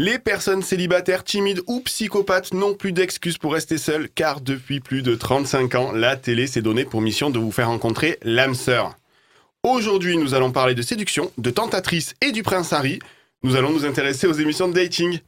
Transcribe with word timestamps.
Les 0.00 0.20
personnes 0.20 0.62
célibataires, 0.62 1.24
timides 1.24 1.60
ou 1.66 1.80
psychopathes 1.80 2.54
n'ont 2.54 2.74
plus 2.74 2.92
d'excuses 2.92 3.36
pour 3.36 3.52
rester 3.52 3.78
seules, 3.78 4.08
car 4.08 4.40
depuis 4.40 4.78
plus 4.78 5.02
de 5.02 5.16
35 5.16 5.74
ans, 5.74 5.90
la 5.90 6.14
télé 6.14 6.46
s'est 6.46 6.62
donnée 6.62 6.84
pour 6.84 7.00
mission 7.00 7.30
de 7.30 7.40
vous 7.40 7.50
faire 7.50 7.66
rencontrer 7.66 8.16
l'âme 8.22 8.54
sœur. 8.54 8.94
Aujourd'hui, 9.64 10.16
nous 10.16 10.34
allons 10.34 10.52
parler 10.52 10.76
de 10.76 10.82
séduction, 10.82 11.32
de 11.36 11.50
tentatrice 11.50 12.14
et 12.20 12.30
du 12.30 12.44
prince 12.44 12.72
Harry. 12.72 13.00
Nous 13.42 13.56
allons 13.56 13.72
nous 13.72 13.84
intéresser 13.84 14.28
aux 14.28 14.34
émissions 14.34 14.68
de 14.68 14.74
dating. 14.74 15.18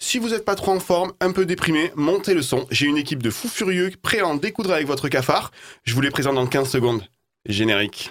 Si 0.00 0.18
vous 0.18 0.30
n'êtes 0.30 0.44
pas 0.44 0.56
trop 0.56 0.72
en 0.72 0.80
forme, 0.80 1.12
un 1.20 1.30
peu 1.30 1.46
déprimé, 1.46 1.92
montez 1.94 2.34
le 2.34 2.42
son. 2.42 2.66
J'ai 2.72 2.86
une 2.86 2.96
équipe 2.96 3.22
de 3.22 3.30
fous 3.30 3.48
furieux 3.48 3.92
prêts 4.02 4.18
à 4.18 4.26
en 4.26 4.34
découdre 4.34 4.72
avec 4.72 4.88
votre 4.88 5.08
cafard. 5.08 5.52
Je 5.84 5.94
vous 5.94 6.00
les 6.00 6.10
présente 6.10 6.34
dans 6.34 6.48
15 6.48 6.68
secondes. 6.68 7.04
Générique. 7.48 8.10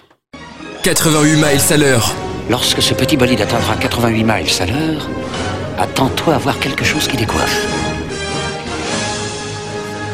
88 0.82 1.36
miles 1.36 1.72
à 1.72 1.76
l'heure. 1.76 2.14
Lorsque 2.48 2.80
ce 2.80 2.94
petit 2.94 3.18
bolide 3.18 3.42
atteindra 3.42 3.76
88 3.76 4.24
miles 4.24 4.62
à 4.62 4.66
l'heure, 4.66 5.10
attends-toi 5.78 6.34
à 6.34 6.38
voir 6.38 6.58
quelque 6.58 6.84
chose 6.84 7.06
qui 7.08 7.16
décoiffe. 7.16 7.66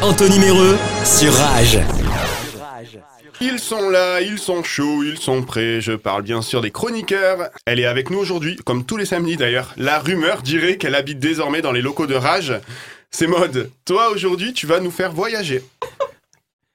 Anthony 0.01 0.39
Méreux 0.39 0.77
sur 1.05 1.33
Rage. 1.33 1.79
Ils 3.41 3.59
sont 3.59 3.89
là, 3.89 4.21
ils 4.21 4.39
sont 4.39 4.63
chauds, 4.63 5.03
ils 5.03 5.17
sont 5.17 5.41
prêts. 5.43 5.81
Je 5.81 5.93
parle 5.93 6.21
bien 6.23 6.41
sûr 6.41 6.61
des 6.61 6.71
chroniqueurs. 6.71 7.49
Elle 7.65 7.79
est 7.79 7.85
avec 7.85 8.09
nous 8.09 8.19
aujourd'hui, 8.19 8.55
comme 8.65 8.85
tous 8.85 8.97
les 8.97 9.05
samedis 9.05 9.37
d'ailleurs. 9.37 9.73
La 9.77 9.99
rumeur 9.99 10.41
dirait 10.41 10.77
qu'elle 10.77 10.95
habite 10.95 11.19
désormais 11.19 11.61
dans 11.61 11.71
les 11.71 11.81
locaux 11.81 12.07
de 12.07 12.15
Rage. 12.15 12.53
C'est 13.11 13.27
mode. 13.27 13.69
Toi 13.85 14.09
aujourd'hui, 14.09 14.53
tu 14.53 14.65
vas 14.65 14.79
nous 14.79 14.91
faire 14.91 15.11
voyager. 15.11 15.63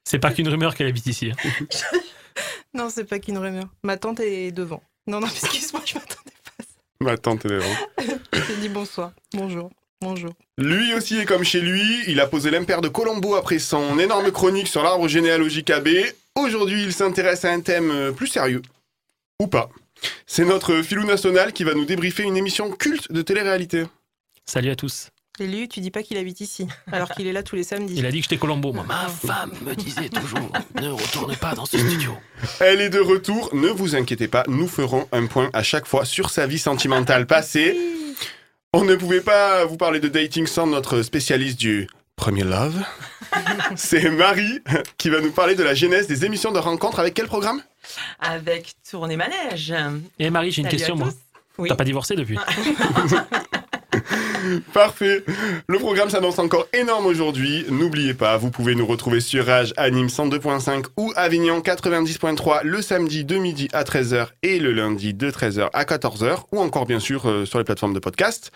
C'est 0.03 0.19
pas 0.19 0.31
qu'une 0.31 0.47
rumeur 0.49 0.75
qu'elle 0.75 0.87
habite 0.87 1.07
ici. 1.07 1.31
hein. 1.31 1.49
Non, 2.73 2.89
c'est 2.89 3.03
pas 3.03 3.17
qu'une 3.19 3.37
rumeur. 3.39 3.65
Ma 3.83 3.97
tante 3.97 4.19
est 4.19 4.51
devant. 4.51 4.81
Non, 5.07 5.19
non, 5.19 5.27
excuse-moi, 5.43 5.81
je 5.85 5.95
m'attendais 5.95 6.15
pas. 6.31 6.38
Ma 7.01 7.17
tante 7.17 7.45
est 7.45 7.49
devant. 7.49 7.75
J'ai 8.33 8.55
dit 8.57 8.69
bonsoir. 8.69 9.13
Bonjour. 9.33 9.71
Bonjour. 10.01 10.33
Lui 10.57 10.93
aussi 10.93 11.17
est 11.17 11.25
comme 11.25 11.43
chez 11.43 11.61
lui. 11.61 11.81
Il 12.07 12.19
a 12.19 12.27
posé 12.27 12.51
l'impair 12.51 12.81
de 12.81 12.89
Colombo 12.89 13.35
après 13.35 13.59
son 13.59 13.97
énorme 13.99 14.31
chronique 14.31 14.67
sur 14.67 14.83
l'arbre 14.83 15.07
généalogique 15.07 15.69
AB. 15.69 15.87
Aujourd'hui, 16.35 16.83
il 16.83 16.93
s'intéresse 16.93 17.45
à 17.45 17.51
un 17.51 17.61
thème 17.61 17.91
euh, 17.91 18.11
plus 18.11 18.27
sérieux. 18.27 18.61
Ou 19.41 19.47
pas. 19.47 19.69
C'est 20.25 20.45
notre 20.45 20.81
filou 20.81 21.05
national 21.05 21.53
qui 21.53 21.63
va 21.63 21.73
nous 21.73 21.85
débriefer 21.85 22.23
une 22.23 22.37
émission 22.37 22.69
culte 22.71 23.11
de 23.11 23.21
télé-réalité. 23.21 23.85
Salut 24.45 24.71
à 24.71 24.75
tous. 24.75 25.09
Lui, 25.45 25.67
tu 25.69 25.79
dis 25.79 25.91
pas 25.91 26.03
qu'il 26.03 26.17
habite 26.17 26.41
ici, 26.41 26.67
alors 26.91 27.09
qu'il 27.11 27.27
est 27.27 27.33
là 27.33 27.43
tous 27.43 27.55
les 27.55 27.63
samedis. 27.63 27.95
Il 27.97 28.05
a 28.05 28.11
dit 28.11 28.17
que 28.17 28.23
j'étais 28.23 28.37
Colombo, 28.37 28.73
moi. 28.73 28.85
Ma 28.87 29.07
femme 29.07 29.51
me 29.65 29.75
disait 29.75 30.09
toujours 30.09 30.51
ne 30.81 30.89
retourne 30.89 31.35
pas 31.35 31.53
dans 31.55 31.65
ce 31.65 31.77
studio. 31.77 32.15
Elle 32.59 32.81
est 32.81 32.89
de 32.89 32.99
retour, 32.99 33.49
ne 33.53 33.69
vous 33.69 33.95
inquiétez 33.95 34.27
pas, 34.27 34.43
nous 34.47 34.67
ferons 34.67 35.07
un 35.11 35.25
point 35.27 35.49
à 35.53 35.63
chaque 35.63 35.85
fois 35.85 36.05
sur 36.05 36.29
sa 36.29 36.47
vie 36.47 36.59
sentimentale 36.59 37.25
passée. 37.25 37.77
On 38.73 38.83
ne 38.83 38.95
pouvait 38.95 39.21
pas 39.21 39.65
vous 39.65 39.77
parler 39.77 39.99
de 39.99 40.07
dating 40.07 40.45
sans 40.45 40.67
notre 40.67 41.01
spécialiste 41.01 41.59
du 41.59 41.87
premier 42.15 42.43
love. 42.43 42.83
C'est 43.75 44.09
Marie 44.09 44.61
qui 44.97 45.09
va 45.09 45.21
nous 45.21 45.31
parler 45.31 45.55
de 45.55 45.63
la 45.63 45.73
genèse 45.73 46.07
des 46.07 46.25
émissions 46.25 46.51
de 46.51 46.59
rencontres 46.59 46.99
avec 46.99 47.13
quel 47.13 47.27
programme? 47.27 47.61
Avec 48.19 48.73
Tournée 48.89 49.17
Manège. 49.17 49.73
Et 50.19 50.29
Marie, 50.29 50.51
j'ai 50.51 50.61
une 50.61 50.67
Salut 50.67 50.77
question, 50.77 50.95
moi. 50.95 51.09
Oui. 51.57 51.69
T'as 51.69 51.75
pas 51.75 51.83
divorcé 51.83 52.15
depuis? 52.15 52.37
Parfait. 54.73 55.23
Le 55.67 55.79
programme 55.79 56.09
s'annonce 56.09 56.39
encore 56.39 56.67
énorme 56.73 57.05
aujourd'hui. 57.05 57.65
N'oubliez 57.69 58.13
pas, 58.13 58.37
vous 58.37 58.51
pouvez 58.51 58.75
nous 58.75 58.85
retrouver 58.85 59.19
sur 59.19 59.45
Rage 59.45 59.73
à 59.77 59.89
Nîmes 59.89 60.07
102.5 60.07 60.85
ou 60.97 61.11
Avignon 61.15 61.59
90.3 61.59 62.63
le 62.63 62.81
samedi 62.81 63.25
de 63.25 63.37
midi 63.37 63.67
à 63.73 63.83
13h 63.83 64.27
et 64.43 64.59
le 64.59 64.71
lundi 64.71 65.13
de 65.13 65.31
13h 65.31 65.69
à 65.73 65.83
14h 65.83 66.43
ou 66.51 66.59
encore 66.59 66.85
bien 66.85 66.99
sûr 66.99 67.27
euh, 67.27 67.45
sur 67.45 67.59
les 67.59 67.65
plateformes 67.65 67.93
de 67.93 67.99
podcast. 67.99 68.51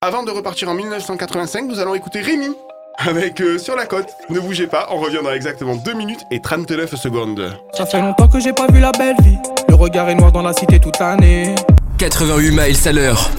Avant 0.00 0.22
de 0.22 0.30
repartir 0.30 0.68
en 0.68 0.74
1985, 0.74 1.66
nous 1.66 1.80
allons 1.80 1.94
écouter 1.94 2.20
Rémi 2.20 2.54
avec 2.98 3.40
euh, 3.40 3.58
Sur 3.58 3.76
la 3.76 3.86
côte. 3.86 4.08
Ne 4.28 4.40
bougez 4.40 4.66
pas, 4.66 4.88
on 4.90 4.98
revient 4.98 5.20
dans 5.22 5.32
exactement 5.32 5.76
2 5.76 5.92
minutes 5.94 6.20
et 6.30 6.40
39 6.40 6.96
secondes. 6.96 7.52
Ça 7.72 7.86
fait 7.86 8.00
longtemps 8.00 8.28
que 8.28 8.40
j'ai 8.40 8.52
pas 8.52 8.66
vu 8.66 8.80
la 8.80 8.92
belle 8.92 9.16
vie. 9.22 9.38
Le 9.68 9.74
regard 9.74 10.08
est 10.08 10.16
noir 10.16 10.32
dans 10.32 10.42
la 10.42 10.52
cité 10.52 10.80
toute 10.80 10.98
l'année. 10.98 11.54
88 11.98 12.50
miles 12.50 12.88
à 12.88 12.92
l'heure. 12.92 13.30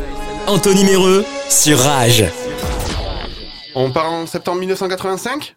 Anthony 0.50 0.84
Méreux 0.84 1.24
sur 1.48 1.78
Rage. 1.78 2.24
On 3.76 3.92
part 3.92 4.12
en 4.12 4.26
septembre 4.26 4.58
1985 4.62 5.56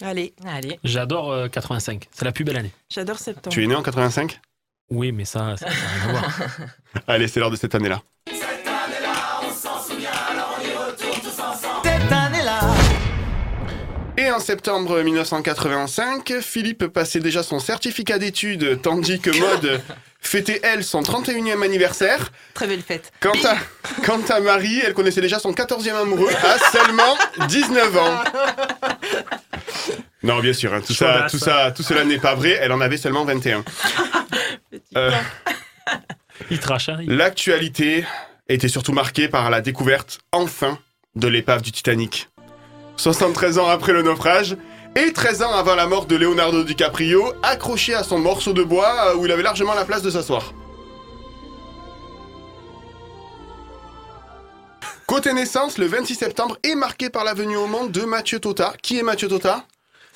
Allez, 0.00 0.32
Allez. 0.46 0.78
J'adore 0.84 1.32
euh, 1.32 1.48
85. 1.48 2.08
C'est 2.12 2.24
la 2.24 2.30
plus 2.30 2.44
belle 2.44 2.56
année. 2.56 2.70
j'adore 2.88 3.18
septembre. 3.18 3.52
Tu 3.52 3.64
es 3.64 3.66
né 3.66 3.74
en 3.74 3.82
85 3.82 4.40
Oui, 4.90 5.10
mais 5.10 5.24
ça, 5.24 5.56
ça 5.56 5.66
n'a 5.66 5.72
rien 5.72 6.08
à 6.08 6.12
voir. 6.12 6.38
Allez, 7.08 7.26
c'est 7.26 7.40
l'heure 7.40 7.50
de 7.50 7.56
cette 7.56 7.74
année-là. 7.74 8.00
En 14.32 14.40
septembre 14.40 15.00
1985, 15.02 16.40
Philippe 16.40 16.86
passait 16.88 17.20
déjà 17.20 17.42
son 17.42 17.58
certificat 17.60 18.18
d'études, 18.18 18.80
tandis 18.82 19.20
que 19.20 19.30
Maud 19.30 19.80
fêtait, 20.20 20.60
elle, 20.62 20.84
son 20.84 21.02
31e 21.02 21.62
anniversaire. 21.62 22.30
Très 22.54 22.66
belle 22.66 22.82
fête. 22.82 23.12
Quant 23.20 23.32
à, 23.44 23.56
quant 24.04 24.20
à 24.28 24.40
Marie, 24.40 24.80
elle 24.84 24.94
connaissait 24.94 25.20
déjà 25.20 25.38
son 25.38 25.52
14e 25.52 25.94
amoureux 25.94 26.30
à 26.42 26.58
seulement 26.70 27.16
19 27.48 27.96
ans. 27.96 28.24
Non, 30.22 30.40
bien 30.40 30.52
sûr, 30.52 30.72
hein, 30.72 30.80
tout, 30.86 30.94
ça, 30.94 31.26
tout, 31.30 31.38
ça, 31.38 31.72
tout 31.74 31.82
cela 31.82 32.04
n'est 32.04 32.18
pas 32.18 32.34
vrai, 32.34 32.56
elle 32.60 32.72
en 32.72 32.80
avait 32.80 32.96
seulement 32.98 33.24
21. 33.24 33.64
Euh, 34.96 35.10
Il 36.50 36.58
trache, 36.58 36.88
hein. 36.88 36.98
il- 37.02 37.16
L'actualité 37.16 38.06
était 38.48 38.68
surtout 38.68 38.92
marquée 38.92 39.28
par 39.28 39.50
la 39.50 39.60
découverte, 39.60 40.20
enfin, 40.32 40.78
de 41.14 41.28
l'épave 41.28 41.60
du 41.62 41.72
Titanic. 41.72 42.28
73 43.02 43.58
ans 43.58 43.66
après 43.66 43.92
le 43.92 44.02
naufrage, 44.02 44.56
et 44.94 45.12
13 45.12 45.42
ans 45.42 45.52
avant 45.52 45.74
la 45.74 45.88
mort 45.88 46.06
de 46.06 46.14
Leonardo 46.14 46.62
DiCaprio, 46.62 47.32
accroché 47.42 47.94
à 47.94 48.04
son 48.04 48.18
morceau 48.18 48.52
de 48.52 48.62
bois 48.62 49.08
euh, 49.08 49.16
où 49.16 49.26
il 49.26 49.32
avait 49.32 49.42
largement 49.42 49.74
la 49.74 49.84
place 49.84 50.02
de 50.02 50.10
s'asseoir. 50.10 50.54
Côté 55.06 55.32
naissance, 55.32 55.78
le 55.78 55.86
26 55.86 56.14
septembre 56.14 56.56
est 56.62 56.76
marqué 56.76 57.10
par 57.10 57.24
la 57.24 57.34
venue 57.34 57.56
au 57.56 57.66
monde 57.66 57.90
de 57.90 58.02
Mathieu 58.02 58.38
Tota. 58.38 58.72
Qui 58.80 59.00
est 59.00 59.02
Mathieu 59.02 59.26
Tota? 59.26 59.64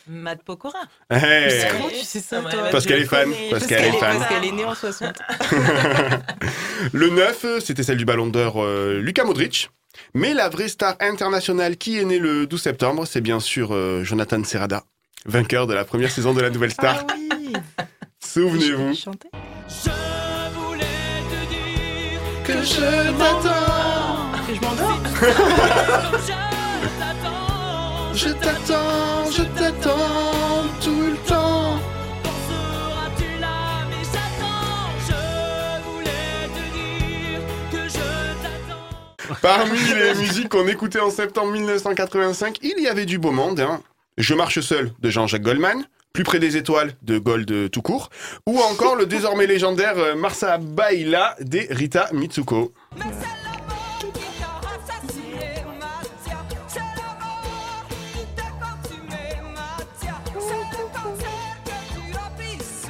Matt 0.07 0.45
Pokora. 0.45 0.79
Hey. 1.11 1.67
Comment 1.73 1.89
tu 1.89 2.05
sais 2.05 2.21
ça, 2.21 2.41
Ouais, 2.41 2.53
toi 2.53 2.69
Parce 2.71 2.87
qu'elle 2.87 2.99
le 2.99 3.03
est 3.03 3.09
fan, 3.09 3.29
parce 3.29 3.51
Parce 3.51 3.67
qu'elle 3.67 3.85
est 3.85 3.99
fan. 3.99 4.19
Parce 4.19 4.29
qu'elle 4.29 4.45
est 4.45 4.53
née 4.53 4.65
en 4.65 4.77
60. 4.77 5.13
Le 6.93 7.11
9, 7.11 7.59
c'était 7.65 7.83
celle 7.83 7.97
du 7.97 8.05
ballon 8.05 8.29
d'or 8.29 8.63
euh, 8.63 9.01
Luka 9.01 9.25
Modric. 9.25 9.71
Mais 10.15 10.35
la 10.35 10.49
vraie 10.49 10.69
star 10.69 10.97
internationale 11.01 11.77
qui 11.77 11.99
est 11.99 12.05
née 12.05 12.19
le 12.19 12.47
12 12.47 12.61
septembre, 12.61 13.07
c'est 13.07 13.21
bien 13.21 13.41
sûr 13.41 13.75
euh, 13.75 14.05
Jonathan 14.05 14.43
Serrada, 14.45 14.85
vainqueur 15.25 15.67
de 15.67 15.75
la 15.75 15.85
première 15.85 16.11
saison 16.11 16.35
de 16.35 16.41
la 16.41 16.51
Nouvelle 16.51 16.73
Star. 16.73 17.05
Ah 17.09 17.15
oui 17.39 17.53
Souvenez-vous. 18.25 18.93
Je 18.95 18.99
chantais. 19.01 19.29
Que 22.45 22.63
je 22.63 22.81
t'attends, 23.19 24.33
Que 24.47 24.55
je 24.55 24.61
m'endors 24.61 25.01
je 28.15 28.29
t'attends, 28.29 29.31
je 29.31 29.43
t'attends 29.59 30.65
tout 30.83 31.03
le 31.11 31.17
temps. 31.29 31.46
Parmi 39.43 39.79
les 39.79 40.15
musiques 40.15 40.49
qu'on 40.49 40.67
écoutait 40.69 41.01
en 41.01 41.11
septembre 41.11 41.53
1985, 41.53 42.59
il 42.63 42.81
y 42.83 42.89
avait 42.89 43.07
du 43.07 43.19
beau 43.19 43.33
monde. 43.33 43.61
hein. 43.61 43.81
Je 44.19 44.35
marche 44.35 44.61
seul 44.61 44.93
de 45.01 45.11
Jean-Jacques 45.11 45.43
Goldman, 45.43 45.85
Plus 46.13 46.25
près 46.25 46.39
des 46.39 46.57
étoiles 46.57 46.93
de 47.03 47.19
Gold 47.19 47.71
tout 47.71 47.83
court, 47.83 48.09
ou 48.47 48.59
encore 48.61 48.97
le 48.97 49.05
désormais 49.05 49.47
légendaire 49.47 49.99
euh, 49.99 50.15
Marsa 50.15 50.57
Baila 50.57 51.37
des 51.41 51.67
Rita 51.71 52.09
Mitsuko. 52.15 52.73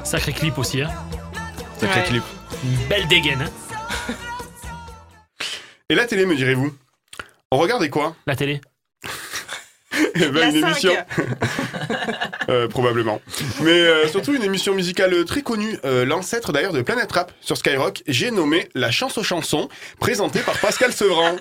Sacré 0.05 0.32
clip 0.32 0.56
aussi, 0.58 0.82
hein. 0.82 0.90
Sacré 1.78 2.00
Ouais. 2.00 2.06
clip. 2.06 2.22
Une 2.64 2.88
belle 2.88 3.08
dégaine, 3.08 3.43
hein. 3.43 3.75
Et 5.88 5.94
la 5.94 6.05
télé, 6.06 6.27
me 6.27 6.35
direz-vous 6.35 6.75
On 7.53 7.59
regardait 7.59 7.91
quoi 7.91 8.17
La 8.27 8.35
télé. 8.37 8.61
Eh 10.15 10.29
ben, 10.29 10.35
La 10.35 10.49
Une 10.50 10.56
émission. 10.56 10.93
Euh, 12.49 12.69
probablement. 12.69 13.21
Mais 13.62 13.73
euh, 13.73 14.06
surtout 14.06 14.33
une 14.33 14.44
émission 14.44 14.73
musicale 14.73 15.25
très 15.25 15.43
connue, 15.43 15.81
euh, 15.85 16.05
l'ancêtre 16.05 16.53
d'ailleurs 16.53 16.73
de 16.73 16.81
Planète 16.81 17.11
Rap 17.11 17.33
sur 17.41 17.56
Skyrock. 17.56 18.05
J'ai 18.06 18.31
nommé 18.31 18.69
La 18.77 18.93
Chance 18.93 19.19
aux 19.19 19.25
chansons, 19.25 19.69
présentée 19.99 20.38
par 20.38 20.56
Pascal 20.59 20.93
Sevran. 20.93 21.35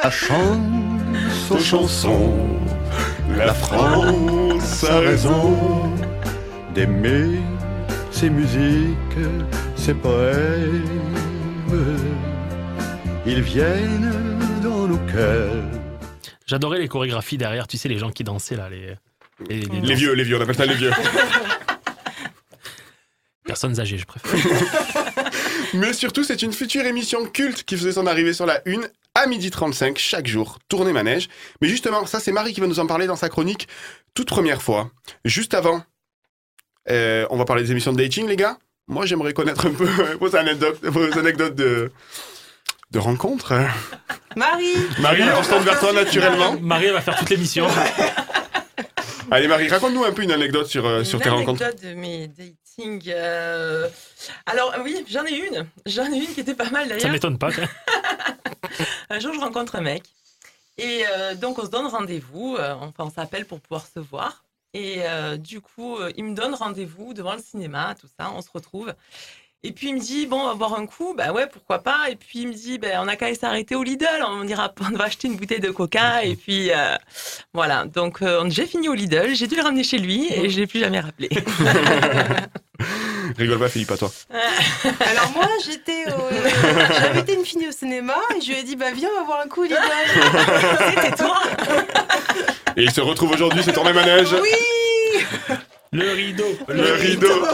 La 0.00 0.10
chance 0.12 1.50
aux 1.50 1.58
chansons, 1.58 2.32
La 3.36 3.52
France 3.52 4.84
a 4.84 5.00
raison. 5.00 5.90
d'aimer 6.76 7.40
ces 8.12 8.30
musiques, 8.30 9.18
ces 9.74 9.94
poèmes. 9.94 10.84
Ils 13.26 13.40
viennent 13.40 14.60
dans 14.62 14.86
nos 14.86 15.00
J'adorais 16.46 16.78
les 16.78 16.88
chorégraphies 16.88 17.38
derrière, 17.38 17.66
tu 17.66 17.78
sais, 17.78 17.88
les 17.88 17.98
gens 17.98 18.10
qui 18.10 18.22
dansaient 18.22 18.56
là, 18.56 18.68
les, 18.68 18.94
les, 19.48 19.60
les 19.60 19.80
Les 19.80 19.94
vieux, 19.94 20.12
les 20.12 20.24
vieux, 20.24 20.36
on 20.36 20.42
appelle 20.42 20.56
ça 20.56 20.66
les 20.66 20.74
vieux. 20.74 20.90
personnes 23.44 23.80
âgées, 23.80 23.96
je 23.96 24.04
préfère. 24.04 24.34
Mais 25.74 25.94
surtout, 25.94 26.22
c'est 26.22 26.42
une 26.42 26.52
future 26.52 26.84
émission 26.84 27.24
culte 27.24 27.64
qui 27.64 27.76
faisait 27.76 27.92
son 27.92 28.06
arrivée 28.06 28.34
sur 28.34 28.44
la 28.44 28.60
une 28.66 28.86
à 29.14 29.26
midi 29.26 29.50
35 29.50 29.96
chaque 29.96 30.26
jour, 30.26 30.58
tournée 30.68 30.92
manège. 30.92 31.28
Mais 31.62 31.68
justement, 31.68 32.04
ça 32.04 32.20
c'est 32.20 32.32
Marie 32.32 32.52
qui 32.52 32.60
va 32.60 32.66
nous 32.66 32.80
en 32.80 32.86
parler 32.86 33.06
dans 33.06 33.16
sa 33.16 33.30
chronique 33.30 33.68
toute 34.12 34.28
première 34.28 34.60
fois. 34.60 34.90
Juste 35.24 35.54
avant, 35.54 35.82
euh, 36.90 37.26
on 37.30 37.36
va 37.38 37.44
parler 37.46 37.62
des 37.62 37.70
émissions 37.70 37.92
de 37.92 37.98
dating, 37.98 38.26
les 38.28 38.36
gars. 38.36 38.58
Moi, 38.86 39.06
j'aimerais 39.06 39.32
connaître 39.32 39.66
un 39.66 39.72
peu 39.72 39.86
vos 40.20 40.36
anecdotes, 40.36 40.84
vos 40.84 41.18
anecdotes 41.18 41.54
de, 41.54 41.90
de 42.94 42.98
rencontres. 43.00 43.52
Marie 44.36 44.72
Marie, 45.00 45.22
on 45.36 45.42
se 45.42 45.48
tourne 45.50 45.64
vers 45.64 45.78
toi 45.80 45.92
naturellement. 45.92 46.56
Marie, 46.60 46.86
elle 46.86 46.92
va 46.92 47.00
faire 47.00 47.18
toute 47.18 47.28
l'émission. 47.30 47.66
Allez, 49.30 49.48
Marie, 49.48 49.68
raconte-nous 49.68 50.04
un 50.04 50.12
peu 50.12 50.22
une 50.22 50.30
anecdote 50.32 50.66
sur, 50.68 50.86
euh, 50.86 51.02
sur 51.02 51.18
Une 51.18 51.24
tes 51.24 51.30
rencontres. 51.30 51.62
anecdote 51.62 51.82
de 51.84 51.94
mes 51.94 52.28
datings. 52.28 53.02
euh, 53.08 53.88
Alors 54.46 54.74
oui, 54.84 55.04
j'en 55.08 55.24
ai 55.24 55.32
une. 55.32 55.66
J'en 55.86 56.04
ai 56.12 56.18
une 56.18 56.26
qui 56.26 56.40
était 56.40 56.54
pas 56.54 56.70
mal 56.70 56.88
Ça 56.88 56.94
d'ailleurs. 56.94 57.10
m'étonne 57.12 57.38
pas. 57.38 57.48
Un 59.10 59.18
jour, 59.18 59.32
je 59.34 59.40
rencontre 59.40 59.76
un 59.76 59.80
mec. 59.80 60.02
Et 60.78 61.04
euh, 61.16 61.34
donc, 61.34 61.58
on 61.58 61.64
se 61.64 61.70
donne 61.70 61.86
rendez-vous. 61.86 62.56
euh, 62.58 62.74
enfin, 62.74 63.04
on 63.04 63.10
s'appelle 63.10 63.44
pour 63.44 63.60
pouvoir 63.60 63.86
se 63.92 63.98
voir. 64.00 64.44
Et 64.72 64.98
euh, 65.04 65.36
du 65.36 65.60
coup, 65.60 65.96
euh, 65.98 66.10
il 66.16 66.24
me 66.24 66.34
donne 66.34 66.54
rendez-vous 66.54 67.14
devant 67.14 67.34
le 67.34 67.42
cinéma, 67.42 67.94
tout 68.00 68.08
ça. 68.18 68.30
On 68.34 68.42
se 68.42 68.48
retrouve. 68.52 68.92
Et 69.66 69.72
puis, 69.72 69.88
il 69.88 69.94
me 69.94 69.98
dit, 69.98 70.26
bon, 70.26 70.40
on 70.42 70.48
va 70.48 70.54
boire 70.54 70.74
un 70.74 70.84
coup. 70.84 71.14
Bah 71.16 71.32
ouais, 71.32 71.46
pourquoi 71.46 71.78
pas. 71.78 72.10
Et 72.10 72.16
puis, 72.16 72.40
il 72.40 72.48
me 72.48 72.52
dit, 72.52 72.76
ben, 72.76 73.00
on 73.02 73.08
a 73.08 73.16
qu'à 73.16 73.26
aller 73.26 73.34
s'arrêter 73.34 73.74
au 73.74 73.82
Lidl. 73.82 74.06
On 74.28 74.46
ira, 74.46 74.70
on 74.92 74.96
va 74.96 75.04
acheter 75.04 75.26
une 75.26 75.36
bouteille 75.36 75.60
de 75.60 75.70
coca. 75.70 76.22
Et 76.22 76.36
puis, 76.36 76.70
euh, 76.70 76.96
voilà. 77.54 77.86
Donc, 77.86 78.20
euh, 78.20 78.44
j'ai 78.50 78.66
fini 78.66 78.90
au 78.90 78.94
Lidl. 78.94 79.34
J'ai 79.34 79.46
dû 79.46 79.56
le 79.56 79.62
ramener 79.62 79.82
chez 79.82 79.96
lui. 79.96 80.30
Et 80.30 80.50
je 80.50 80.60
l'ai 80.60 80.66
plus 80.66 80.80
jamais 80.80 81.00
rappelé. 81.00 81.30
Rigole 83.38 83.58
pas, 83.58 83.70
Philippe, 83.70 83.90
à 83.92 83.96
toi. 83.96 84.12
Alors 85.00 85.32
moi, 85.34 85.48
j'étais 85.64 86.12
au... 86.12 86.28
J'avais 87.00 87.20
été 87.20 87.32
une 87.34 87.44
fille 87.46 87.66
au 87.66 87.72
cinéma 87.72 88.16
et 88.36 88.42
je 88.42 88.48
lui 88.48 88.58
ai 88.58 88.62
dit, 88.64 88.76
bah 88.76 88.90
viens, 88.94 89.08
on 89.16 89.20
va 89.20 89.26
voir 89.26 89.40
un 89.40 89.48
coup, 89.48 89.62
Lidl. 89.62 89.78
C'était 90.94 91.16
toi. 91.16 91.40
Et 92.76 92.82
il 92.82 92.90
se 92.90 93.00
retrouve 93.00 93.30
aujourd'hui, 93.30 93.62
c'est 93.64 93.72
tournée 93.72 93.94
manège. 93.94 94.34
Oui 94.34 95.24
Le 95.92 96.12
rideau. 96.12 96.58
Le 96.68 96.92
rideau. 96.92 97.46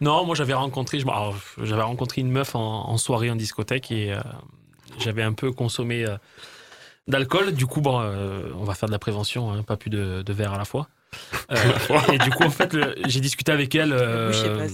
Non, 0.00 0.24
moi 0.24 0.34
j'avais 0.34 0.54
rencontré, 0.54 1.00
j'avais 1.00 1.82
rencontré 1.82 2.20
une 2.20 2.30
meuf 2.30 2.54
en, 2.54 2.96
soirée 2.98 3.30
en 3.30 3.36
discothèque 3.36 3.90
et 3.90 4.12
euh, 4.12 4.20
j'avais 4.98 5.22
un 5.22 5.32
peu 5.32 5.52
consommé 5.52 6.04
euh, 6.04 6.16
d'alcool. 7.08 7.52
Du 7.52 7.66
coup, 7.66 7.82
euh, 7.86 8.50
on 8.56 8.64
va 8.64 8.74
faire 8.74 8.88
de 8.88 8.92
la 8.92 8.98
prévention, 8.98 9.52
hein, 9.52 9.62
pas 9.62 9.76
plus 9.76 9.90
de, 9.90 10.22
de 10.22 10.32
verre 10.32 10.52
à 10.52 10.58
la 10.58 10.64
fois. 10.64 10.88
Euh, 11.50 11.56
et 12.12 12.18
du 12.18 12.30
coup, 12.30 12.44
en 12.44 12.50
fait, 12.50 12.76
j'ai 13.06 13.20
discuté 13.20 13.50
avec 13.52 13.74
elle 13.74 13.92
euh, 13.92 14.30
pas 14.58 14.68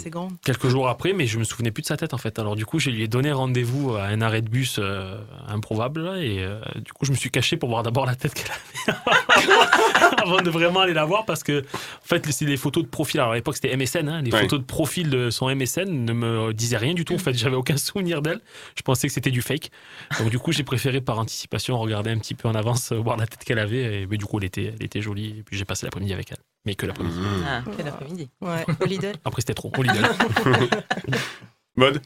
quelques 0.45 0.69
jours 0.69 0.89
après, 0.89 1.13
mais 1.13 1.27
je 1.27 1.39
me 1.39 1.45
souvenais 1.45 1.71
plus 1.71 1.83
de 1.83 1.87
sa 1.87 1.97
tête 1.97 2.15
en 2.15 2.19
fait. 2.19 2.39
Alors 2.39 2.57
du 2.57 2.67
coup, 2.67 2.79
je 2.79 2.91
lui 2.91 3.03
ai 3.03 3.09
donné 3.09 3.33
rendez-vous 3.33 3.95
à 3.95 4.05
un 4.05 4.21
arrêt 4.21 4.43
de 4.43 4.49
bus 4.49 4.77
euh, 4.79 5.17
improbable 5.49 6.01
et 6.19 6.39
euh, 6.41 6.59
du 6.77 6.93
coup, 6.93 7.05
je 7.05 7.13
me 7.13 7.17
suis 7.17 7.31
caché 7.31 7.57
pour 7.57 7.69
voir 7.69 7.83
d'abord 7.83 8.07
la 8.07 8.15
tête 8.17 8.35
qu'elle 8.35 8.51
avait 8.51 8.99
avant 10.23 10.41
de 10.43 10.51
vraiment 10.51 10.81
aller 10.81 10.95
la 10.95 11.05
voir 11.05 11.25
parce 11.25 11.43
que 11.43 11.61
en 11.61 12.07
fait, 12.07 12.27
c'est 12.31 12.45
des 12.47 12.57
photos 12.57 12.83
de 12.85 12.89
profil. 12.89 13.21
Alors 13.21 13.33
à 13.33 13.37
l'époque, 13.37 13.57
c'était 13.57 13.77
MSN. 13.77 14.09
hein, 14.09 14.23
les 14.23 14.33
Ouais. 14.33 14.41
photos 14.43 14.59
de 14.61 14.65
profil 14.65 15.11
de 15.11 15.31
son 15.31 15.55
MSN 15.55 15.85
ne 16.05 16.13
me 16.13 16.53
disaient 16.53 16.77
rien 16.77 16.95
du 16.95 17.05
tout. 17.05 17.15
En 17.15 17.19
fait, 17.19 17.35
j'avais 17.35 17.57
aucun 17.57 17.77
souvenir 17.77 18.21
d'elle. 18.23 18.41
Je 18.77 18.83
pensais 18.83 19.07
que 19.07 19.13
c'était 19.15 19.31
du 19.31 19.43
fake. 19.43 19.71
Donc 20.19 20.31
du 20.31 20.39
coup, 20.39 20.51
j'ai 20.51 20.65
préféré 20.65 21.01
par 21.01 21.19
anticipation 21.19 21.79
regarder 21.79 22.11
un 22.11 22.19
petit 22.19 22.35
peu 22.35 22.49
en 22.49 22.55
avance, 22.55 22.93
voir 22.93 23.17
la 23.17 23.27
tête 23.27 23.45
qu'elle 23.45 23.59
avait. 23.61 24.03
Et 24.03 24.07
mais, 24.07 24.17
du 24.17 24.25
coup, 24.25 24.39
elle 24.39 24.45
était, 24.45 24.73
elle 24.79 24.85
était 24.85 25.01
jolie. 25.01 25.37
Et 25.39 25.43
puis 25.45 25.57
j'ai 25.57 25.65
passé 25.65 25.87
l'après-midi 25.87 26.13
avec 26.13 26.33
elle, 26.33 26.34
mais 26.65 26.75
que 26.75 26.87
l'après-midi. 26.87 27.19
Ah, 27.47 27.63
quel 27.77 27.89
après-midi. 27.89 28.29
Ouais, 28.41 28.65
au 28.81 28.85
Lidl. 28.85 29.13
Après, 29.25 29.41
c'était 29.43 29.55
trop. 29.55 29.71
Au 29.77 29.83
Lidl. 29.83 30.03
Mode 31.77 32.01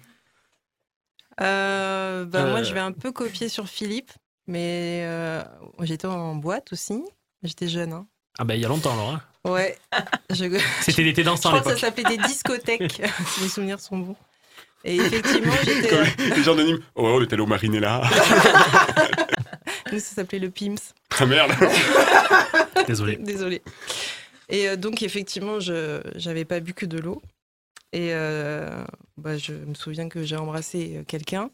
Euh, 1.41 2.25
bah, 2.25 2.47
Moi, 2.47 2.61
Euh. 2.61 2.65
je 2.65 2.75
vais 2.75 2.81
un 2.81 2.93
peu 2.93 3.13
copier 3.13 3.49
sur 3.49 3.69
Philippe, 3.69 4.11
mais 4.47 5.03
euh, 5.05 5.43
j'étais 5.83 6.07
en 6.07 6.35
boîte 6.35 6.73
aussi. 6.73 7.03
J'étais 7.43 7.69
jeune. 7.69 7.93
Hein. 7.93 8.07
Ah 8.41 8.45
ben 8.45 8.55
il 8.55 8.61
y 8.61 8.65
a 8.65 8.69
longtemps 8.69 8.93
alors. 8.95 9.11
hein. 9.11 9.23
Ouais. 9.45 9.79
Je... 10.31 10.59
C'était 10.83 11.03
l'été 11.03 11.23
Je 11.23 11.27
dansant 11.27 11.51
à 11.55 11.61
crois 11.61 11.73
que 11.75 11.79
ça 11.79 11.87
l'époque. 11.89 12.05
s'appelait 12.05 12.17
des 12.17 12.23
discothèques, 12.29 13.03
si 13.27 13.41
mes 13.43 13.49
souvenirs 13.49 13.81
sont 13.81 13.99
bons. 13.99 14.17
Et 14.85 14.97
effectivement, 14.97 15.53
j'étais. 15.65 16.05
Les 16.37 16.43
gens 16.43 16.53
anonymes. 16.53 16.79
Oh, 16.95 17.07
on 17.07 17.23
était 17.23 17.35
allé 17.35 17.43
au 17.43 17.47
Marinella. 17.47 18.03
Nous, 19.93 19.99
ça 19.99 20.15
s'appelait 20.17 20.39
le 20.39 20.51
PIMS. 20.51 20.77
Ah 21.19 21.27
merde. 21.27 21.51
Désolé. 22.87 23.17
Désolée. 23.17 23.61
Et 24.49 24.69
euh, 24.69 24.77
donc, 24.77 25.03
effectivement, 25.03 25.61
je 25.61 26.01
n'avais 26.27 26.45
pas 26.45 26.61
bu 26.61 26.75
que 26.75 26.87
de 26.87 26.99
l'eau. 26.99 27.23
Et 27.93 28.11
euh, 28.13 28.85
bah, 29.17 29.39
je 29.39 29.53
me 29.53 29.75
souviens 29.75 30.09
que 30.09 30.23
j'ai 30.23 30.37
embrassé 30.37 30.99
euh, 30.99 31.05
quelqu'un, 31.05 31.51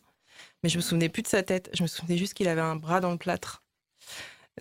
mais 0.62 0.68
je 0.68 0.76
me 0.76 0.82
souvenais 0.82 1.08
plus 1.08 1.22
de 1.22 1.28
sa 1.28 1.42
tête. 1.42 1.70
Je 1.74 1.82
me 1.82 1.88
souvenais 1.88 2.18
juste 2.18 2.34
qu'il 2.34 2.48
avait 2.48 2.60
un 2.60 2.76
bras 2.76 3.00
dans 3.00 3.12
le 3.12 3.18
plâtre. 3.18 3.62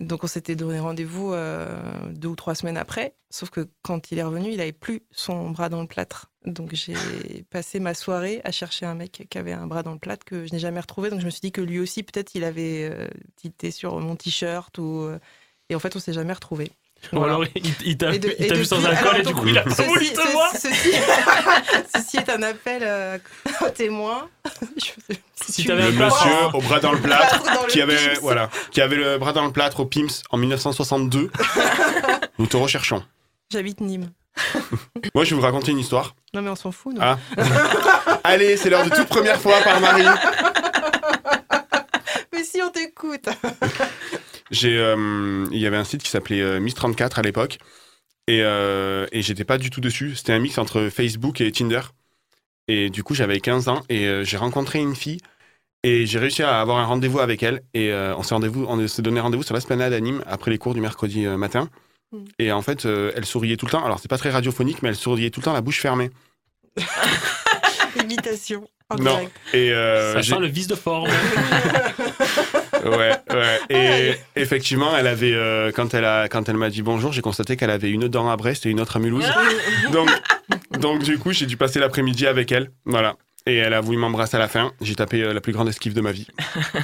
Donc, 0.00 0.24
on 0.24 0.26
s'était 0.26 0.56
donné 0.56 0.80
rendez-vous 0.80 1.34
deux 2.10 2.26
ou 2.26 2.34
trois 2.34 2.56
semaines 2.56 2.76
après. 2.76 3.14
Sauf 3.30 3.50
que 3.50 3.68
quand 3.82 4.10
il 4.10 4.18
est 4.18 4.24
revenu, 4.24 4.50
il 4.50 4.60
avait 4.60 4.72
plus 4.72 5.02
son 5.12 5.50
bras 5.50 5.68
dans 5.68 5.80
le 5.80 5.86
plâtre. 5.86 6.32
Donc, 6.46 6.74
j'ai 6.74 6.96
passé 7.50 7.78
ma 7.78 7.94
soirée 7.94 8.40
à 8.42 8.50
chercher 8.50 8.86
un 8.86 8.96
mec 8.96 9.24
qui 9.30 9.38
avait 9.38 9.52
un 9.52 9.68
bras 9.68 9.84
dans 9.84 9.92
le 9.92 10.00
plâtre 10.00 10.24
que 10.24 10.46
je 10.46 10.52
n'ai 10.52 10.58
jamais 10.58 10.80
retrouvé. 10.80 11.10
Donc, 11.10 11.20
je 11.20 11.26
me 11.26 11.30
suis 11.30 11.42
dit 11.42 11.52
que 11.52 11.60
lui 11.60 11.78
aussi, 11.78 12.02
peut-être, 12.02 12.34
il 12.34 12.42
avait 12.42 12.90
euh, 12.90 13.70
sur 13.70 14.00
mon 14.00 14.16
t-shirt 14.16 14.76
et 15.68 15.74
en 15.76 15.78
fait, 15.78 15.94
on 15.94 16.00
s'est 16.00 16.12
jamais 16.12 16.32
retrouvé. 16.32 16.72
Ou 17.12 17.22
alors 17.24 17.44
il, 17.84 17.96
t'a 17.96 18.10
vu 18.10 18.64
sans 18.64 18.84
alcool 18.84 19.18
et 19.18 19.22
du 19.22 19.34
coup 19.34 19.46
il 19.46 19.58
a 19.58 19.62
pas 19.62 19.70
voulu 19.82 20.06
Ceci, 20.06 20.12
te 20.14 20.32
voir. 20.32 20.50
ce- 20.52 20.58
ceci, 20.68 20.90
ceci 21.94 22.16
est 22.18 22.28
un 22.30 22.42
appel 22.42 22.82
euh, 22.84 23.18
aux 23.66 23.70
témoins. 23.70 24.28
Si 25.46 25.64
Le 25.64 25.74
monsieur 25.92 26.30
au 26.54 26.60
bras 26.62 26.80
dans 26.80 26.92
le 26.92 27.00
plâtre. 27.00 27.66
qui 27.68 27.82
avait, 27.82 28.14
voilà, 28.22 28.48
qui 28.70 28.80
avait 28.80 28.96
le 28.96 29.18
bras 29.18 29.32
dans 29.34 29.44
le 29.44 29.52
plâtre 29.52 29.80
au 29.80 29.84
PIMS 29.84 30.08
en 30.30 30.38
1962. 30.38 31.30
Nous 32.38 32.46
te 32.46 32.56
recherchons. 32.56 33.02
J'habite 33.52 33.80
Nîmes. 33.82 34.10
Moi, 35.14 35.24
je 35.24 35.30
vais 35.30 35.36
vous 35.36 35.42
raconter 35.42 35.72
une 35.72 35.78
histoire. 35.80 36.14
Non, 36.32 36.40
mais 36.40 36.48
on 36.48 36.56
s'en 36.56 36.72
fout. 36.72 36.94
nous. 36.94 37.00
Ah. 37.02 37.18
Allez, 38.24 38.56
c'est 38.56 38.70
l'heure 38.70 38.84
de 38.84 38.90
toute 38.90 39.06
première 39.08 39.38
fois 39.38 39.60
par 39.62 39.80
Marie. 39.80 40.06
Mais 42.32 42.42
si 42.42 42.62
on 42.62 42.70
t'écoute. 42.70 43.28
J'ai, 44.50 44.76
euh, 44.78 45.44
il 45.50 45.58
y 45.58 45.66
avait 45.66 45.76
un 45.76 45.84
site 45.84 46.02
qui 46.02 46.10
s'appelait 46.10 46.40
euh, 46.42 46.60
Miss 46.60 46.74
34 46.74 47.18
à 47.18 47.22
l'époque. 47.22 47.58
Et, 48.26 48.40
euh, 48.42 49.06
et 49.12 49.22
j'étais 49.22 49.44
pas 49.44 49.58
du 49.58 49.70
tout 49.70 49.80
dessus. 49.80 50.14
C'était 50.16 50.32
un 50.32 50.38
mix 50.38 50.58
entre 50.58 50.88
Facebook 50.88 51.40
et 51.40 51.50
Tinder. 51.52 51.80
Et 52.68 52.88
du 52.90 53.02
coup, 53.02 53.14
j'avais 53.14 53.40
15 53.40 53.68
ans 53.68 53.82
et 53.88 54.06
euh, 54.06 54.24
j'ai 54.24 54.36
rencontré 54.38 54.78
une 54.78 54.94
fille. 54.96 55.18
Et 55.82 56.06
j'ai 56.06 56.18
réussi 56.18 56.42
à 56.42 56.60
avoir 56.60 56.78
un 56.78 56.86
rendez-vous 56.86 57.20
avec 57.20 57.42
elle. 57.42 57.60
Et 57.74 57.92
euh, 57.92 58.14
on 58.16 58.22
s'est 58.22 58.34
rendez-vous, 58.34 58.64
on 58.66 58.86
s'est 58.88 59.02
donné 59.02 59.20
rendez-vous 59.20 59.42
sur 59.42 59.54
l'esplanade 59.54 59.92
à 59.92 60.00
Nîmes 60.00 60.22
après 60.26 60.50
les 60.50 60.56
cours 60.58 60.72
du 60.74 60.80
mercredi 60.80 61.26
euh, 61.26 61.36
matin. 61.36 61.68
Mm. 62.12 62.24
Et 62.38 62.52
en 62.52 62.62
fait, 62.62 62.86
euh, 62.86 63.12
elle 63.16 63.26
souriait 63.26 63.58
tout 63.58 63.66
le 63.66 63.72
temps. 63.72 63.84
Alors, 63.84 63.98
c'est 63.98 64.08
pas 64.08 64.16
très 64.16 64.30
radiophonique, 64.30 64.82
mais 64.82 64.88
elle 64.88 64.96
souriait 64.96 65.28
tout 65.28 65.40
le 65.40 65.44
temps 65.44 65.52
la 65.52 65.60
bouche 65.60 65.80
fermée. 65.80 66.10
Imitation. 68.00 68.66
En 68.88 68.96
Non. 68.96 69.12
direct. 69.12 69.32
Et 69.52 69.72
euh, 69.72 70.14
Ça 70.14 70.22
sent 70.22 70.40
le 70.40 70.46
vice 70.46 70.66
de 70.66 70.74
forme. 70.74 71.10
Ouais, 72.84 73.12
ouais. 73.30 73.58
Et 73.70 73.74
Ouais. 73.74 74.20
effectivement, 74.36 74.96
elle 74.96 75.06
avait, 75.06 75.32
euh, 75.32 75.72
quand 75.72 75.94
elle 75.94 76.04
a, 76.04 76.28
quand 76.28 76.48
elle 76.48 76.56
m'a 76.56 76.70
dit 76.70 76.82
bonjour, 76.82 77.12
j'ai 77.12 77.22
constaté 77.22 77.56
qu'elle 77.56 77.70
avait 77.70 77.90
une 77.90 78.08
dent 78.08 78.30
à 78.30 78.36
Brest 78.36 78.66
et 78.66 78.70
une 78.70 78.80
autre 78.80 78.96
à 78.96 79.00
Mulhouse. 79.00 79.26
donc, 79.92 80.08
donc 80.78 81.02
du 81.02 81.18
coup, 81.18 81.32
j'ai 81.32 81.46
dû 81.46 81.56
passer 81.56 81.78
l'après-midi 81.80 82.26
avec 82.26 82.52
elle. 82.52 82.70
Voilà. 82.84 83.16
Et 83.46 83.56
elle 83.56 83.74
a 83.74 83.80
voulu 83.80 83.98
m'embrasser 83.98 84.36
à 84.36 84.40
la 84.40 84.48
fin. 84.48 84.72
J'ai 84.80 84.94
tapé 84.94 85.22
euh, 85.22 85.32
la 85.34 85.40
plus 85.40 85.52
grande 85.52 85.68
esquive 85.68 85.92
de 85.94 86.00
ma 86.00 86.12
vie. 86.12 86.26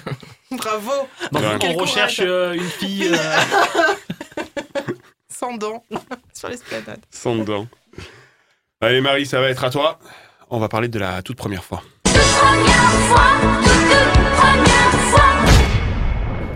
Bravo. 0.50 0.90
Donc 1.32 1.42
Ouais. 1.42 1.48
on 1.54 1.58
Quel 1.58 1.76
recherche 1.76 2.16
courage. 2.16 2.30
euh, 2.30 2.52
une 2.54 2.68
fille. 2.68 3.08
euh, 3.12 3.16
Sans 5.28 5.56
dents. 5.56 5.82
Sur 6.34 6.48
l'esplanade. 6.50 7.00
Sans 7.10 7.36
dents. 7.36 7.66
Allez, 8.82 9.00
Marie, 9.00 9.24
ça 9.26 9.40
va 9.40 9.48
être 9.48 9.64
à 9.64 9.70
toi. 9.70 9.98
On 10.50 10.58
va 10.58 10.68
parler 10.68 10.88
de 10.88 10.98
la 10.98 11.22
toute 11.22 11.36
première 11.36 11.64
fois. 11.64 11.82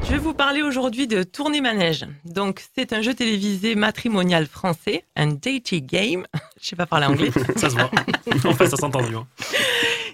Je 0.04 0.11
vais 0.11 0.18
vous 0.18 0.34
parler 0.34 0.62
aujourd'hui 0.62 1.06
de 1.06 1.23
Tournée 1.23 1.61
Manège. 1.61 2.06
Donc, 2.25 2.62
c'est 2.76 2.92
un 2.92 3.00
jeu 3.02 3.14
télévisé 3.14 3.75
matrimonial 3.75 4.46
français, 4.46 5.04
un 5.16 5.28
dating 5.28 5.87
game. 5.87 6.26
Je 6.61 6.68
sais 6.68 6.76
pas 6.76 6.87
parler 6.87 7.06
anglais. 7.06 7.30
ça 7.56 7.70
se 7.70 7.75
voit. 7.75 7.90
Enfin, 8.44 8.66
ça 8.66 8.76
s'entend 8.76 9.02
mieux. 9.02 9.16
hein. 9.16 9.26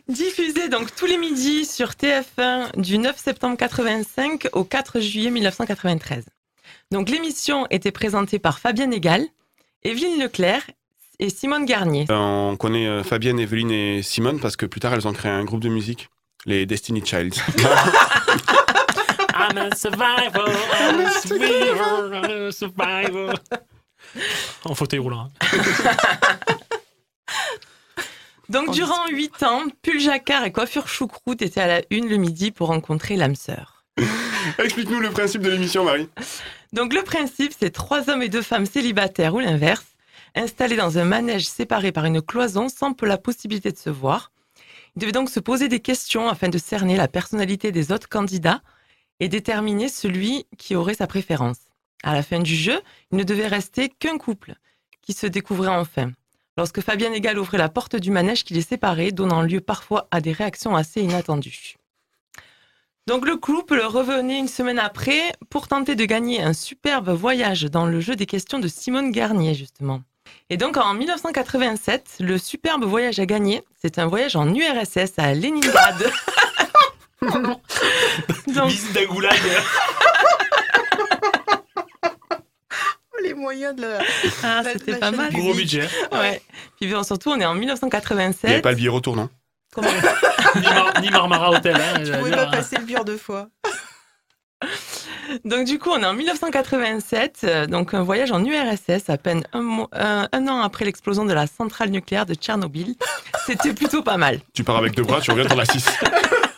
Diffusé 0.08 0.68
donc 0.68 0.94
tous 0.94 1.06
les 1.06 1.16
midis 1.18 1.64
sur 1.64 1.90
TF1 1.90 2.80
du 2.80 2.98
9 2.98 3.16
septembre 3.18 3.56
85 3.56 4.48
au 4.52 4.64
4 4.64 5.00
juillet 5.00 5.30
1993. 5.30 6.24
Donc, 6.92 7.08
l'émission 7.08 7.66
était 7.70 7.92
présentée 7.92 8.38
par 8.38 8.58
Fabienne 8.58 8.92
Egal, 8.92 9.26
Evelyne 9.82 10.20
Leclerc 10.20 10.62
et 11.18 11.30
Simone 11.30 11.64
Garnier. 11.64 12.06
Euh, 12.10 12.14
on 12.16 12.56
connaît 12.56 12.86
euh, 12.86 13.02
Fabienne, 13.02 13.40
Evelyne 13.40 13.70
et 13.70 14.02
Simone 14.02 14.38
parce 14.40 14.56
que 14.56 14.66
plus 14.66 14.80
tard, 14.80 14.94
elles 14.94 15.08
ont 15.08 15.12
créé 15.12 15.30
un 15.32 15.44
groupe 15.44 15.60
de 15.60 15.68
musique, 15.68 16.10
les 16.46 16.66
Destiny 16.66 17.04
Childs. 17.04 17.34
I'm 19.40 19.56
a 19.56 19.74
survivor, 19.74 20.52
I'm 20.70 21.00
a 21.00 21.10
survivor, 21.12 22.14
I'm 22.14 22.48
a 22.48 22.52
survivor. 22.52 23.32
En 24.64 24.74
fauteuil 24.74 24.98
roulant. 24.98 25.30
Donc, 28.50 28.72
durant 28.72 29.08
8 29.08 29.42
ans, 29.44 29.62
pull 29.80 29.98
jacquard 29.98 30.44
et 30.44 30.52
coiffure 30.52 30.88
choucroute 30.88 31.40
étaient 31.40 31.62
à 31.62 31.68
la 31.68 31.80
une 31.88 32.06
le 32.08 32.18
midi 32.18 32.50
pour 32.50 32.68
rencontrer 32.68 33.16
l'âme 33.16 33.34
sœur. 33.34 33.86
Explique-nous 34.58 35.00
le 35.00 35.08
principe 35.08 35.40
de 35.40 35.48
l'émission, 35.48 35.84
Marie. 35.84 36.10
Donc, 36.74 36.92
le 36.92 37.02
principe, 37.02 37.54
c'est 37.58 37.70
trois 37.70 38.10
hommes 38.10 38.22
et 38.22 38.28
deux 38.28 38.42
femmes 38.42 38.66
célibataires 38.66 39.34
ou 39.34 39.38
l'inverse, 39.38 39.86
installés 40.34 40.76
dans 40.76 40.98
un 40.98 41.04
manège 41.04 41.48
séparé 41.48 41.92
par 41.92 42.04
une 42.04 42.20
cloison 42.20 42.68
sans 42.68 42.94
la 43.02 43.16
possibilité 43.16 43.72
de 43.72 43.78
se 43.78 43.88
voir. 43.88 44.32
Ils 44.96 45.00
devaient 45.00 45.12
donc 45.12 45.30
se 45.30 45.40
poser 45.40 45.68
des 45.68 45.80
questions 45.80 46.28
afin 46.28 46.50
de 46.50 46.58
cerner 46.58 46.96
la 46.96 47.08
personnalité 47.08 47.72
des 47.72 47.90
autres 47.90 48.08
candidats 48.10 48.60
et 49.20 49.28
déterminer 49.28 49.88
celui 49.88 50.46
qui 50.58 50.74
aurait 50.74 50.94
sa 50.94 51.06
préférence. 51.06 51.58
À 52.02 52.14
la 52.14 52.22
fin 52.22 52.40
du 52.40 52.56
jeu, 52.56 52.80
il 53.12 53.18
ne 53.18 53.24
devait 53.24 53.46
rester 53.46 53.88
qu'un 53.88 54.18
couple 54.18 54.54
qui 55.02 55.12
se 55.12 55.26
découvrait 55.26 55.68
enfin. 55.68 56.12
Lorsque 56.56 56.80
Fabienne 56.80 57.14
Egal 57.14 57.38
ouvrait 57.38 57.58
la 57.58 57.68
porte 57.68 57.96
du 57.96 58.10
manège 58.10 58.44
qui 58.44 58.54
les 58.54 58.62
séparait, 58.62 59.12
donnant 59.12 59.42
lieu 59.42 59.60
parfois 59.60 60.08
à 60.10 60.20
des 60.20 60.32
réactions 60.32 60.74
assez 60.74 61.00
inattendues. 61.00 61.76
Donc 63.06 63.26
le 63.26 63.36
couple 63.36 63.80
revenait 63.80 64.38
une 64.38 64.48
semaine 64.48 64.78
après 64.78 65.32
pour 65.48 65.68
tenter 65.68 65.94
de 65.94 66.04
gagner 66.04 66.42
un 66.42 66.52
superbe 66.52 67.10
voyage 67.10 67.62
dans 67.62 67.86
le 67.86 68.00
jeu 68.00 68.14
des 68.14 68.26
questions 68.26 68.58
de 68.58 68.68
Simone 68.68 69.10
Garnier, 69.10 69.54
justement. 69.54 70.02
Et 70.48 70.56
donc 70.56 70.76
en 70.76 70.94
1987, 70.94 72.18
le 72.20 72.38
superbe 72.38 72.84
voyage 72.84 73.18
à 73.18 73.26
gagner, 73.26 73.62
c'est 73.80 73.98
un 73.98 74.06
voyage 74.06 74.36
en 74.36 74.54
URSS 74.54 75.18
à 75.18 75.34
Leningrad. 75.34 76.12
Donc- 77.22 77.60
Visite 78.68 78.92
d'un 78.92 79.04
goulag. 79.06 79.38
Les 83.22 83.34
moyens 83.34 83.76
de 83.76 83.82
la. 83.82 83.98
Ah, 84.42 84.62
La- 84.62 84.72
c'était 84.72 84.92
la 84.92 84.96
pas 84.98 85.10
mal. 85.10 85.30
du 85.30 85.40
Gros 85.40 85.52
budget. 85.54 85.86
Ouais. 86.12 86.40
Puis 86.80 86.90
bon, 86.90 87.02
surtout, 87.02 87.30
on 87.30 87.38
est 87.38 87.44
en 87.44 87.54
Il 87.54 87.60
n'y 87.60 87.70
avait 87.70 87.76
1987. 87.76 88.62
pas 88.62 88.70
le 88.70 88.76
billet 88.76 88.88
retour, 88.88 89.14
non 89.16 89.28
Comment- 89.74 89.88
Ni, 90.56 90.62
Mar- 90.62 91.00
ni 91.02 91.10
Marmara 91.10 91.50
Hotel. 91.50 91.76
Hein, 91.76 92.00
Tu 92.02 92.10
pouvais 92.12 92.30
dire, 92.30 92.36
pas 92.50 92.56
passer 92.56 92.76
le 92.78 92.86
pire 92.86 93.04
deux 93.04 93.18
fois. 93.18 93.48
Donc 95.44 95.66
du 95.66 95.78
coup, 95.78 95.90
on 95.90 96.02
est 96.02 96.06
en 96.06 96.14
1987, 96.14 97.40
euh, 97.44 97.66
donc 97.66 97.94
un 97.94 98.02
voyage 98.02 98.32
en 98.32 98.44
URSS, 98.44 99.08
à 99.10 99.16
peine 99.16 99.44
un, 99.52 99.60
mois- 99.62 99.88
un- 99.92 100.26
un 100.32 100.48
an 100.48 100.62
après 100.62 100.84
l'explosion 100.86 101.24
de 101.24 101.32
la 101.32 101.46
centrale 101.46 101.90
nucléaire 101.90 102.26
de 102.26 102.34
Tchernobyl. 102.34 102.94
C'était 103.46 103.72
plutôt 103.74 104.02
pas 104.02 104.16
mal. 104.16 104.40
Tu 104.54 104.64
pars 104.64 104.76
avec 104.78 104.94
deux 104.94 105.02
bras, 105.04 105.20
tu 105.20 105.30
reviens, 105.30 105.44
t'en 105.46 105.58
as 105.58 105.66
six. 105.66 105.84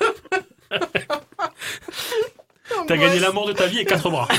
T'as 2.87 2.97
gagné 2.97 3.19
l'amour 3.19 3.47
de 3.47 3.53
ta 3.53 3.67
vie 3.67 3.81
et 3.81 3.85
quatre 3.85 4.09
bras. 4.11 4.29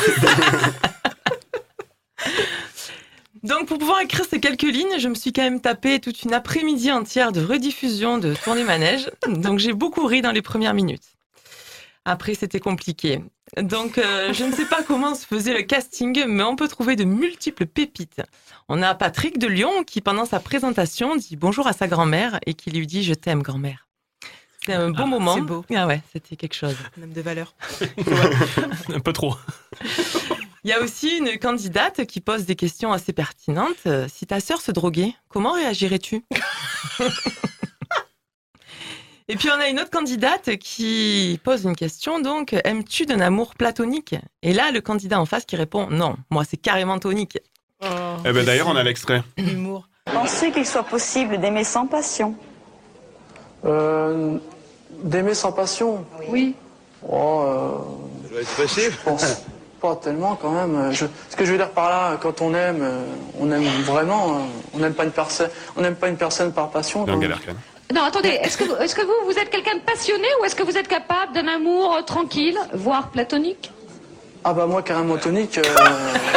Donc 3.43 3.67
pour 3.67 3.77
pouvoir 3.77 3.99
écrire 3.99 4.25
ces 4.29 4.39
quelques 4.39 4.61
lignes, 4.61 4.99
je 4.99 5.09
me 5.09 5.15
suis 5.15 5.33
quand 5.33 5.43
même 5.43 5.59
tapé 5.59 5.99
toute 5.99 6.23
une 6.23 6.33
après-midi 6.33 6.89
entière 6.91 7.33
de 7.33 7.43
rediffusion 7.43 8.17
de 8.17 8.33
Tournée 8.33 8.63
Manège. 8.63 9.11
Donc 9.27 9.59
j'ai 9.59 9.73
beaucoup 9.73 10.07
ri 10.07 10.21
dans 10.21 10.31
les 10.31 10.41
premières 10.41 10.73
minutes. 10.73 11.03
Après, 12.05 12.35
c'était 12.35 12.59
compliqué. 12.59 13.21
Donc, 13.57 13.97
euh, 13.97 14.33
je 14.33 14.43
ne 14.43 14.51
sais 14.51 14.65
pas 14.65 14.83
comment 14.83 15.15
se 15.15 15.25
faisait 15.25 15.53
le 15.53 15.61
casting, 15.61 16.25
mais 16.27 16.43
on 16.43 16.55
peut 16.55 16.67
trouver 16.67 16.95
de 16.95 17.03
multiples 17.03 17.65
pépites. 17.65 18.21
On 18.67 18.81
a 18.81 18.93
Patrick 18.95 19.37
de 19.37 19.47
Lyon 19.47 19.83
qui, 19.85 20.01
pendant 20.01 20.25
sa 20.25 20.39
présentation, 20.39 21.15
dit 21.15 21.35
bonjour 21.35 21.67
à 21.67 21.73
sa 21.73 21.87
grand-mère 21.87 22.39
et 22.45 22.55
qui 22.55 22.71
lui 22.71 22.87
dit 22.87 23.03
Je 23.03 23.13
t'aime, 23.13 23.41
grand-mère. 23.41 23.87
C'est 24.65 24.73
un 24.73 24.89
beau 24.91 25.03
Ah, 25.03 25.05
moment. 25.05 25.35
c'est 25.35 25.41
beau. 25.41 25.65
Ah 25.75 25.87
ouais, 25.87 26.01
c'était 26.11 26.35
quelque 26.35 26.53
chose. 26.55 26.75
Un 26.99 27.03
homme 27.03 27.13
de 27.13 27.21
valeur. 27.21 27.53
Un 28.93 28.99
peu 28.99 29.11
trop. 29.13 29.35
Il 30.63 30.69
y 30.69 30.73
a 30.73 30.79
aussi 30.79 31.17
une 31.17 31.37
candidate 31.39 32.05
qui 32.05 32.21
pose 32.21 32.45
des 32.45 32.55
questions 32.55 32.93
assez 32.93 33.11
pertinentes. 33.11 33.85
Si 34.07 34.25
ta 34.25 34.39
sœur 34.39 34.61
se 34.61 34.71
droguait, 34.71 35.13
comment 35.27 35.51
réagirais-tu? 35.53 36.23
Et 39.29 39.35
puis 39.37 39.49
on 39.49 39.59
a 39.59 39.67
une 39.69 39.79
autre 39.79 39.89
candidate 39.89 40.57
qui 40.57 41.39
pose 41.43 41.63
une 41.63 41.75
question, 41.77 42.19
donc, 42.19 42.53
aimes-tu 42.65 43.05
d'un 43.05 43.21
amour 43.21 43.55
platonique? 43.55 44.15
Et 44.41 44.53
là, 44.53 44.71
le 44.71 44.81
candidat 44.81 45.19
en 45.19 45.25
face 45.25 45.45
qui 45.45 45.55
répond, 45.55 45.87
non, 45.89 46.17
moi 46.29 46.43
c'est 46.49 46.57
carrément 46.57 46.99
tonique. 46.99 47.37
Eh 47.81 48.31
ben 48.31 48.45
d'ailleurs, 48.45 48.67
on 48.67 48.75
a 48.75 48.83
l'extrait. 48.83 49.23
L'humour. 49.37 49.87
Pensez 50.05 50.51
qu'il 50.51 50.65
soit 50.65 50.83
possible 50.83 51.39
d'aimer 51.39 51.63
sans 51.63 51.87
passion 51.87 52.35
Euh, 53.65 54.37
D'aimer 55.03 55.33
sans 55.33 55.51
passion 55.51 56.05
Oui. 56.29 56.55
Oh, 57.09 57.43
euh, 57.45 58.41
je 58.77 58.89
pense 59.03 59.43
pas 59.81 59.95
tellement 59.97 60.37
quand 60.41 60.51
même. 60.51 60.91
Je- 60.93 61.05
ce 61.29 61.35
que 61.35 61.43
je 61.43 61.51
veux 61.51 61.57
dire 61.57 61.71
par 61.71 61.89
là, 61.89 62.17
quand 62.21 62.39
on 62.41 62.53
aime, 62.53 62.79
euh, 62.81 63.03
on 63.39 63.51
aime 63.51 63.65
vraiment. 63.83 64.37
On 64.73 64.77
n'aime 64.77 64.93
pas 64.93 65.03
une 65.03 65.11
personne, 65.11 65.49
on 65.75 65.81
n'aime 65.81 65.95
pas 65.95 66.07
une 66.07 66.15
personne 66.15 66.53
par 66.53 66.69
passion. 66.69 67.05
Can. 67.05 67.19
Non, 67.93 68.03
attendez, 68.05 68.39
est-ce 68.41 68.57
que, 68.57 68.63
vous- 68.63 68.75
est-ce 68.77 68.95
que 68.95 69.01
vous, 69.01 69.11
vous 69.25 69.37
êtes 69.37 69.49
quelqu'un 69.49 69.75
de 69.75 69.81
passionné 69.81 70.27
ou 70.41 70.45
est-ce 70.45 70.55
que 70.55 70.63
vous 70.63 70.77
êtes 70.77 70.87
capable 70.87 71.33
d'un 71.33 71.47
amour 71.49 71.99
tranquille, 72.05 72.57
voire 72.73 73.09
platonique? 73.09 73.71
Ah 74.45 74.53
bah 74.53 74.65
moi 74.67 74.81
carrément 74.81 75.17
tonique. 75.17 75.57
euh, 75.57 75.63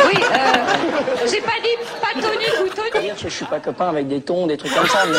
Oui, 0.07 0.21
euh, 0.23 1.27
j'ai 1.27 1.41
pas 1.41 1.59
dit 1.63 1.77
pas 2.01 2.21
tonique 2.21 2.53
ou 2.65 2.69
tonique. 2.69 3.13
Je 3.23 3.29
suis 3.29 3.45
pas 3.47 3.61
copain 3.61 3.89
avec 3.89 4.09
des 4.09 4.21
tons, 4.21 4.47
des 4.49 4.57
trucs 4.57 4.75
comme 4.75 4.87
ça, 4.89 5.05
mais. 5.07 5.19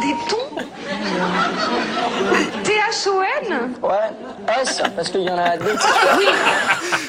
Des 0.00 0.14
tons 0.28 0.64
T-H-O-N 2.64 3.74
Ouais, 3.82 4.52
S, 4.62 4.82
parce 4.96 5.10
qu'il 5.10 5.22
y 5.22 5.30
en 5.30 5.38
a 5.38 5.56
des. 5.56 5.72
Oui, 6.18 6.24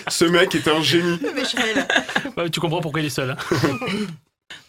Ce 0.07 0.25
mec 0.25 0.53
est 0.55 0.67
un 0.67 0.81
génie. 0.81 1.19
Ouais, 2.37 2.49
tu 2.49 2.59
comprends 2.59 2.81
pourquoi 2.81 3.01
il 3.01 3.07
est 3.07 3.09
seul. 3.09 3.31
hein. 3.31 3.37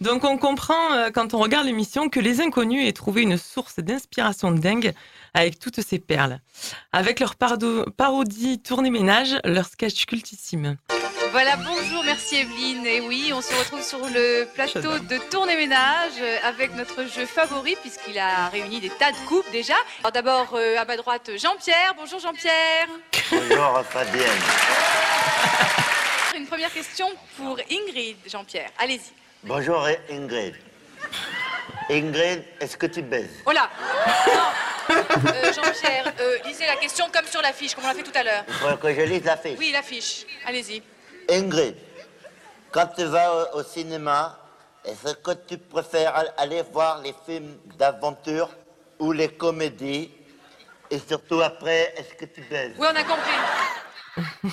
Donc 0.01 0.25
on 0.25 0.37
comprend 0.37 0.93
euh, 0.93 1.11
quand 1.11 1.33
on 1.35 1.39
regarde 1.39 1.67
l'émission 1.67 2.09
que 2.09 2.21
les 2.21 2.41
inconnus 2.41 2.87
aient 2.87 2.93
trouvé 2.93 3.23
une 3.23 3.39
source 3.39 3.79
d'inspiration 3.79 4.51
dingue 4.51 4.93
avec 5.33 5.59
toutes 5.59 5.81
ces 5.81 5.99
perles. 5.99 6.41
Avec 6.93 7.21
leur 7.21 7.35
pardo- 7.37 7.85
parodie 7.97 8.59
tournée 8.61 8.91
ménage, 8.91 9.39
leur 9.45 9.67
sketch 9.67 10.05
cultissime. 10.07 10.77
Voilà, 11.37 11.57
bonjour, 11.57 12.03
merci 12.03 12.37
Evelyne. 12.37 12.87
Et 12.87 13.03
oui, 13.03 13.31
on 13.35 13.43
se 13.43 13.55
retrouve 13.55 13.83
sur 13.83 13.99
le 13.99 14.49
plateau 14.55 14.99
de 14.99 15.19
Tournée 15.31 15.55
Ménage 15.55 16.15
euh, 16.19 16.39
avec 16.43 16.75
notre 16.75 17.05
jeu 17.05 17.27
favori 17.27 17.77
puisqu'il 17.83 18.19
a 18.19 18.49
réuni 18.49 18.81
des 18.81 18.89
tas 18.89 19.13
de 19.13 19.17
coupes 19.29 19.45
déjà. 19.53 19.75
Alors 20.01 20.13
d'abord 20.13 20.55
euh, 20.55 20.79
à 20.79 20.87
ma 20.87 20.97
droite 20.97 21.31
Jean-Pierre. 21.37 21.93
Bonjour 21.95 22.21
Jean-Pierre. 22.21 22.87
Bonjour 23.31 23.85
Fabienne. 23.85 24.25
Une 26.39 26.47
première 26.47 26.73
question 26.73 27.07
pour 27.37 27.59
Ingrid, 27.71 28.17
Jean-Pierre. 28.27 28.71
Allez-y. 28.79 29.13
Bonjour 29.45 29.87
Ingrid. 30.11 30.55
Ingrid, 31.91 32.45
est-ce 32.61 32.79
que 32.79 32.87
tu 32.87 33.03
baises? 33.03 33.43
Oh 33.45 33.53
là 33.53 33.69
Non 34.27 34.43
Euh, 34.89 35.53
Jean-Pierre, 35.53 36.15
euh, 36.19 36.39
lisez 36.47 36.65
la 36.65 36.77
question 36.77 37.11
comme 37.13 37.27
sur 37.27 37.43
l'affiche, 37.43 37.75
comme 37.75 37.85
on 37.85 37.89
l'a 37.89 37.95
fait 37.95 38.03
tout 38.03 38.19
à 38.19 38.23
l'heure. 38.23 38.45
Il 38.49 38.55
faut 38.55 38.77
que 38.79 38.95
je 38.95 39.03
lise 39.03 39.25
la 39.25 39.37
fiche. 39.37 39.59
Oui, 39.59 39.71
l'affiche. 39.73 40.25
Allez-y. 40.47 40.83
Ingrid, 41.31 41.75
quand 42.73 42.89
tu 42.97 43.05
vas 43.05 43.33
au, 43.55 43.59
au 43.59 43.63
cinéma, 43.63 44.39
est-ce 44.85 45.15
que 45.15 45.33
tu 45.49 45.59
préfères 45.59 46.15
al- 46.15 46.33
aller 46.37 46.63
voir 46.73 47.01
les 47.03 47.15
films 47.27 47.57
d'aventure 47.79 48.51
ou 48.99 49.13
les 49.13 49.29
comédies? 49.29 50.11
Et 50.91 50.99
surtout 51.01 51.41
après, 51.41 51.93
est-ce 51.97 52.15
que 52.15 52.27
tu 52.33 52.41
baises? 52.49 52.73
Oui, 52.79 52.87
on 52.93 52.97
a 52.97 53.03
compris. 53.05 54.51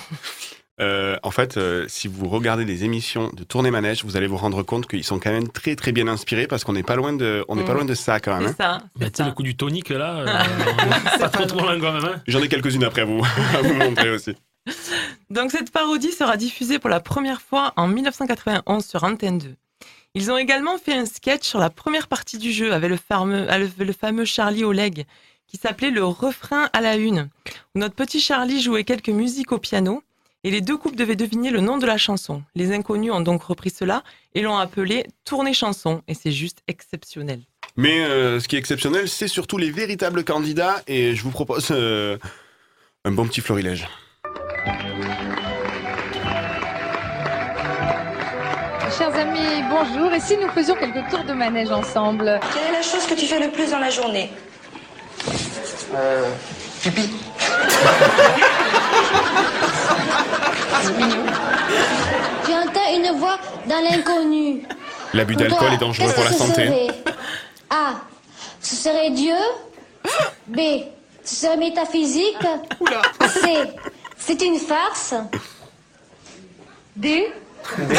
Euh, 0.80 1.16
en 1.22 1.30
fait, 1.30 1.56
euh, 1.56 1.84
si 1.86 2.08
vous 2.08 2.28
regardez 2.28 2.64
les 2.64 2.82
émissions 2.82 3.30
de 3.32 3.44
Tournée 3.44 3.70
Manège, 3.70 4.02
vous 4.04 4.16
allez 4.16 4.26
vous 4.26 4.36
rendre 4.36 4.64
compte 4.64 4.88
qu'ils 4.88 5.04
sont 5.04 5.20
quand 5.20 5.30
même 5.30 5.46
très 5.46 5.76
très 5.76 5.92
bien 5.92 6.08
inspirés 6.08 6.48
parce 6.48 6.64
qu'on 6.64 6.72
n'est 6.72 6.82
pas 6.82 6.96
loin 6.96 7.12
de, 7.12 7.44
on 7.46 7.54
n'est 7.54 7.62
pas 7.64 7.74
Mm. 7.74 7.76
loin 7.76 7.84
de 7.84 7.94
ça 7.94 8.18
quand 8.18 8.36
même. 8.40 8.52
C'est 8.58 8.60
hein. 8.64 8.80
ça. 8.80 8.86
Bah, 8.96 9.06
tu 9.08 9.22
sais, 9.22 9.28
le 9.28 9.32
coup 9.32 9.44
du 9.44 9.56
tonique, 9.56 9.90
là, 9.90 10.16
euh, 10.16 10.26
pas 11.20 11.28
trop 11.28 11.44
trop 11.44 11.60
loin 11.60 11.78
quand 11.78 11.92
même. 11.92 12.04
hein. 12.04 12.20
J'en 12.26 12.42
ai 12.42 12.48
quelques-unes 12.48 12.82
après 12.82 13.02
à 13.02 13.04
vous, 13.04 13.22
à 13.56 13.62
vous 13.62 13.72
montrer 13.74 14.10
aussi. 14.10 14.34
Donc 15.30 15.50
cette 15.50 15.70
parodie 15.70 16.12
sera 16.12 16.36
diffusée 16.36 16.78
pour 16.78 16.90
la 16.90 17.00
première 17.00 17.40
fois 17.42 17.72
en 17.76 17.88
1991 17.88 18.84
sur 18.84 19.04
Antenne 19.04 19.38
2. 19.38 19.54
Ils 20.14 20.30
ont 20.30 20.36
également 20.36 20.78
fait 20.78 20.94
un 20.94 21.06
sketch 21.06 21.42
sur 21.42 21.58
la 21.58 21.70
première 21.70 22.06
partie 22.06 22.38
du 22.38 22.52
jeu 22.52 22.72
avec 22.72 22.88
le 22.88 22.96
fameux, 23.92 24.24
Charlie 24.24 24.64
Oleg 24.64 25.06
qui 25.46 25.56
s'appelait 25.56 25.90
le 25.90 26.04
refrain 26.04 26.68
à 26.72 26.80
la 26.80 26.96
une, 26.96 27.28
où 27.74 27.78
notre 27.78 27.94
petit 27.94 28.20
Charlie 28.20 28.60
jouait 28.60 28.84
quelques 28.84 29.08
musiques 29.08 29.52
au 29.52 29.58
piano 29.58 30.02
et 30.42 30.50
les 30.50 30.60
deux 30.60 30.76
couples 30.76 30.96
devaient 30.96 31.16
deviner 31.16 31.50
le 31.50 31.60
nom 31.60 31.78
de 31.78 31.86
la 31.86 31.96
chanson. 31.96 32.42
Les 32.54 32.72
inconnus 32.72 33.12
ont 33.12 33.20
donc 33.20 33.42
repris 33.42 33.70
cela 33.70 34.02
et 34.34 34.42
l'ont 34.42 34.56
appelé 34.56 35.06
Tournée 35.24 35.54
chanson 35.54 36.02
et 36.08 36.14
c'est 36.14 36.32
juste 36.32 36.62
exceptionnel. 36.68 37.40
Mais 37.76 38.04
euh, 38.04 38.40
ce 38.40 38.48
qui 38.48 38.56
est 38.56 38.58
exceptionnel, 38.58 39.08
c'est 39.08 39.28
surtout 39.28 39.58
les 39.58 39.70
véritables 39.70 40.24
candidats 40.24 40.82
et 40.86 41.14
je 41.14 41.22
vous 41.22 41.30
propose 41.30 41.68
euh, 41.70 42.18
un 43.04 43.12
bon 43.12 43.26
petit 43.26 43.40
florilège. 43.40 43.88
Chers 48.96 49.14
amis, 49.16 49.62
bonjour. 49.70 50.12
Et 50.12 50.20
si 50.20 50.36
nous 50.36 50.48
faisions 50.50 50.76
quelques 50.76 51.08
tours 51.10 51.24
de 51.24 51.32
manège 51.32 51.70
ensemble? 51.70 52.38
Quelle 52.52 52.68
est 52.68 52.72
la 52.72 52.82
chose 52.82 53.06
que 53.06 53.14
tu 53.14 53.26
fais 53.26 53.40
le 53.40 53.50
plus 53.50 53.70
dans 53.70 53.78
la 53.80 53.90
journée? 53.90 54.30
Euh. 55.94 56.30
Pipi. 56.82 57.10
C'est 60.82 60.96
mignon. 60.96 61.24
Une 62.96 63.18
voix 63.18 63.38
dans 63.66 63.80
l'inconnu. 63.80 64.62
L'abus 65.14 65.34
d'alcool 65.34 65.72
est 65.72 65.78
dangereux 65.78 66.12
pour 66.12 66.24
la 66.24 66.32
santé. 66.32 66.88
A. 67.70 67.94
Ce 68.60 68.76
serait 68.76 69.10
Dieu. 69.10 69.34
B. 70.46 70.60
Ce 71.24 71.34
serait 71.34 71.56
métaphysique. 71.56 72.46
C. 73.26 73.56
C'est 74.16 74.40
une 74.42 74.58
farce. 74.58 75.14
D. 76.94 77.32
Ils 77.78 77.96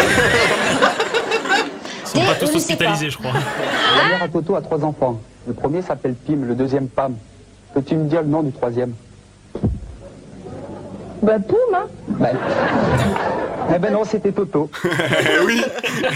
sont 2.07 2.25
pas 2.25 2.35
tous 2.35 2.55
hospitalisés, 2.55 3.09
je 3.09 3.17
crois. 3.17 3.33
La 3.33 4.09
mère 4.09 4.23
à 4.23 4.27
Toto 4.27 4.55
a 4.55 4.61
trois 4.61 4.83
enfants. 4.83 5.19
Le 5.47 5.53
premier 5.53 5.81
s'appelle 5.81 6.15
Pim, 6.15 6.45
le 6.45 6.55
deuxième 6.55 6.87
Pam. 6.87 7.15
Peux-tu 7.73 7.95
me 7.95 8.07
dire 8.07 8.21
le 8.21 8.27
nom 8.27 8.43
du 8.43 8.51
troisième? 8.51 8.93
Bah, 11.21 11.39
Poum, 11.39 11.57
hein 11.73 11.87
Eh 13.73 13.79
ben 13.79 13.93
non, 13.93 14.03
c'était 14.05 14.31
Toto. 14.31 14.69
Eh 14.83 15.45
oui, 15.45 15.61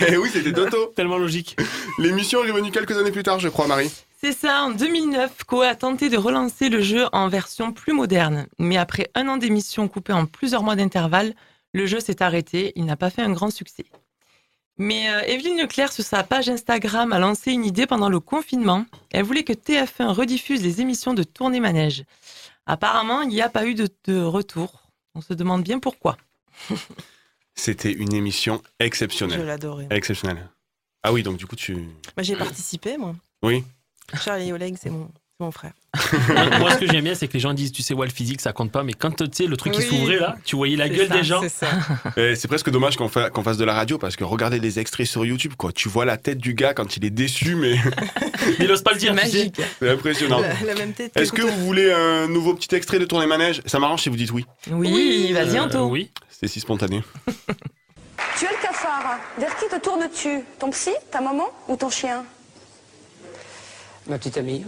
eh 0.09 0.17
oui, 0.17 0.29
c'était 0.31 0.53
Toto. 0.53 0.93
Tellement 0.95 1.17
logique. 1.17 1.57
L'émission 1.97 2.43
est 2.43 2.51
revenue 2.51 2.71
quelques 2.71 2.97
années 2.97 3.11
plus 3.11 3.23
tard, 3.23 3.39
je 3.39 3.49
crois, 3.49 3.67
Marie. 3.67 3.91
C'est 4.21 4.33
ça, 4.33 4.63
en 4.63 4.71
2009, 4.71 5.43
Koei 5.45 5.67
a 5.67 5.75
tenté 5.75 6.09
de 6.09 6.17
relancer 6.17 6.69
le 6.69 6.81
jeu 6.81 7.05
en 7.13 7.29
version 7.29 7.71
plus 7.71 7.93
moderne. 7.93 8.47
Mais 8.59 8.77
après 8.77 9.09
un 9.15 9.27
an 9.29 9.37
d'émission 9.37 9.87
coupée 9.87 10.13
en 10.13 10.25
plusieurs 10.25 10.61
mois 10.61 10.75
d'intervalle, 10.75 11.33
le 11.73 11.85
jeu 11.85 11.99
s'est 11.99 12.21
arrêté, 12.21 12.73
il 12.75 12.85
n'a 12.85 12.95
pas 12.97 13.09
fait 13.09 13.21
un 13.21 13.31
grand 13.31 13.51
succès. 13.51 13.85
Mais 14.77 15.09
euh, 15.09 15.21
Evelyne 15.23 15.57
Leclerc, 15.57 15.91
sur 15.91 16.05
sa 16.05 16.23
page 16.23 16.47
Instagram, 16.47 17.11
a 17.11 17.19
lancé 17.19 17.51
une 17.51 17.65
idée 17.65 17.85
pendant 17.85 18.07
le 18.09 18.19
confinement. 18.21 18.85
Elle 19.11 19.25
voulait 19.25 19.43
que 19.43 19.53
TF1 19.53 20.07
rediffuse 20.07 20.63
les 20.63 20.79
émissions 20.79 21.13
de 21.13 21.23
tournée 21.23 21.59
manège. 21.59 22.05
Apparemment, 22.65 23.21
il 23.21 23.29
n'y 23.29 23.41
a 23.41 23.49
pas 23.49 23.65
eu 23.65 23.75
de, 23.75 23.89
de 24.05 24.21
retour. 24.21 24.89
On 25.15 25.21
se 25.21 25.33
demande 25.33 25.63
bien 25.63 25.79
pourquoi. 25.79 26.17
C'était 27.55 27.91
une 27.91 28.13
émission 28.13 28.61
exceptionnelle. 28.79 29.41
Je 29.41 29.45
l'adorais. 29.45 29.87
Exceptionnelle. 29.89 30.49
Ah 31.03 31.11
oui, 31.11 31.23
donc 31.23 31.37
du 31.37 31.45
coup, 31.45 31.57
tu. 31.57 31.75
Moi, 31.75 31.89
j'ai 32.21 32.37
participé, 32.37 32.97
moi. 32.97 33.15
Oui. 33.43 33.65
Charlie 34.21 34.51
Oleg, 34.53 34.77
c'est 34.79 34.89
mon, 34.89 35.09
mon 35.39 35.51
frère. 35.51 35.71
moi, 36.29 36.59
moi, 36.59 36.71
ce 36.73 36.77
que 36.79 36.85
j'aime 36.91 37.03
bien, 37.05 37.15
c'est 37.15 37.27
que 37.29 37.33
les 37.33 37.39
gens 37.39 37.53
disent, 37.53 37.71
tu 37.71 37.81
sais, 37.81 37.93
ouais, 37.93 38.05
le 38.05 38.11
physique, 38.11 38.41
ça 38.41 38.51
compte 38.51 38.71
pas, 38.71 38.83
mais 38.83 38.91
quand 38.93 39.11
tu 39.15 39.25
sais, 39.31 39.45
le 39.45 39.55
truc 39.55 39.71
qui 39.73 39.79
Oui. 39.79 39.85
s'ouvrait 39.87 40.17
là, 40.19 40.35
tu 40.43 40.57
voyais 40.57 40.75
la 40.75 40.87
C'est 40.87 40.95
gueule 40.95 41.07
ça, 41.07 41.13
des 41.15 41.23
gens. 41.23 41.41
c'est 42.15 42.35
C'est 42.35 42.47
presque 42.49 42.69
dommage 42.69 42.97
qu'on 42.97 43.07
fa- 43.07 43.29
qu'on 43.29 43.41
fasse 43.41 43.57
de 43.57 43.63
la 43.63 43.73
radio 43.73 43.97
parce 43.97 44.15
que 44.17 44.25
regardez 44.25 44.59
les 44.59 44.79
extraits 44.79 45.07
sur 45.07 45.25
YouTube, 45.25 45.53
quoi. 45.57 45.71
Tu 45.71 45.87
vois 45.87 46.03
la 46.03 46.17
tête 46.17 46.39
du 46.39 46.53
gars 46.55 46.73
quand 46.73 46.97
il 46.97 47.05
est 47.05 47.09
déçu, 47.09 47.55
mais 47.55 47.75
Il 48.59 48.69
ose 48.71 48.81
pas 48.83 48.91
le 48.91 48.97
dire. 48.99 49.13
Magique. 49.13 49.61
c'est 49.79 49.89
impressionnant. 49.89 50.41
La, 50.41 50.53
la 50.65 50.75
même 50.75 50.93
tête. 50.93 51.15
Est-ce 51.15 51.31
que 51.31 51.41
vous 51.41 51.65
voulez 51.65 51.91
un 51.91 52.27
nouveau 52.27 52.53
petit 52.53 52.75
extrait 52.75 52.99
de 52.99 53.05
Tournée 53.05 53.25
Manège 53.27 53.61
Ça 53.65 53.79
m'arrange 53.79 54.01
si 54.03 54.09
vous 54.09 54.17
dites 54.17 54.31
oui. 54.31 54.45
Oui, 54.69 55.31
vas-y, 55.33 55.57
Euh, 55.57 55.63
Anto. 55.63 55.85
oui. 55.85 56.11
C'est 56.29 56.47
si 56.47 56.59
spontané. 56.59 57.01
Tu 58.37 58.45
es 58.45 58.49
le 58.49 58.61
cafard. 58.61 59.17
Vers 59.37 59.55
qui 59.57 59.65
te 59.69 59.79
tournes-tu? 59.81 60.41
Ton 60.59 60.69
psy, 60.71 60.91
ta 61.11 61.19
maman? 61.21 61.45
Ou 61.69 61.75
ton 61.77 61.89
chien? 61.89 62.23
Ma 64.07 64.17
petite 64.17 64.37
amie. 64.37 64.63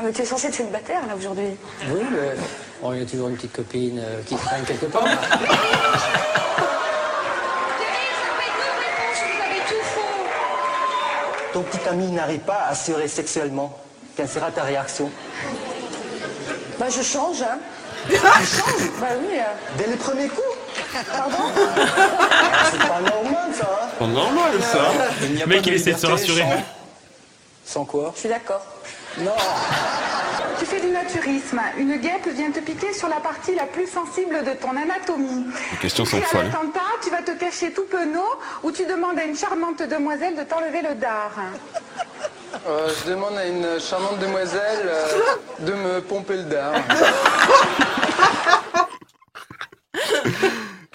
Ah, 0.00 0.04
mais 0.06 0.12
Tu 0.12 0.22
es 0.22 0.24
censé 0.24 0.46
être 0.46 0.54
célibataire 0.54 1.06
là 1.06 1.14
aujourd'hui. 1.14 1.50
Oui, 1.90 2.00
mais 2.10 2.30
bon, 2.80 2.92
il 2.94 3.00
y 3.00 3.02
a 3.02 3.06
toujours 3.06 3.28
une 3.28 3.36
petite 3.36 3.52
copine 3.52 3.98
euh, 4.02 4.22
qui 4.26 4.34
traîne 4.34 4.64
quelque 4.64 4.86
part. 4.86 5.02
Vous 9.12 9.42
avez 9.42 9.60
tout 9.68 9.84
faux. 9.84 10.24
Ton 11.52 11.62
petit 11.62 11.86
ami 11.88 12.06
n'arrive 12.12 12.40
pas 12.40 12.54
à 12.66 12.70
assurer 12.70 13.08
sexuellement. 13.08 13.76
Quelle 14.16 14.28
sera 14.28 14.50
ta 14.50 14.62
réaction? 14.62 15.10
Bah 16.78 16.86
je 16.88 17.02
change, 17.02 17.42
hein. 17.42 17.58
Tu 18.08 18.16
changes? 18.16 18.90
Bah 19.00 19.08
oui. 19.20 19.36
euh. 19.38 19.42
Dès 19.76 19.86
le 19.88 19.96
premier 19.96 20.28
coup 20.28 20.40
Pardon? 21.14 21.36
C'est 22.70 22.78
pas 22.78 23.00
normal 23.00 23.50
ça 23.54 23.80
hein 23.82 23.88
C'est 23.98 24.06
normal 24.06 24.52
ça. 24.62 24.78
Il 25.22 25.34
n'y 25.34 25.42
a 25.42 25.44
Le 25.44 25.54
mec, 25.56 25.66
il 25.66 25.74
essaie 25.74 25.92
de 25.92 25.98
se 25.98 26.06
liberté 26.06 26.26
rassurer. 26.32 26.40
sans- 27.66 27.72
Sans 27.80 27.84
quoi? 27.84 28.12
Je 28.14 28.20
suis 28.20 28.28
d'accord. 28.30 28.62
Non 29.18 29.34
Tu 30.58 30.64
fais 30.66 30.80
du 30.80 30.88
naturisme. 30.88 31.60
Une 31.78 31.96
guêpe 31.96 32.28
vient 32.28 32.50
te 32.50 32.60
piquer 32.60 32.92
sur 32.92 33.08
la 33.08 33.16
partie 33.16 33.54
la 33.54 33.64
plus 33.66 33.86
sensible 33.86 34.44
de 34.44 34.52
ton 34.52 34.70
anatomie. 34.76 35.46
Les 35.72 35.78
questions 35.78 36.04
sont 36.04 36.20
folles. 36.22 36.46
l'attentat, 36.46 36.80
tu 37.02 37.10
vas 37.10 37.22
te 37.22 37.32
cacher 37.32 37.72
tout 37.72 37.84
penaud 37.90 38.38
ou 38.62 38.70
tu 38.72 38.86
demandes 38.86 39.18
à 39.18 39.24
une 39.24 39.36
charmante 39.36 39.82
demoiselle 39.82 40.36
de 40.36 40.42
t'enlever 40.44 40.82
le 40.82 40.94
dard. 40.94 41.32
Euh, 42.66 42.88
Je 43.04 43.10
demande 43.10 43.36
à 43.36 43.46
une 43.46 43.80
charmante 43.80 44.18
demoiselle 44.18 44.82
euh, 44.84 45.06
de 45.60 45.72
me 45.72 46.00
pomper 46.00 46.36
le 46.36 46.42
dard. 46.44 46.74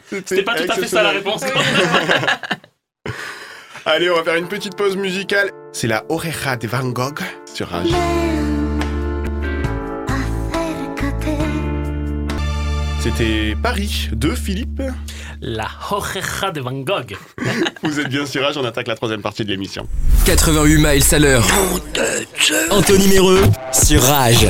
C'était 0.09 0.43
pas 0.43 0.55
tout 0.55 0.71
à 0.71 0.75
fait 0.75 0.87
ça 0.87 1.03
la 1.03 1.09
réponse. 1.11 1.41
Allez, 3.85 4.09
on 4.09 4.15
va 4.15 4.23
faire 4.23 4.35
une 4.35 4.47
petite 4.47 4.75
pause 4.75 4.95
musicale. 4.97 5.51
C'est 5.73 5.87
la 5.87 6.03
Oreja 6.09 6.55
de 6.55 6.67
Van 6.67 6.85
Gogh 6.89 7.19
C'était 12.99 13.55
Paris 13.63 14.09
de 14.11 14.31
Philippe. 14.31 14.81
La 15.39 15.67
Oreja 15.89 16.51
de 16.51 16.59
Van 16.59 16.73
Gogh. 16.73 17.15
Vous 17.83 17.99
êtes 18.01 18.09
bien 18.09 18.25
sur 18.25 18.43
Rage, 18.43 18.57
on 18.57 18.65
attaque 18.65 18.87
la 18.87 18.95
troisième 18.95 19.21
partie 19.21 19.45
de 19.45 19.49
l'émission. 19.49 19.87
88 20.25 20.77
miles 20.77 21.03
à 21.13 21.19
l'heure. 21.19 21.47
Anthony 22.71 23.07
Méreux 23.07 23.43
sur 23.71 24.01
Rage. 24.01 24.47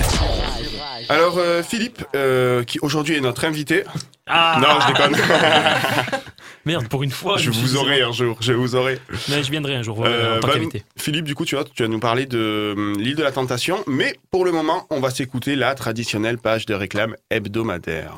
Alors, 1.10 1.38
euh, 1.38 1.64
Philippe, 1.64 2.04
euh, 2.16 2.64
qui 2.64 2.80
aujourd'hui 2.80 3.16
est 3.16 3.22
notre 3.22 3.46
invité. 3.46 3.84
Ah. 4.28 4.60
Non, 4.62 4.80
je 4.82 4.88
déconne. 4.88 5.16
Merde, 6.66 6.88
pour 6.88 7.04
une 7.04 7.12
fois. 7.12 7.38
je 7.38 7.52
vous 7.52 7.76
aurai 7.76 8.02
un 8.02 8.12
jour, 8.12 8.38
je 8.42 8.54
vous 8.54 8.76
aurai. 8.76 9.00
Mais 9.30 9.44
je 9.44 9.52
viendrai 9.52 9.76
un 9.76 9.84
jour 9.84 10.04
euh, 10.04 10.38
en 10.38 10.40
tant 10.40 10.48
bah, 10.48 10.54
qu'invité. 10.56 10.84
Philippe, 10.98 11.26
du 11.26 11.36
coup, 11.36 11.46
tu 11.46 11.56
vois, 11.56 11.64
tu 11.64 11.84
vas 11.84 11.90
nous 11.90 12.00
parler 12.00 12.26
de 12.26 12.74
hum, 12.76 12.98
l'île 12.98 13.16
de 13.16 13.24
la 13.24 13.32
Tentation, 13.32 13.84
mais 13.86 14.18
pour 14.32 14.46
le 14.46 14.52
moment, 14.52 14.88
on 14.90 15.00
va 15.00 15.12
s'écouter 15.12 15.56
la 15.56 15.76
traditionnelle 15.76 16.40
page 16.40 16.66
de 16.66 16.74
réclame 16.74 17.16
hebdomadaire. 17.30 18.16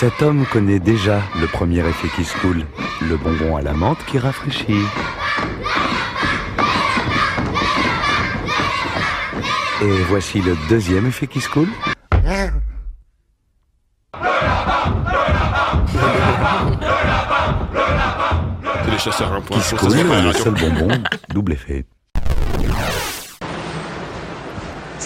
Cet 0.00 0.22
homme 0.22 0.46
connaît 0.46 0.78
déjà 0.78 1.20
le 1.40 1.48
premier 1.48 1.80
effet 1.80 2.06
qui 2.14 2.22
se 2.24 2.32
coule, 2.38 2.64
le 3.02 3.16
bonbon 3.16 3.56
à 3.56 3.62
la 3.62 3.72
menthe 3.72 3.98
qui 4.06 4.20
rafraîchit. 4.20 4.84
Et 9.82 10.02
voici 10.08 10.40
le 10.40 10.56
deuxième 10.68 11.06
effet 11.06 11.26
qui 11.26 11.40
se 11.40 11.48
coule. 11.48 11.66
C'est 18.84 18.90
les 18.92 18.98
chasseurs 18.98 19.32
un 19.32 19.40
point. 19.40 19.56
Qui 19.56 19.64
se 19.64 19.74
coule, 19.74 19.96
le 19.96 20.32
seul 20.32 20.54
bonbon, 20.54 21.02
double 21.30 21.54
effet. 21.54 21.84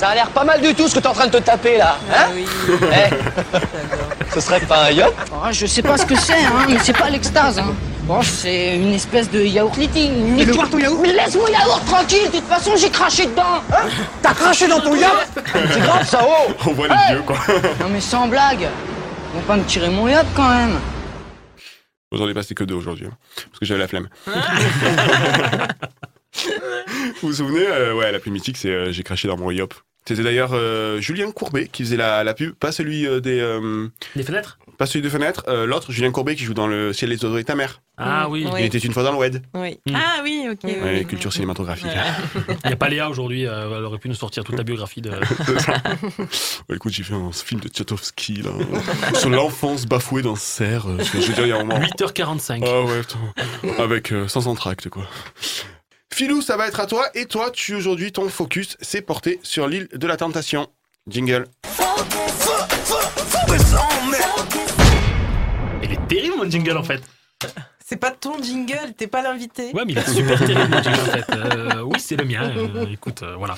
Ça 0.03 0.09
a 0.09 0.15
l'air 0.17 0.31
pas 0.31 0.43
mal 0.43 0.61
du 0.61 0.75
tout 0.75 0.89
ce 0.89 0.97
que 0.97 0.99
t'es 0.99 1.07
en 1.07 1.13
train 1.13 1.29
de 1.29 1.39
te 1.39 1.45
taper 1.45 1.79
là. 1.79 1.97
Hein 2.13 2.31
Eh, 2.35 4.35
Ce 4.35 4.41
serait 4.41 4.59
pas 4.59 4.87
un 4.87 4.91
yacht? 4.91 5.15
Oh, 5.33 5.47
je 5.53 5.65
sais 5.65 5.81
pas 5.81 5.97
ce 5.97 6.05
que 6.05 6.17
c'est, 6.17 6.45
hein, 6.45 6.67
mais 6.69 6.77
c'est 6.83 6.99
pas 6.99 7.09
l'extase. 7.09 7.61
Hein. 7.61 7.73
Bon, 8.03 8.21
c'est 8.21 8.79
une 8.79 8.95
espèce 8.95 9.31
de 9.31 9.41
yaourt 9.41 9.77
liting. 9.77 10.35
Nique-toi 10.35 10.67
ton 10.69 10.79
yaourt? 10.79 10.99
Mais 11.03 11.13
laisse 11.13 11.37
mon 11.37 11.47
yaourt 11.47 11.85
tranquille, 11.87 12.29
de 12.33 12.39
toute 12.39 12.49
façon 12.49 12.73
j'ai 12.77 12.91
craché 12.91 13.27
dedans. 13.27 13.63
T'as 14.23 14.35
craché 14.35 14.67
dans 14.67 14.81
ton 14.81 14.97
yacht 14.97 15.29
C'est 15.73 15.81
grave 15.81 16.05
ça, 16.05 16.27
oh 16.27 16.51
On 16.67 16.73
voit 16.73 16.89
les 16.89 17.15
yeux, 17.15 17.23
quoi. 17.25 17.37
Non 17.79 17.87
mais 17.89 18.01
sans 18.01 18.27
blague. 18.27 18.63
Ils 18.63 19.37
vont 19.37 19.43
pas 19.47 19.57
me 19.57 19.63
tirer 19.63 19.89
mon 19.89 20.09
yacht 20.09 20.27
quand 20.35 20.49
même. 20.49 20.81
J'en 22.11 22.29
ai 22.29 22.35
passé 22.35 22.57
que 22.57 22.65
deux 22.65 22.75
aujourd'hui, 22.75 23.07
hein, 23.07 23.17
parce 23.37 23.61
que 23.61 23.67
j'avais 23.67 23.79
la 23.79 23.87
flemme. 23.87 24.09
vous 27.23 27.29
vous 27.29 27.35
souvenez 27.35 27.69
euh, 27.69 27.95
Ouais, 27.95 28.11
la 28.11 28.19
plus 28.19 28.33
mythique, 28.33 28.57
c'est 28.57 28.69
euh, 28.69 28.91
J'ai 28.91 29.05
craché 29.05 29.29
dans 29.29 29.39
mon 29.39 29.53
yop. 29.53 29.75
C'était 30.05 30.25
d'ailleurs 30.25 30.51
euh, 30.53 31.01
Julien 31.01 31.31
Courbet 31.31 31.69
qui 31.71 31.85
faisait 31.85 31.97
la, 31.97 32.25
la 32.25 32.35
pub, 32.35 32.55
pas 32.55 32.73
celui 32.73 33.07
euh, 33.07 33.21
des. 33.21 33.39
euh, 33.41 33.89
Des 34.17 34.23
fenêtres? 34.25 34.59
pas 34.79 34.87
celui 34.87 35.03
de 35.03 35.09
fenêtre, 35.09 35.45
euh, 35.47 35.65
l'autre, 35.65 35.93
Julien 35.93 36.11
Courbet 36.11 36.35
qui 36.35 36.43
joue 36.45 36.55
dans 36.55 36.67
le 36.67 36.93
ciel 36.93 37.11
des 37.11 37.25
oiseaux 37.25 37.39
et 37.39 37.45
ta 37.45 37.55
mère. 37.55 37.83
Ah 37.99 38.29
oui. 38.29 38.45
Il 38.59 38.65
était 38.65 38.79
une 38.79 38.93
fois 38.93 39.05
dans 39.05 39.13
le 39.13 39.19
web. 39.19 39.37
Oui. 39.55 39.79
Ah 39.95 40.21
oui, 40.25 40.49
ok. 40.51 40.59
oui, 40.65 40.73
Ouais, 40.83 40.95
oui. 41.01 41.07
culture 41.07 41.33
cinématographique. 41.33 41.87
Il 42.65 42.67
n'y 42.67 42.73
a 42.73 42.77
pas 42.77 42.89
Léa 42.89 43.09
aujourd'hui, 43.09 43.47
euh, 43.47 43.79
elle 43.79 43.85
aurait 43.85 43.99
pu 43.99 44.09
nous 44.09 44.15
sortir 44.17 44.43
toute 44.43 44.57
la 44.57 44.65
biographie 44.65 45.01
de. 45.03 45.11
Ouais, 46.69 46.77
écoute, 46.77 46.93
j'ai 46.93 47.03
fait 47.05 47.15
un 47.15 47.31
film 47.33 47.61
de 47.61 47.69
Tchaikovsky 47.69 48.43
là, 48.43 48.51
sur 49.15 49.31
l'enfance 49.31 49.87
bafouée 49.87 50.23
d'un 50.23 50.37
cerf. 50.37 50.89
euh, 50.89 50.99
je 50.99 51.19
veux 51.19 51.35
dire, 51.35 51.47
il 51.47 51.51
y 51.51 51.53
a 51.53 51.57
un 51.59 51.65
moment. 51.65 51.79
8h45. 51.81 52.65
Ah 52.67 52.83
ouais. 52.83 53.73
Avec 53.79 54.13
euh, 54.13 54.27
sans 54.27 54.49
entracte 54.49 54.89
quoi. 54.89 55.05
Philou, 56.13 56.43
ça 56.43 56.57
va 56.57 56.69
être 56.69 56.81
à 56.81 56.87
toi. 56.87 57.07
Et 57.15 57.27
toi, 57.27 57.51
tu 57.51 57.75
aujourd'hui, 57.75 58.13
ton 58.13 58.29
focus 58.29 58.77
s'est 58.81 59.03
porté 59.03 59.41
sur 59.43 59.67
l'île 59.67 59.89
de 59.93 60.07
la 60.07 60.17
Tentation. 60.17 60.69
Jingle. 61.09 61.47
Il 65.83 65.93
est 65.93 66.07
terrible 66.09 66.37
mon 66.39 66.49
jingle 66.51 66.77
en 66.77 66.83
fait. 66.85 67.03
C'est 67.85 67.97
pas 67.97 68.11
ton 68.13 68.41
jingle, 68.43 68.95
t'es 68.97 69.07
pas 69.09 69.21
l'invité. 69.23 69.73
Ouais, 69.75 69.83
mais 69.85 69.93
il 69.93 69.99
est 69.99 70.09
super 70.11 70.39
terrible, 70.39 70.71
mon 70.75 70.83
jingle, 70.83 71.01
en 71.01 71.05
fait. 71.13 71.25
Euh, 71.35 71.81
oui, 71.83 71.99
c'est 72.01 72.17
le 72.17 72.25
mien. 72.25 72.51
euh, 72.57 72.87
écoute, 72.91 73.23
euh, 73.23 73.35
voilà. 73.37 73.55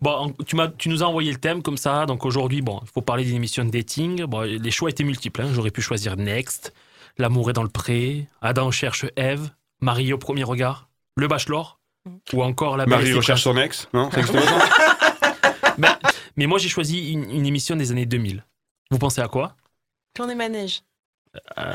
Bon, 0.00 0.10
en- 0.10 0.30
tu, 0.44 0.56
m'as, 0.56 0.68
tu 0.68 0.88
nous 0.88 1.02
as 1.04 1.06
envoyé 1.06 1.30
le 1.30 1.36
thème 1.38 1.62
comme 1.62 1.76
ça. 1.76 2.04
Donc 2.06 2.24
aujourd'hui, 2.24 2.62
bon, 2.62 2.80
il 2.82 2.88
faut 2.92 3.02
parler 3.02 3.24
d'une 3.24 3.36
émission 3.36 3.64
de 3.64 3.70
dating. 3.70 4.24
Bon, 4.24 4.40
les 4.40 4.70
choix 4.72 4.90
étaient 4.90 5.04
multiples. 5.04 5.42
hein. 5.42 5.50
J'aurais 5.52 5.70
pu 5.70 5.82
choisir 5.82 6.16
Next, 6.16 6.72
L'amour 7.18 7.50
est 7.50 7.52
dans 7.52 7.62
le 7.62 7.68
pré, 7.68 8.26
Adam 8.42 8.70
cherche 8.70 9.04
Eve, 9.16 9.50
Marie 9.80 10.12
au 10.12 10.18
premier 10.18 10.42
regard, 10.44 10.88
Le 11.16 11.28
Bachelor, 11.28 11.75
ou 12.32 12.42
encore 12.42 12.76
La 12.76 12.86
Marie 12.86 13.12
recherche 13.12 13.42
son 13.42 13.56
ex, 13.56 13.88
non 13.92 14.10
C'est 14.12 14.20
exactement 14.20 14.46
ça 14.46 15.74
Mais, 15.78 15.88
mais 16.36 16.46
moi, 16.46 16.58
j'ai 16.58 16.68
choisi 16.68 17.12
une, 17.12 17.30
une 17.30 17.46
émission 17.46 17.76
des 17.76 17.90
années 17.90 18.06
2000. 18.06 18.44
Vous 18.90 18.98
pensez 18.98 19.20
à 19.20 19.28
quoi? 19.28 19.54
Tournez 20.14 20.34
manège. 20.34 20.82
Euh, 21.58 21.72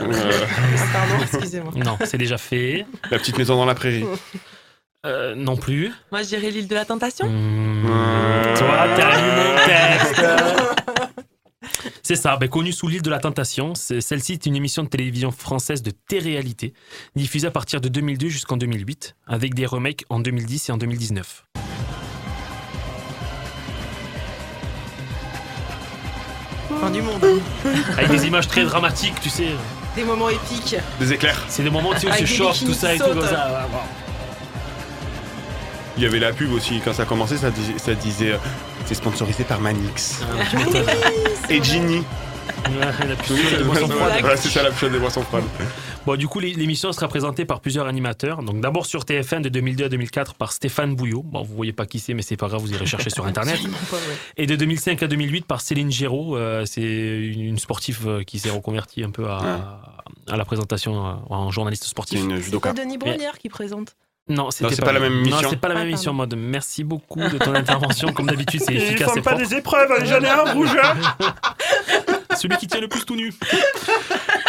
Pardon, 0.93 1.23
excusez-moi. 1.23 1.71
Non, 1.75 1.97
c'est 2.05 2.17
déjà 2.17 2.37
fait. 2.37 2.85
La 3.11 3.19
petite 3.19 3.37
maison 3.37 3.55
dans 3.55 3.65
la 3.65 3.75
prairie. 3.75 4.05
Euh, 5.05 5.35
non 5.35 5.55
plus. 5.57 5.91
Moi, 6.11 6.23
je 6.23 6.27
dirais 6.29 6.49
l'île 6.51 6.67
de 6.67 6.75
la 6.75 6.85
tentation. 6.85 7.25
Toi, 7.27 8.87
t'as 8.95 9.17
lu 9.17 9.31
mon 9.35 9.55
texte. 9.65 10.60
C'est 12.11 12.17
ça, 12.17 12.35
ben, 12.35 12.49
connu 12.49 12.73
sous 12.73 12.89
l'île 12.89 13.01
de 13.03 13.09
la 13.09 13.19
tentation. 13.19 13.73
Celle-ci 13.73 14.33
est 14.33 14.45
une 14.45 14.57
émission 14.57 14.83
de 14.83 14.89
télévision 14.89 15.31
française 15.31 15.81
de 15.81 15.91
télé-réalité, 15.91 16.73
diffusée 17.15 17.47
à 17.47 17.51
partir 17.51 17.79
de 17.79 17.87
2002 17.87 18.27
jusqu'en 18.27 18.57
2008, 18.57 19.15
avec 19.27 19.53
des 19.53 19.65
remakes 19.65 20.03
en 20.09 20.19
2010 20.19 20.67
et 20.67 20.71
en 20.73 20.77
2019. 20.77 21.45
Fin 26.81 26.91
du 26.91 27.01
monde. 27.01 27.25
Avec 27.97 28.09
des 28.09 28.27
images 28.27 28.49
très 28.49 28.65
dramatiques, 28.65 29.21
tu 29.21 29.29
sais. 29.29 29.47
Des 29.95 30.03
moments 30.03 30.27
épiques. 30.27 30.75
Des 30.99 31.13
éclairs. 31.13 31.41
C'est 31.47 31.63
des 31.63 31.69
moments 31.69 31.93
tu 31.93 32.11
sais, 32.11 32.23
où 32.23 32.25
chauffe, 32.25 32.51
bikinis 32.59 32.71
tout 32.73 32.77
ça 32.77 32.93
et 32.93 32.97
qui 32.97 33.03
tout 33.05 33.09
comme 33.11 33.25
ça. 33.25 33.69
Il 35.95 36.03
y 36.03 36.05
avait 36.05 36.19
la 36.19 36.33
pub 36.33 36.51
aussi, 36.51 36.81
quand 36.83 36.91
ça 36.91 37.03
a 37.03 37.05
commencé, 37.05 37.37
ça, 37.37 37.51
dis- 37.51 37.75
ça 37.77 37.93
disait 37.93 38.31
euh, 38.31 38.37
c'est 38.85 38.95
sponsorisé 38.95 39.43
par 39.43 39.59
Manix. 39.61 40.21
Et 41.49 41.61
Ginny. 41.63 42.03
C'est- 43.25 43.63
boissons 43.63 43.87
ouais, 43.87 43.95
froides. 43.95 44.13
Voilà, 44.21 44.37
c'est 44.37 44.49
ça 44.49 44.63
la 44.63 44.71
puce 44.71 44.89
des 44.91 44.99
boissons 44.99 45.21
froides. 45.23 45.43
Bon, 46.05 46.15
du 46.15 46.27
coup, 46.27 46.39
l'é- 46.39 46.53
l'émission 46.53 46.91
sera 46.91 47.07
présentée 47.07 47.45
par 47.45 47.59
plusieurs 47.59 47.85
animateurs. 47.87 48.43
Donc, 48.43 48.59
d'abord 48.61 48.85
sur 48.85 49.03
TF1 49.05 49.41
de 49.41 49.49
2002 49.49 49.85
à 49.85 49.89
2004 49.89 50.33
par 50.35 50.51
Stéphane 50.51 50.95
Bouillot. 50.95 51.21
Bon, 51.23 51.43
vous 51.43 51.55
voyez 51.55 51.73
pas 51.73 51.85
qui 51.85 51.99
c'est, 51.99 52.13
mais 52.13 52.21
c'est 52.21 52.37
pas 52.37 52.47
grave, 52.47 52.61
vous 52.61 52.71
irez 52.73 52.85
chercher 52.85 53.09
sur 53.09 53.25
Internet. 53.25 53.59
Et 54.37 54.45
de 54.47 54.55
2005 54.55 55.01
à 55.03 55.07
2008 55.07 55.45
par 55.45 55.61
Céline 55.61 55.91
Géraud. 55.91 56.35
euh, 56.37 56.65
c'est 56.65 56.81
une, 56.81 57.41
une 57.41 57.59
sportive 57.59 58.07
euh, 58.07 58.23
qui 58.23 58.39
s'est 58.39 58.49
reconvertie 58.49 59.03
un 59.03 59.11
peu 59.11 59.27
à, 59.27 59.81
à 60.27 60.37
la 60.37 60.45
présentation 60.45 61.05
euh, 61.07 61.13
en 61.29 61.51
journaliste 61.51 61.83
sportif. 61.85 62.19
Une 62.19 62.41
C'est 62.41 62.51
Denis 62.73 62.97
Brogniart 62.97 63.37
qui 63.37 63.49
présente. 63.49 63.95
Non, 64.31 64.49
c'était 64.49 64.75
c'est 64.75 64.81
pas 64.83 64.93
la 64.93 64.99
même 64.99 65.13
Non, 65.13 65.19
émission. 65.25 65.49
c'est 65.49 65.59
pas 65.59 65.67
la 65.67 65.73
même 65.75 65.83
Ah, 65.83 65.89
émission. 65.89 66.13
Mode, 66.13 66.35
merci 66.37 66.83
beaucoup 66.83 67.19
de 67.19 67.37
ton 67.37 67.53
intervention. 67.53 68.13
Comme 68.13 68.27
d'habitude, 68.27 68.61
c'est 68.65 68.73
efficace 68.73 69.15
et 69.17 69.21
propre. 69.21 69.53
épreuves, 69.53 70.05
j'en 70.05 70.21
ai 70.21 70.29
un 70.29 70.53
rouge. 70.53 70.75
Celui 72.37 72.55
qui 72.57 72.67
tient 72.67 72.79
le 72.79 72.87
plus 72.87 73.03
tout 73.05 73.15
nu. 73.15 73.33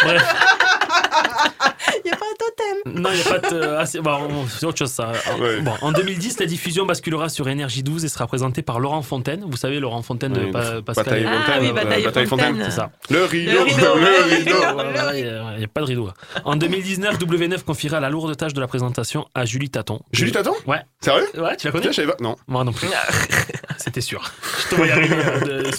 Bref. 0.03 0.35
Il 2.05 2.09
n'y 2.09 2.13
a 2.13 2.17
pas 2.17 2.25
un 2.25 2.35
totem. 2.37 3.01
Non, 3.01 3.09
il 3.11 3.15
n'y 3.15 3.21
a 3.21 3.39
pas 3.39 3.49
de. 3.49 3.61
ah, 3.79 3.85
c'est 3.85 3.99
on- 3.99 4.47
c'est 4.47 4.65
autre 4.65 4.77
chose, 4.77 4.91
ça. 4.91 5.11
Ouais. 5.39 5.61
Bon, 5.61 5.73
en 5.81 5.91
2010, 5.91 6.39
la 6.39 6.45
diffusion 6.45 6.85
basculera 6.85 7.29
sur 7.29 7.47
Énergie 7.47 7.83
12 7.83 8.03
et 8.05 8.09
sera 8.09 8.27
présentée 8.27 8.61
par 8.61 8.79
Laurent 8.79 9.01
Fontaine. 9.01 9.45
Vous 9.47 9.57
savez, 9.57 9.79
Laurent 9.79 10.01
Fontaine 10.01 10.33
de 10.33 10.41
Oui, 10.45 10.51
Pa- 10.51 10.81
Pascal. 10.85 11.05
Bataille 11.05 11.23
et- 11.23 11.27
Ah 11.27 11.39
Fontaine, 11.45 11.61
oui, 11.61 11.69
euh, 11.69 11.73
Bataille 11.73 12.03
Bataille 12.03 12.27
Fontaine. 12.27 12.47
Fontaine. 12.55 12.65
C'est 12.69 12.75
ça. 12.75 12.91
Le 13.09 13.23
rideau, 13.25 13.51
Le 13.51 13.61
rideau, 13.61 13.95
le 13.95 14.35
rideau. 14.35 15.13
Il 15.55 15.57
n'y 15.59 15.63
a, 15.63 15.67
pas 15.67 15.81
de 15.81 15.85
rideau. 15.85 16.07
là. 16.07 16.13
En 16.45 16.55
2019, 16.55 17.17
W9 17.19 17.63
confiera 17.63 17.99
la 17.99 18.09
lourde 18.09 18.35
tâche 18.35 18.53
de 18.53 18.59
la 18.61 18.67
présentation 18.67 19.27
à 19.35 19.45
Julie 19.45 19.69
Taton. 19.69 20.01
Julie 20.11 20.31
Taton? 20.31 20.53
Ouais. 20.67 20.79
Sérieux? 21.01 21.27
Ouais, 21.37 21.55
tu 21.57 21.67
la 21.67 21.71
connais? 21.71 21.83
Tiens, 21.83 21.91
je 21.91 21.95
savais 21.95 22.07
pas. 22.07 22.17
Non. 22.21 22.35
Moi 22.47 22.63
non 22.63 22.73
plus. 22.73 22.87
C'était 23.77 24.01
sûr. 24.01 24.21
Je 24.63 24.69
te 24.69 24.75
voyais 24.75 24.91
arriver 24.91 25.15
euh, 25.17 25.39
de. 25.63 25.71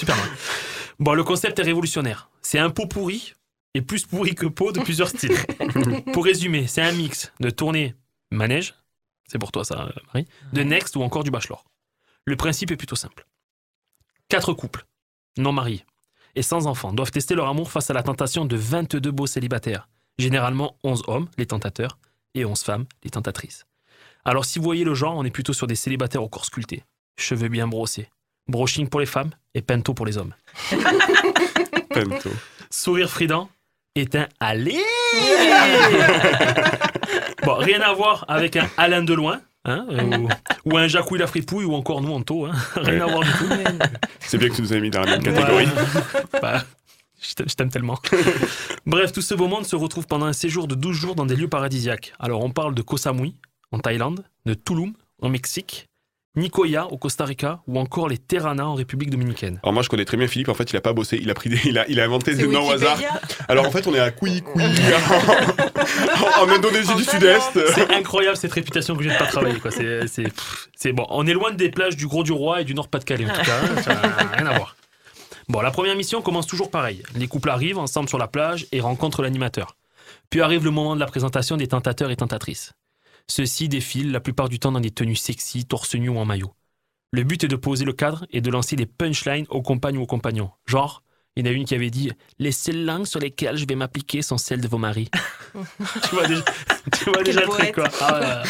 Bon, 1.01 1.15
le 1.15 1.25
concept 1.25 1.59
est 1.59 1.63
révolutionnaire. 1.63 2.29
C'est 2.43 2.59
un 2.59 2.71
pot 2.71 2.87
pourri 2.87 3.33
et 3.75 3.83
plus 3.83 4.07
pourri 4.07 4.35
que 4.35 4.47
pot 4.47 4.73
de 4.73 4.81
plusieurs 4.81 5.09
styles. 5.09 5.37
pour 6.13 6.25
résumer, 6.25 6.67
c'est 6.67 6.83
un 6.83 6.93
mix 6.93 7.33
de 7.41 7.51
tournée 7.51 7.95
manège, 8.31 8.75
c'est 9.29 9.39
pour 9.39 9.53
toi 9.53 9.65
ça, 9.65 9.93
Marie, 10.13 10.27
de 10.53 10.63
Next 10.63 10.97
ou 10.97 11.03
encore 11.03 11.25
du 11.25 11.31
Bachelor. 11.31 11.65
Le 12.25 12.37
principe 12.37 12.71
est 12.71 12.77
plutôt 12.77 12.97
simple. 12.97 13.27
Quatre 14.29 14.53
couples, 14.55 14.87
non 15.37 15.53
mariés 15.53 15.85
et 16.37 16.43
sans 16.43 16.67
enfants, 16.67 16.93
doivent 16.93 17.11
tester 17.11 17.35
leur 17.35 17.49
amour 17.49 17.71
face 17.71 17.91
à 17.91 17.95
la 17.95 18.03
tentation 18.03 18.45
de 18.45 18.57
22 18.57 19.11
beaux 19.11 19.27
célibataires. 19.27 19.89
Généralement 20.19 20.77
11 20.83 21.05
hommes, 21.07 21.29
les 21.39 21.47
tentateurs, 21.47 21.99
et 22.35 22.45
11 22.45 22.61
femmes, 22.61 22.87
les 23.03 23.11
tentatrices. 23.11 23.67
Alors 24.25 24.45
si 24.45 24.59
vous 24.59 24.65
voyez 24.65 24.85
le 24.85 24.95
genre, 24.95 25.17
on 25.17 25.25
est 25.25 25.31
plutôt 25.31 25.53
sur 25.53 25.67
des 25.67 25.77
célibataires 25.77 26.23
au 26.23 26.29
corps 26.29 26.45
sculpté, 26.45 26.85
cheveux 27.17 27.49
bien 27.49 27.69
brossés, 27.69 28.09
brushing 28.49 28.89
pour 28.89 29.01
les 29.01 29.07
femmes 29.07 29.31
et 29.55 29.63
pento 29.63 29.95
pour 29.95 30.07
les 30.07 30.19
hommes. 30.19 30.35
Pento. 31.91 32.31
Sourire 32.71 33.09
frident 33.09 33.49
est 33.94 34.14
un 34.16 34.26
allez 34.40 34.80
Bon, 37.44 37.54
rien 37.57 37.80
à 37.83 37.92
voir 37.92 38.24
avec 38.28 38.57
un 38.57 38.68
Alain 38.76 39.02
Deloin, 39.02 39.40
hein, 39.64 39.87
euh, 39.90 40.18
ou, 40.18 40.28
ou 40.64 40.78
un 40.78 40.88
Jacouille 40.88 41.18
la 41.18 41.26
fripouille, 41.26 41.64
ou 41.64 41.74
encore 41.74 42.00
nous 42.00 42.12
en 42.12 42.22
taux, 42.22 42.46
hein, 42.46 42.52
rien 42.76 43.02
à 43.02 43.07
voir 43.07 43.20
du 43.22 43.30
tout. 43.33 43.48
C'est 44.20 44.38
bien 44.38 44.48
que 44.48 44.54
tu 44.54 44.62
nous 44.62 44.72
aies 44.72 44.80
mis 44.80 44.90
dans 44.90 45.00
la 45.00 45.11
même 45.18 45.22
catégorie. 45.22 45.68
Bah, 46.42 46.64
je 47.20 47.35
t'aime- 47.35 47.48
je 47.48 47.54
t'aime 47.54 47.70
tellement. 47.70 47.98
Bref, 48.87 49.12
tout 49.12 49.22
ce 49.22 49.35
beau 49.35 49.46
monde 49.48 49.64
se 49.66 49.76
retrouve 49.76 50.07
pendant 50.07 50.26
un 50.26 50.33
séjour 50.33 50.66
de 50.66 50.74
12 50.74 50.96
jours 50.96 51.14
dans 51.14 51.26
des 51.26 51.37
lieux 51.37 51.48
paradisiaques. 51.48 52.12
Alors, 52.18 52.42
on 52.42 52.50
parle 52.50 52.74
de 52.74 52.83
Koh 52.83 52.96
Samui, 52.96 53.35
en 53.72 53.78
Thaïlande, 53.78 54.24
de 54.46 54.54
Tulum, 54.54 54.92
en 55.22 55.28
Mexique, 55.28 55.88
Nicoya, 56.37 56.87
au 56.90 56.99
Costa 56.99 57.25
Rica, 57.25 57.61
ou 57.68 57.79
encore 57.79 58.09
les 58.09 58.18
Terrana, 58.18 58.66
en 58.66 58.75
République 58.75 59.11
dominicaine. 59.11 59.61
Alors 59.62 59.73
moi 59.73 59.83
je 59.83 59.88
connais 59.88 60.05
très 60.05 60.16
bien 60.16 60.27
Philippe, 60.27 60.49
en 60.49 60.55
fait 60.55 60.70
il 60.73 60.77
a 60.77 60.81
pas 60.81 60.92
bossé, 60.92 61.18
il 61.23 61.31
a 61.31 61.35
pris 61.35 61.49
des, 61.49 61.61
il 61.64 61.79
a, 61.79 61.87
il 61.88 62.01
a 62.01 62.05
inventé 62.05 62.35
des 62.35 62.47
noms 62.49 62.66
au 62.66 62.73
hasard. 62.73 62.99
Alors 63.49 63.66
en 63.66 63.70
fait 63.70 63.87
on 63.87 63.94
est 63.94 64.01
à 64.01 64.11
Kui 64.11 64.42
Kui, 64.42 64.62
en, 64.62 66.42
en 66.42 66.49
Indonésie 66.49 66.90
En 66.90 66.97
du. 66.97 67.05
Sud-Est. 67.05 67.59
C'est 67.75 67.92
incroyable 67.94 68.37
cette 68.37 68.53
réputation 68.53 68.97
que 68.97 69.05
j'ai 69.05 69.11
de 69.11 69.16
pas 69.18 69.27
travailler. 69.27 69.61
Quoi. 69.61 69.70
C'est, 69.70 70.09
c'est, 70.09 70.25
pff, 70.25 70.68
c'est 70.77 70.92
bon. 70.92 71.07
On 71.11 71.27
est 71.27 71.35
loin 71.35 71.53
des 71.53 71.70
plages 71.70 71.97
du 71.97 72.07
Gros 72.09 72.25
du 72.25 72.33
Roi 72.33 72.62
et 72.62 72.64
du 72.64 72.75
Nord-Pas-de-Calais 72.75 73.27
en 73.31 73.33
tout 73.33 73.42
cas. 73.42 73.61
hein. 73.62 73.83
Ça 73.83 73.94
n'a 73.94 74.37
rien 74.37 74.47
à 74.47 74.57
voir. 74.57 74.77
Bon, 75.49 75.61
la 75.61 75.70
première 75.70 75.94
mission 75.94 76.20
commence 76.23 76.47
toujours 76.47 76.70
pareil. 76.70 77.03
Les 77.14 77.29
couples 77.29 77.51
arrivent 77.51 77.79
ensemble 77.79 78.09
sur 78.09 78.18
la 78.18 78.27
plage 78.29 78.66
et 78.73 78.81
rencontrent 78.81 79.23
l'animateur. 79.23 79.77
Puis 80.31 80.40
arrive 80.40 80.64
le 80.64 80.70
moment 80.70 80.94
de 80.94 81.01
la 81.01 81.07
présentation 81.07 81.57
des 81.57 81.68
tentateurs 81.68 82.11
et 82.11 82.16
tentatrices. 82.16 82.73
Ceux-ci 83.31 83.69
défilent 83.69 84.13
la 84.13 84.21
plupart 84.21 84.49
du 84.49 84.59
temps 84.59 84.73
dans 84.73 84.81
des 84.81 84.91
tenues 84.91 85.17
sexy, 85.17 85.65
torse 85.65 85.95
nu 85.95 86.09
ou 86.09 86.19
en 86.19 86.25
maillot. 86.25 86.53
Le 87.13 87.23
but 87.23 87.45
est 87.45 87.49
de 87.49 87.57
poser 87.57 87.85
le 87.85 87.93
cadre 87.93 88.27
et 88.31 88.41
de 88.41 88.51
lancer 88.51 88.77
des 88.77 88.87
punchlines 88.87 89.47
aux 89.49 89.63
compagnes 89.63 89.99
ou 89.99 90.03
aux 90.03 90.07
compagnons. 90.07 90.51
Genre, 90.67 91.03
il 91.37 91.47
y 91.47 91.49
en 91.49 91.53
a 91.53 91.55
une 91.55 91.65
qui 91.65 91.75
avait 91.75 91.91
dit 91.91 92.11
Les 92.39 92.53
seules 92.53 92.85
langues 92.85 93.07
sur 93.07 93.21
lesquelles 93.21 93.57
je 93.57 93.67
vais 93.67 93.77
m'appliquer 93.77 94.21
sont 94.23 94.37
celles 94.39 94.61
de 94.61 94.69
vos 94.69 94.79
maris. 94.79 95.11
tu 95.55 96.15
vois 96.15 96.27
déjà, 96.27 96.43
tu 96.93 97.05
vois 97.05 97.15
Quel 97.17 97.25
déjà 97.25 97.41
le 97.43 97.47
truc, 97.49 97.73
quoi. 97.75 97.89
Ah. 98.01 98.43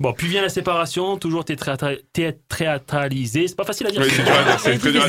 Bon, 0.00 0.12
puis 0.12 0.28
vient 0.28 0.42
la 0.42 0.48
séparation, 0.48 1.16
toujours 1.18 1.44
théâtra- 1.44 1.76
thé- 2.12 2.36
théâtralisé. 2.48 3.48
C'est 3.48 3.56
pas 3.56 3.64
facile 3.64 3.88
à 3.88 3.90
dire. 3.90 4.00
Oui, 4.00 4.08
c'est 4.10 4.22
dur 4.22 4.32
à 4.32 4.44
dire, 4.44 4.60
c'est 4.60 4.78
très 4.78 4.92
dur 4.92 5.02
à 5.02 5.08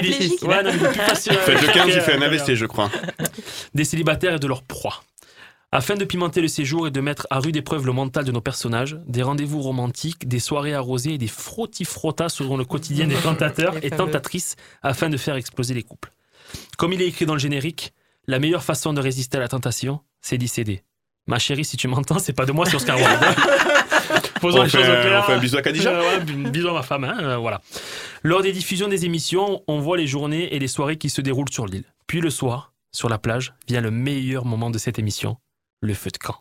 dire. 0.00 0.18
Plus 0.78 1.00
facile 1.00 1.34
Faites 1.34 1.62
le 1.62 1.68
15, 1.72 1.86
il 1.94 2.00
fait 2.00 2.14
un 2.16 2.22
AVC 2.22 2.56
je 2.56 2.66
crois. 2.66 2.90
des 3.74 3.84
célibataires 3.84 4.34
et 4.34 4.38
de 4.40 4.46
leurs 4.48 4.64
proies. 4.64 5.02
Afin 5.76 5.96
de 5.96 6.04
pimenter 6.04 6.40
le 6.40 6.46
séjour 6.46 6.86
et 6.86 6.92
de 6.92 7.00
mettre 7.00 7.26
à 7.30 7.40
rude 7.40 7.56
épreuve 7.56 7.84
le 7.84 7.92
mental 7.92 8.24
de 8.24 8.30
nos 8.30 8.40
personnages, 8.40 8.96
des 9.08 9.22
rendez-vous 9.24 9.60
romantiques, 9.60 10.28
des 10.28 10.38
soirées 10.38 10.72
arrosées 10.72 11.14
et 11.14 11.18
des 11.18 11.26
frottis-frottas 11.26 12.28
seront 12.28 12.56
le 12.56 12.64
quotidien 12.64 13.08
des 13.08 13.16
tentateurs 13.22 13.74
et 13.84 13.90
tentatrices 13.90 14.54
afin 14.82 15.08
de 15.10 15.16
faire 15.16 15.34
exploser 15.34 15.74
les 15.74 15.82
couples. 15.82 16.12
Comme 16.78 16.92
il 16.92 17.02
est 17.02 17.08
écrit 17.08 17.26
dans 17.26 17.32
le 17.32 17.40
générique, 17.40 17.92
la 18.28 18.38
meilleure 18.38 18.62
façon 18.62 18.92
de 18.92 19.00
résister 19.00 19.36
à 19.36 19.40
la 19.40 19.48
tentation, 19.48 19.98
c'est 20.20 20.38
d'y 20.38 20.46
céder. 20.46 20.84
Ma 21.26 21.40
chérie, 21.40 21.64
si 21.64 21.76
tu 21.76 21.88
m'entends, 21.88 22.20
c'est 22.20 22.34
pas 22.34 22.46
de 22.46 22.52
moi, 22.52 22.66
c'est 22.66 22.76
Oscar 22.76 22.96
Wilde. 22.96 23.08
Posons 24.40 24.60
On 24.60 24.62
les 24.62 24.68
choses 24.68 24.80
fait- 24.84 24.98
au 24.98 25.02
clair. 25.02 25.20
on 25.24 25.26
fait 25.26 25.32
un 25.32 25.38
bisou 25.40 25.56
à 25.56 25.62
Khadija 25.62 25.90
Euh, 25.90 26.00
ouais, 26.18 26.24
b- 26.24 26.50
bisous 26.52 26.68
à 26.68 26.72
ma 26.74 26.82
femme, 26.82 27.02
hein, 27.04 27.16
euh, 27.20 27.36
voilà. 27.38 27.60
Lors 28.22 28.42
des 28.42 28.52
diffusions 28.52 28.86
des 28.88 29.06
émissions, 29.06 29.62
on 29.66 29.80
voit 29.80 29.96
les 29.96 30.06
journées 30.06 30.54
et 30.54 30.58
les 30.60 30.68
soirées 30.68 30.98
qui 30.98 31.10
se 31.10 31.20
déroulent 31.20 31.50
sur 31.50 31.66
l'île. 31.66 31.84
Puis 32.06 32.20
le 32.20 32.30
soir, 32.30 32.72
sur 32.92 33.08
la 33.08 33.18
plage, 33.18 33.54
vient 33.66 33.80
le 33.80 33.90
meilleur 33.90 34.44
moment 34.44 34.70
de 34.70 34.78
cette 34.78 34.98
émission, 34.98 35.36
le 35.84 35.94
feu 35.94 36.10
de 36.10 36.18
camp. 36.18 36.36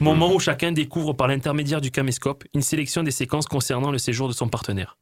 Moment 0.00 0.32
où 0.32 0.38
chacun 0.38 0.72
découvre 0.72 1.12
par 1.14 1.26
l'intermédiaire 1.28 1.80
du 1.80 1.90
caméscope 1.90 2.44
une 2.54 2.62
sélection 2.62 3.02
des 3.02 3.10
séquences 3.10 3.46
concernant 3.46 3.90
le 3.90 3.98
séjour 3.98 4.28
de 4.28 4.32
son 4.32 4.48
partenaire. 4.48 4.98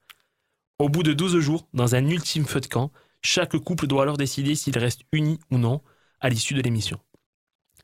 Au 0.79 0.89
bout 0.89 1.03
de 1.03 1.13
12 1.13 1.39
jours, 1.41 1.67
dans 1.75 1.95
un 1.95 2.07
ultime 2.09 2.45
feu 2.47 2.61
de 2.61 2.67
camp, 2.67 2.93
chaque 3.23 3.57
couple 3.59 3.87
doit 3.87 4.03
alors 4.03 4.17
décider 4.19 4.55
s'il 4.55 4.79
reste 4.79 5.01
uni 5.13 5.41
ou 5.51 5.59
non 5.59 5.81
à 6.21 6.29
l'issue 6.29 6.55
de 6.55 6.63
l'émission. 6.63 6.99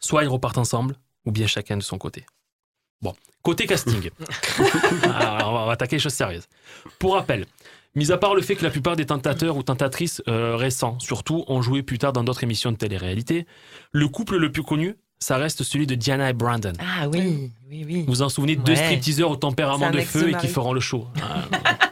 Soit 0.01 0.25
ils 0.25 0.29
repartent 0.29 0.59
ensemble, 0.59 0.97
ou 1.25 1.33
bien 1.33 1.47
chacun 1.47 1.77
de 1.77 1.83
son 1.83 1.99
côté. 1.99 2.25
Bon, 3.01 3.15
côté 3.43 3.67
casting. 3.67 4.11
Alors, 5.05 5.49
on 5.51 5.53
va- 5.55 5.63
on 5.63 5.67
va 5.67 5.73
attaquer 5.73 5.97
les 5.97 6.01
choses 6.01 6.13
sérieuses. 6.15 6.47
Pour 6.99 7.15
rappel, 7.15 7.47
mis 7.95 8.13
à 8.13 8.19
part 8.19 8.35
le 8.35 8.43
fait 8.43 8.55
que 8.57 8.63
la 8.63 8.71
plupart 8.71 8.95
des 8.97 9.07
tentateurs 9.07 9.57
ou 9.57 9.63
tentatrices 9.63 10.23
euh, 10.29 10.57
récents, 10.57 10.99
surtout, 11.01 11.45
ont 11.49 11.63
joué 11.63 11.83
plus 11.83 11.99
tard 11.99 12.13
dans 12.13 12.25
d'autres 12.25 12.45
émissions 12.45 12.73
de 12.73 12.77
télé-réalité, 12.77 13.47
le 13.91 14.09
couple 14.09 14.37
le 14.37 14.53
plus 14.53 14.63
connu, 14.63 14.97
ça 15.23 15.37
reste 15.37 15.63
celui 15.63 15.87
de 15.87 15.95
Diana 15.95 16.31
et 16.31 16.33
Brandon. 16.33 16.73
Ah 16.81 17.09
oui, 17.09 17.51
oui, 17.71 17.85
oui. 17.87 18.01
Vous 18.01 18.13
vous 18.13 18.23
en 18.23 18.29
souvenez, 18.29 18.57
deux 18.57 18.75
stripteaseurs 18.75 19.31
au 19.31 19.37
tempérament 19.37 19.91
de 19.91 20.01
feu 20.01 20.31
et 20.31 20.35
qui 20.35 20.49
feront 20.49 20.73
le 20.73 20.81
show. 20.81 21.07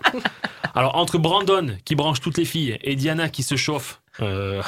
Alors, 0.74 0.96
entre 0.96 1.18
Brandon, 1.18 1.76
qui 1.84 1.94
branche 1.94 2.20
toutes 2.20 2.38
les 2.38 2.44
filles, 2.44 2.78
et 2.82 2.96
Diana, 2.96 3.28
qui 3.28 3.42
se 3.42 3.56
chauffe, 3.56 4.02
euh, 4.20 4.62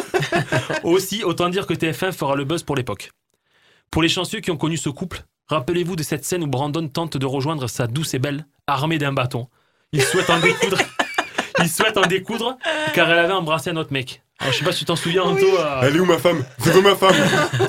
aussi, 0.84 1.24
autant 1.24 1.48
dire 1.48 1.66
que 1.66 1.74
TF1 1.74 2.12
fera 2.12 2.36
le 2.36 2.44
buzz 2.44 2.62
pour 2.62 2.76
l'époque. 2.76 3.10
Pour 3.90 4.02
les 4.02 4.08
chanceux 4.08 4.40
qui 4.40 4.50
ont 4.50 4.56
connu 4.56 4.76
ce 4.76 4.90
couple, 4.90 5.24
rappelez-vous 5.48 5.96
de 5.96 6.02
cette 6.02 6.24
scène 6.24 6.44
où 6.44 6.46
Brandon 6.46 6.86
tente 6.88 7.16
de 7.16 7.26
rejoindre 7.26 7.68
sa 7.68 7.86
douce 7.86 8.14
et 8.14 8.18
belle, 8.18 8.46
armée 8.66 8.98
d'un 8.98 9.12
bâton. 9.12 9.48
Il 9.92 10.02
souhaite 10.02 10.30
en 10.30 10.40
découdre. 10.40 10.78
Il 11.60 11.68
souhaite 11.68 11.96
en 11.96 12.06
découdre 12.06 12.56
car 12.94 13.10
elle 13.10 13.18
avait 13.18 13.32
embrassé 13.32 13.70
un 13.70 13.76
autre 13.76 13.92
mec. 13.92 14.22
Alors, 14.40 14.52
je 14.52 14.58
sais 14.58 14.64
pas 14.64 14.72
si 14.72 14.80
tu 14.80 14.84
t'en 14.84 14.96
souviens, 14.96 15.22
Anto. 15.22 15.44
euh, 15.46 15.80
Elle 15.82 15.96
est 15.96 16.00
où 16.00 16.04
ma 16.04 16.18
femme? 16.18 16.44
C'est 16.62 16.74
où 16.74 16.80
ma 16.82 16.94
femme? 16.94 17.14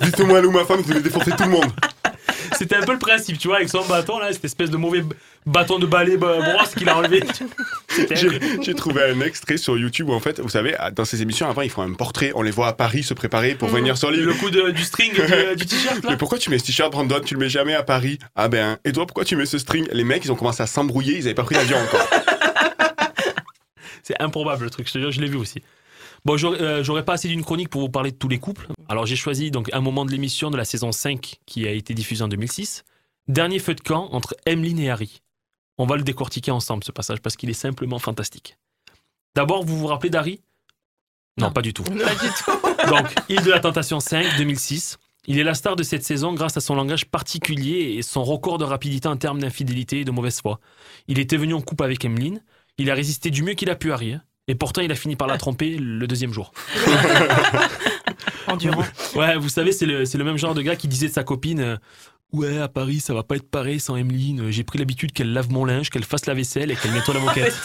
Dites-moi, 0.04 0.38
elle 0.40 0.46
est 0.46 0.48
où 0.48 0.52
ma 0.52 0.66
femme? 0.66 0.82
Je 0.88 0.94
vais 0.94 1.02
défoncer 1.02 1.32
tout 1.32 1.44
le 1.44 1.50
monde. 1.50 1.72
C'était 2.58 2.76
un 2.76 2.82
peu 2.84 2.94
le 2.94 3.00
principe, 3.00 3.38
tu 3.40 3.48
vois, 3.48 3.58
avec 3.58 3.70
son 3.70 3.84
bâton, 3.86 4.20
là, 4.20 4.32
cette 4.34 4.46
espèce 4.46 4.70
de 4.70 4.78
mauvais 4.78 5.04
bâton 5.46 5.80
de 5.80 5.86
balai 5.88 6.18
brosse 6.18 6.76
qu'il 6.78 6.88
a 6.90 6.98
enlevé. 6.98 7.24
J'ai 8.62 8.74
trouvé 8.76 9.04
un 9.04 9.22
extrait 9.22 9.58
sur 9.58 9.78
YouTube 9.78 10.10
où, 10.10 10.14
en 10.14 10.20
fait, 10.20 10.40
vous 10.40 10.50
savez, 10.50 10.76
dans 10.96 11.06
ces 11.06 11.22
émissions, 11.22 11.50
avant, 11.50 11.62
ils 11.64 11.70
font 11.72 11.82
un 11.82 11.94
portrait. 11.94 12.32
On 12.36 12.42
les 12.44 12.52
voit 12.52 12.68
à 12.68 12.74
Paris 12.74 13.02
se 13.04 13.14
préparer 13.14 13.56
pour 13.56 13.70
venir 13.70 13.98
sur 13.98 14.12
l'île. 14.12 14.26
Le 14.26 14.34
coup 14.34 14.50
de- 14.52 14.70
du 14.72 14.84
string 14.84 15.12
du, 15.14 15.56
du 15.56 15.66
t-shirt, 15.66 15.98
Mais 16.08 16.18
pourquoi 16.18 16.38
tu 16.38 16.50
mets 16.50 16.60
ce 16.60 16.66
t-shirt, 16.66 16.92
Brandon? 16.92 17.20
Tu 17.24 17.34
le 17.36 17.40
mets 17.40 17.50
jamais 17.50 17.74
à 17.76 17.84
Paris? 17.84 18.20
Ah 18.36 18.48
ben, 18.48 18.78
et 18.86 18.92
toi, 18.92 19.06
pourquoi 19.08 19.26
tu 19.26 19.36
mets 19.36 19.46
ce 19.48 19.58
string? 19.58 19.88
Les 19.92 20.04
mecs, 20.04 20.24
ils 20.26 20.32
ont 20.32 20.36
commencé 20.36 20.62
à 20.62 20.68
s'embrouiller, 20.68 21.18
ils 21.18 21.26
avaient 21.26 21.34
pas 21.34 21.44
pris 21.44 21.56
l'avion 21.56 21.78
encore. 21.78 22.08
C'est 24.04 24.20
improbable 24.22 24.64
le 24.66 24.70
truc, 24.70 24.88
je 24.88 24.94
te 24.94 24.98
jure, 25.00 25.12
je 25.12 25.22
l'ai 25.22 25.28
vu 25.28 25.38
aussi. 25.38 25.62
Bon, 26.26 26.38
j'aurais 26.38 26.62
euh, 26.62 26.84
j'aurais 26.84 27.06
pas 27.06 27.14
assez 27.14 27.28
d'une 27.28 27.44
chronique 27.44 27.70
pour 27.70 27.82
vous 27.82 27.90
parler 27.90 28.12
de 28.12 28.18
tous 28.18 28.28
les 28.28 28.40
couples. 28.40 28.68
Alors 28.88 29.06
j'ai 29.06 29.16
choisi 29.16 29.52
donc 29.52 29.70
un 29.74 29.82
moment 29.82 30.06
de 30.06 30.12
l'émission 30.12 30.52
de 30.52 30.58
la 30.58 30.66
saison 30.66 30.92
5 30.92 31.40
qui 31.46 31.68
a 31.68 31.72
été 31.72 31.94
diffusée 31.94 32.24
en 32.24 32.28
2006. 32.28 32.84
Dernier 33.28 33.60
feu 33.60 33.76
de 33.76 33.82
camp 33.82 34.10
entre 34.12 34.36
Emmeline 34.48 34.80
et 34.80 34.90
Harry. 34.90 35.22
On 35.78 35.86
va 35.86 35.96
le 35.96 36.04
décortiquer 36.04 36.52
ensemble 36.52 36.84
ce 36.84 36.92
passage 36.92 37.22
parce 37.22 37.36
qu'il 37.38 37.50
est 37.50 37.54
simplement 37.54 38.00
fantastique. 38.00 38.58
D'abord, 39.36 39.64
vous 39.64 39.78
vous 39.78 39.88
rappelez 39.88 40.10
d'Harry? 40.10 40.42
Non, 41.38 41.52
pas 41.52 41.62
du 41.62 41.74
tout. 41.74 41.84
Pas 41.84 42.16
du 42.16 42.30
tout. 42.38 42.90
Donc, 42.90 43.14
Île 43.30 43.44
de 43.44 43.50
la 43.50 43.62
Tentation 43.62 44.02
5, 44.02 44.36
2006. 44.38 44.98
Il 45.28 45.40
est 45.40 45.44
la 45.44 45.54
star 45.54 45.76
de 45.78 45.84
cette 45.84 46.04
saison 46.04 46.34
grâce 46.34 46.58
à 46.58 46.62
son 46.62 46.76
langage 46.76 47.06
particulier 47.06 47.96
et 47.98 48.02
son 48.02 48.24
record 48.24 48.58
de 48.58 48.66
rapidité 48.66 49.08
en 49.08 49.16
termes 49.16 49.40
d'infidélité 49.40 50.02
et 50.02 50.06
de 50.06 50.12
mauvaise 50.12 50.42
foi. 50.42 50.60
Il 51.08 51.18
était 51.20 51.38
venu 51.38 51.54
en 51.54 51.62
couple 51.62 51.84
avec 51.86 52.04
Emmeline. 52.04 52.44
Il 52.78 52.90
a 52.92 52.94
résisté 52.94 53.30
du 53.30 53.44
mieux 53.44 53.54
qu'il 53.54 53.70
a 53.70 53.76
pu 53.76 53.92
à 53.92 53.94
Harry. 53.94 54.14
hein. 54.14 54.24
Et 54.50 54.56
pourtant, 54.56 54.82
il 54.82 54.92
a 54.92 54.96
fini 54.96 55.16
par 55.16 55.28
la 55.28 55.38
tromper 55.38 55.78
le 55.80 56.06
deuxième 56.08 56.34
jour. 56.34 56.52
Endurant. 58.48 58.84
Ouais, 59.16 59.38
vous 59.38 59.48
savez, 59.50 59.72
c'est 59.72 59.86
le, 59.86 60.06
c'est 60.06 60.18
le 60.18 60.24
même 60.24 60.38
genre 60.38 60.54
de 60.56 60.62
gars 60.62 60.76
qui 60.76 60.88
disait 60.88 61.08
de 61.08 61.14
sa 61.14 61.24
copine 61.24 61.60
euh, 61.60 61.78
Ouais, 62.34 62.58
à 62.60 62.68
Paris, 62.68 63.00
ça 63.00 63.14
va 63.14 63.24
pas 63.24 63.36
être 63.36 63.50
pareil 63.50 63.80
sans 63.80 63.96
Emmeline. 63.96 64.50
J'ai 64.52 64.64
pris 64.64 64.78
l'habitude 64.80 65.12
qu'elle 65.14 65.34
lave 65.34 65.52
mon 65.52 65.66
linge, 65.66 65.90
qu'elle 65.90 66.04
fasse 66.04 66.26
la 66.26 66.34
vaisselle 66.34 66.70
et 66.72 66.76
qu'elle 66.76 66.92
nettoie 66.94 67.14
la 67.14 67.20
moquette. 67.22 67.56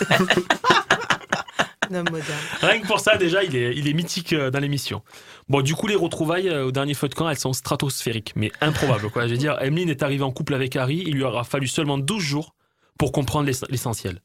Rien 2.63 2.81
que 2.81 2.87
pour 2.87 3.01
ça, 3.01 3.17
déjà, 3.17 3.43
il 3.45 3.55
est, 3.57 3.75
il 3.77 3.89
est 3.89 3.93
mythique 3.93 4.33
euh, 4.33 4.51
dans 4.51 4.59
l'émission. 4.61 5.03
Bon, 5.49 5.61
du 5.61 5.75
coup, 5.75 5.87
les 5.87 5.95
retrouvailles 5.97 6.49
euh, 6.49 6.67
au 6.67 6.73
dernier 6.73 6.95
feu 6.95 7.09
de 7.09 7.15
camp, 7.15 7.29
elles 7.29 7.39
sont 7.39 7.53
stratosphériques, 7.53 8.33
mais 8.37 8.51
improbables, 8.61 9.11
quoi. 9.11 9.27
Je 9.27 9.33
veux 9.33 9.39
dire, 9.39 9.57
Emeline 9.61 9.91
est 9.91 10.03
arrivée 10.03 10.25
en 10.25 10.33
couple 10.33 10.55
avec 10.55 10.77
Harry, 10.77 11.03
il 11.07 11.15
lui 11.15 11.25
aura 11.25 11.45
fallu 11.45 11.67
seulement 11.67 11.99
12 11.99 12.23
jours 12.23 12.55
pour 12.99 13.13
comprendre 13.13 13.47
l'ess- 13.47 13.65
l'essentiel. 13.69 14.21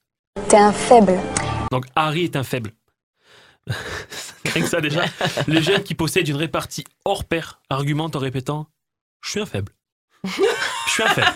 T'es 0.47 0.57
un 0.57 0.71
faible. 0.71 1.17
Donc, 1.71 1.85
Harry 1.95 2.23
est 2.23 2.35
un 2.35 2.43
faible. 2.43 2.71
Rien 4.53 4.63
que 4.63 4.69
ça, 4.69 4.81
déjà. 4.81 5.03
Le 5.47 5.61
jeune 5.61 5.83
qui 5.83 5.95
possède 5.95 6.27
une 6.27 6.35
répartie 6.35 6.83
hors 7.05 7.23
pair 7.25 7.61
argumente 7.69 8.15
en 8.15 8.19
répétant 8.19 8.67
Je 9.21 9.31
suis 9.31 9.39
un 9.39 9.45
faible. 9.45 9.73
Je 10.23 10.91
suis 10.91 11.03
un 11.03 11.09
faible. 11.09 11.35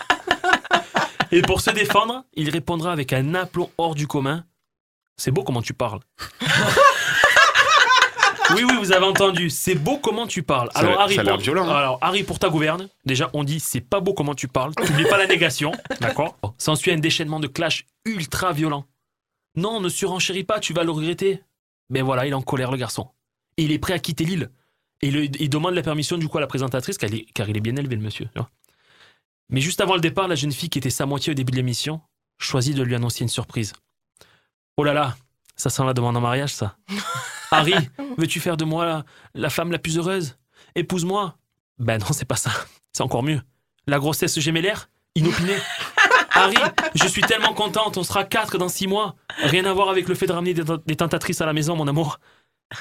Et 1.32 1.42
pour 1.42 1.62
se 1.62 1.72
défendre, 1.72 2.26
il 2.34 2.50
répondra 2.50 2.92
avec 2.92 3.14
un 3.14 3.34
aplomb 3.34 3.72
hors 3.78 3.96
du 3.96 4.08
commun 4.08 4.46
C'est 5.18 5.32
beau 5.32 5.44
comment 5.44 5.62
tu 5.62 5.74
parles. 5.74 6.00
Oui, 8.56 8.64
oui, 8.64 8.76
vous 8.78 8.92
avez 8.92 9.06
entendu. 9.06 9.50
C'est 9.50 9.76
beau 9.76 9.98
comment 9.98 10.28
tu 10.28 10.44
parles. 10.44 10.70
Ça 10.74 10.80
Alors, 10.80 11.02
Harry, 11.02 11.16
ça 11.16 11.24
pour... 11.24 11.38
violent, 11.38 11.68
hein. 11.68 11.76
Alors, 11.76 11.98
Harry, 12.02 12.24
pour 12.24 12.40
ta 12.40 12.50
gouverne, 12.50 12.90
déjà, 13.06 13.30
on 13.34 13.44
dit 13.44 13.60
c'est 13.60 13.82
pas 13.82 14.00
beau 14.00 14.14
comment 14.14 14.36
tu 14.36 14.48
parles. 14.48 14.74
N'oublie 14.80 15.06
pas 15.06 15.18
la 15.18 15.28
négation. 15.28 15.72
D'accord? 16.00 16.38
S'ensuit 16.58 16.92
un 16.92 16.98
déchaînement 16.98 17.40
de 17.40 17.48
clash 17.48 17.86
ultra 18.06 18.52
violent. 18.52 18.86
Non, 19.56 19.80
ne 19.80 19.90
surenchéris 19.90 20.44
pas, 20.44 20.60
tu 20.60 20.74
vas 20.74 20.84
le 20.84 20.92
regretter. 20.92 21.42
Mais 21.90 22.02
voilà, 22.02 22.26
il 22.26 22.32
est 22.32 22.36
en 22.36 22.42
colère, 22.42 22.72
le 22.72 22.78
garçon. 22.78 23.10
Et 23.58 23.64
il 23.64 23.72
est 23.72 23.80
prêt 23.80 23.94
à 23.94 24.00
quitter 24.00 24.26
l'île. 24.26 24.50
Et 25.02 25.12
le- 25.12 25.26
il 25.42 25.50
demande 25.50 25.76
la 25.76 25.82
permission, 25.84 26.18
du 26.18 26.28
coup, 26.28 26.38
à 26.38 26.42
la 26.42 26.48
présentatrice, 26.48 26.98
car 26.98 27.10
il 27.10 27.18
est, 27.22 27.26
car 27.34 27.48
il 27.50 27.58
est 27.58 27.62
bien 27.62 27.76
élevé, 27.76 27.96
le 27.96 28.02
monsieur. 28.02 28.26
tu 28.28 28.32
vois. 28.40 28.50
Mais 29.50 29.62
juste 29.62 29.82
avant 29.82 29.96
le 29.96 30.02
départ, 30.02 30.28
la 30.28 30.36
jeune 30.36 30.52
fille 30.52 30.70
qui 30.70 30.80
était 30.80 30.90
sa 30.90 31.06
moitié 31.06 31.32
au 31.32 31.34
début 31.36 31.52
de 31.52 31.58
l'émission 31.58 32.02
choisit 32.40 32.76
de 32.76 32.82
lui 32.84 32.96
annoncer 32.96 33.24
une 33.24 33.30
surprise. 33.30 33.74
Oh 34.78 34.84
là 34.84 34.94
là, 34.94 35.16
ça 35.56 35.70
sent 35.70 35.84
la 35.86 35.94
demande 35.94 36.18
en 36.18 36.22
mariage, 36.22 36.54
ça. 36.54 36.78
Harry, 37.52 37.76
veux-tu 38.18 38.40
faire 38.40 38.58
de 38.58 38.66
moi 38.66 38.86
la, 38.86 39.06
la 39.36 39.50
femme 39.52 39.72
la 39.72 39.78
plus 39.78 39.98
heureuse? 39.98 40.38
Épouse-moi? 40.76 41.38
Ben 41.78 42.00
non, 42.00 42.08
c'est 42.12 42.26
pas 42.26 42.36
ça. 42.38 42.52
C'est 42.92 43.04
encore 43.04 43.22
mieux. 43.24 43.42
La 43.86 44.00
grossesse 44.00 44.40
gémellaire 44.40 44.90
Inopinée 45.16 45.58
Harry, 46.34 46.58
je 46.96 47.08
suis 47.08 47.22
tellement 47.22 47.54
contente, 47.54 47.98
on 47.98 48.04
sera 48.04 48.24
quatre 48.24 48.58
dans 48.58 48.70
six 48.70 48.88
mois. 48.88 49.16
Rien 49.44 49.66
à 49.66 49.74
voir 49.74 49.90
avec 49.90 50.08
le 50.08 50.16
fait 50.16 50.26
de 50.26 50.34
ramener 50.34 50.54
des, 50.54 50.64
des 50.86 50.96
tentatrices 50.96 51.42
à 51.42 51.46
la 51.46 51.54
maison, 51.54 51.76
mon 51.76 51.88
amour. 51.88 52.20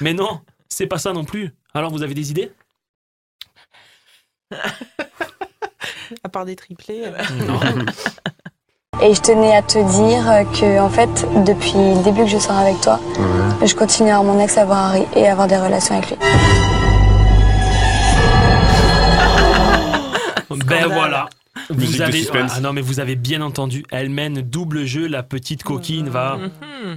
Mais 0.01 0.13
non, 0.13 0.41
c'est 0.69 0.87
pas 0.87 0.97
ça 0.97 1.13
non 1.13 1.23
plus. 1.23 1.51
Alors 1.73 1.91
vous 1.91 2.01
avez 2.03 2.13
des 2.15 2.31
idées? 2.31 2.51
À 6.23 6.29
part 6.29 6.45
des 6.45 6.55
triplés. 6.55 7.03
euh, 7.05 7.17
Et 9.01 9.13
je 9.13 9.21
tenais 9.21 9.55
à 9.55 9.61
te 9.63 9.79
dire 9.79 10.23
que, 10.59 10.79
en 10.79 10.89
fait, 10.89 11.09
depuis 11.43 11.73
le 11.73 12.03
début 12.03 12.21
que 12.23 12.29
je 12.29 12.37
sors 12.37 12.57
avec 12.57 12.79
toi, 12.81 12.99
je 13.63 13.73
continue 13.75 14.11
à 14.11 14.17
avoir 14.19 14.33
mon 14.35 14.39
ex, 14.39 14.57
à 14.57 14.65
voir 14.65 14.85
Harry 14.85 15.05
et 15.15 15.27
à 15.27 15.31
avoir 15.31 15.47
des 15.47 15.57
relations 15.57 15.95
avec 15.97 16.09
lui. 16.11 16.17
Ben 20.67 20.87
voilà. 20.87 21.27
Vous 21.69 21.79
Musique 21.79 21.97
de 21.97 22.03
avez, 22.03 22.19
suspense. 22.19 22.53
ah 22.55 22.59
non 22.61 22.73
mais 22.73 22.81
vous 22.81 22.99
avez 22.99 23.15
bien 23.15 23.41
entendu, 23.41 23.83
elle 23.91 24.09
mène 24.09 24.41
double 24.41 24.85
jeu, 24.85 25.07
la 25.07 25.23
petite 25.23 25.63
coquine 25.63 26.09
va. 26.09 26.37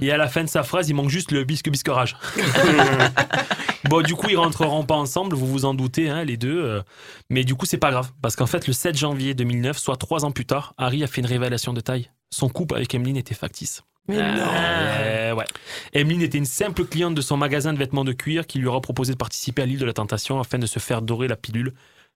Et 0.01 0.11
à 0.11 0.17
la 0.17 0.27
fin 0.27 0.43
de 0.43 0.49
sa 0.49 0.63
phrase, 0.63 0.89
il 0.89 0.93
manque 0.93 1.09
juste 1.09 1.31
le 1.31 1.43
bisque 1.43 1.69
bisquerage. 1.69 2.15
bon, 3.89 4.01
du 4.01 4.15
coup, 4.15 4.27
ils 4.29 4.37
rentreront 4.37 4.83
pas 4.83 4.95
ensemble, 4.95 5.35
vous 5.35 5.47
vous 5.47 5.65
en 5.65 5.73
doutez, 5.73 6.09
hein, 6.09 6.23
les 6.23 6.37
deux. 6.37 6.59
euh, 6.61 6.81
mais 7.29 7.43
du 7.43 7.55
coup, 7.55 7.65
c'est 7.65 7.77
pas 7.77 7.91
grave, 7.91 8.11
parce 8.21 8.35
qu'en 8.35 8.45
fait, 8.47 8.67
le 8.67 8.73
7 8.73 8.97
janvier 8.97 9.33
2009, 9.33 9.77
soit 9.77 9.95
trois 9.97 10.25
ans 10.25 10.31
plus 10.31 10.45
tard, 10.45 10.73
Harry 10.77 11.03
a 11.03 11.07
fait 11.07 11.21
une 11.21 11.27
révélation 11.27 11.73
de 11.73 11.79
taille. 11.81 12.09
Son 12.31 12.49
couple 12.49 12.75
avec 12.75 12.93
Emeline 12.93 13.17
était 13.17 13.35
factice. 13.35 13.83
Mais 14.09 14.17
non. 14.17 14.43
Euh, 14.53 15.33
ouais. 15.33 15.45
Emeline 15.93 16.21
était 16.21 16.37
une 16.37 16.45
simple 16.45 16.85
cliente 16.85 17.15
de 17.15 17.21
son 17.21 17.37
magasin 17.37 17.73
de 17.73 17.77
vêtements 17.77 18.05
de 18.05 18.13
cuir 18.13 18.47
qui 18.47 18.59
lui 18.59 18.67
aura 18.67 18.81
proposé 18.81 19.13
de 19.13 19.17
participer 19.17 19.61
à 19.61 19.65
l'île 19.65 19.79
de 19.79 19.85
la 19.85 19.93
Tentation 19.93 20.39
afin 20.39 20.59
de 20.59 20.65
se 20.65 20.79
faire 20.79 21.01
dorer 21.01 21.27
la 21.27 21.35
pilule. 21.35 21.73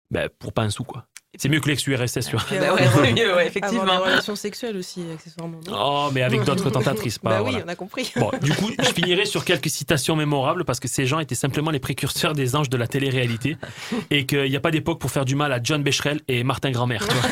Ben, 0.10 0.30
pour 0.40 0.52
pas 0.54 0.64
un 0.64 0.70
sou, 0.70 0.84
quoi. 0.84 1.06
C'est 1.38 1.48
mieux 1.48 1.62
que 1.62 1.70
l'ex-URSS, 1.70 2.26
tu 2.28 2.36
vois. 2.36 2.44
Puis 2.46 2.58
Bah 2.60 2.74
ouais, 2.74 2.90
c'est 2.94 3.14
mieux, 3.14 3.34
ouais, 3.36 3.48
effectivement. 3.48 3.84
Avoir 3.84 4.04
des 4.04 4.10
relations 4.12 4.36
sexuelles 4.36 4.76
aussi, 4.76 5.02
accessoirement. 5.14 5.60
non 5.66 5.74
Oh, 5.74 6.10
mais 6.14 6.24
avec 6.24 6.44
d'autres 6.44 6.70
tentatrices, 6.72 7.20
pas. 7.20 7.30
Bah 7.30 7.42
oui, 7.44 7.52
voilà. 7.52 7.66
on 7.66 7.70
a 7.70 7.76
compris. 7.76 8.12
Bon, 8.18 8.32
du 8.42 8.54
coup, 8.54 8.70
je 8.78 8.90
finirai 8.90 9.26
sur 9.26 9.46
quelques 9.46 9.70
citations 9.70 10.18
mémorables 10.18 10.66
parce 10.66 10.82
que 10.82 10.90
ces 10.90 11.06
gens 11.06 11.20
étaient 11.20 11.34
simplement 11.36 11.72
les 11.72 11.80
précurseurs 11.80 12.34
des 12.34 12.56
anges 12.58 12.70
de 12.70 12.76
la 12.76 12.88
télé-réalité 12.88 13.58
et 14.12 14.26
qu'il 14.26 14.44
n'y 14.50 14.56
a 14.58 14.60
pas 14.60 14.72
d'époque 14.72 15.00
pour 15.00 15.10
faire 15.10 15.24
du 15.24 15.36
mal 15.36 15.54
à 15.54 15.60
John 15.64 15.82
Becherel 15.84 16.20
et 16.28 16.44
Martin 16.44 16.72
Grandmère. 16.72 17.08
tu 17.08 17.14
vois. 17.16 17.30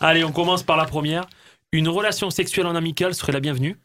Allez, 0.00 0.24
on 0.24 0.32
commence 0.32 0.64
par 0.64 0.76
la 0.76 0.84
première. 0.84 1.26
Une 1.70 1.88
relation 1.88 2.30
sexuelle 2.30 2.66
en 2.66 2.74
amical 2.74 3.14
serait 3.14 3.32
la 3.32 3.40
bienvenue. 3.40 3.78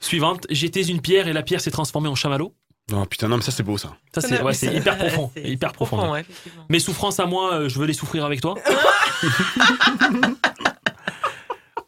Suivante, 0.00 0.46
j'étais 0.48 0.82
une 0.82 1.00
pierre 1.02 1.28
et 1.28 1.32
la 1.32 1.42
pierre 1.42 1.60
s'est 1.60 1.70
transformée 1.70 2.08
en 2.08 2.14
chamallow. 2.14 2.54
Non, 2.90 3.04
putain, 3.04 3.28
non, 3.28 3.36
mais 3.36 3.42
ça, 3.42 3.50
c'est 3.50 3.62
beau, 3.62 3.76
ça. 3.76 3.94
Ça, 4.14 4.20
c'est 4.22 4.40
ouais, 4.42 4.54
c'est 4.54 4.74
hyper 4.74 4.96
profond. 4.96 5.30
Hyper 5.36 5.72
profond. 5.72 5.96
profond, 5.96 6.12
ouais, 6.12 6.20
effectivement. 6.20 6.64
Mes 6.68 6.78
souffrances 6.78 7.20
à 7.20 7.26
moi, 7.26 7.54
euh, 7.54 7.68
je 7.68 7.78
veux 7.78 7.86
les 7.86 7.92
souffrir 7.92 8.24
avec 8.24 8.40
toi. 8.40 8.54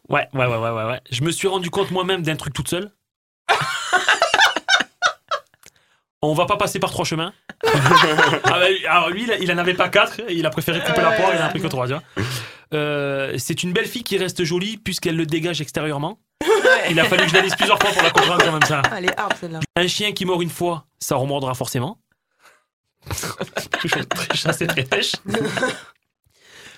ouais, 0.09 0.27
ouais, 0.33 0.45
ouais, 0.45 0.45
ouais, 0.45 0.69
ouais, 0.69 0.85
ouais. 0.85 1.01
Je 1.11 1.23
me 1.23 1.31
suis 1.31 1.47
rendu 1.47 1.69
compte 1.71 1.91
moi-même 1.91 2.21
d'un 2.21 2.35
truc 2.35 2.53
toute 2.53 2.67
seule. 2.67 2.91
On 6.21 6.35
va 6.35 6.45
pas 6.45 6.57
passer 6.57 6.77
par 6.79 6.91
trois 6.91 7.05
chemins. 7.05 7.33
Ah 7.63 8.59
bah, 8.59 8.65
alors 8.87 9.09
lui, 9.09 9.27
il, 9.41 9.51
en 9.51 9.57
avait 9.57 9.73
pas 9.73 9.89
quatre. 9.89 10.21
Il 10.29 10.45
a 10.45 10.51
préféré 10.51 10.79
couper 10.81 11.01
la 11.01 11.13
poire. 11.13 11.31
Il 11.33 11.41
en 11.41 11.45
a 11.45 11.49
pris 11.49 11.59
que 11.59 11.67
trois. 11.67 11.87
tu 11.87 11.93
vois. 11.93 12.03
Euh, 12.75 13.33
c'est 13.39 13.63
une 13.63 13.73
belle 13.73 13.87
fille 13.87 14.03
qui 14.03 14.17
reste 14.19 14.43
jolie 14.43 14.77
puisqu'elle 14.77 15.15
le 15.15 15.25
dégage 15.25 15.61
extérieurement. 15.61 16.19
Il 16.89 16.99
a 16.99 17.05
fallu 17.05 17.23
que 17.23 17.29
je 17.29 17.35
la 17.35 17.41
lise 17.41 17.55
plusieurs 17.55 17.79
fois 17.79 17.91
pour 17.91 18.01
la 18.03 18.09
comprendre 18.11 18.43
quand 18.43 18.51
même 18.51 18.63
ça. 18.63 18.81
Elle 18.97 19.05
est 19.05 19.19
hard 19.19 19.33
celle-là. 19.39 19.59
Un 19.75 19.87
chien 19.87 20.11
qui 20.11 20.25
mord 20.25 20.41
une 20.41 20.49
fois, 20.49 20.85
ça 20.99 21.15
remordra 21.15 21.53
forcément. 21.53 21.99
Toujours 23.79 24.05
très 24.09 24.35
chasse 24.37 24.61
et 24.61 24.67
très 24.67 24.83
pêche. 24.83 25.13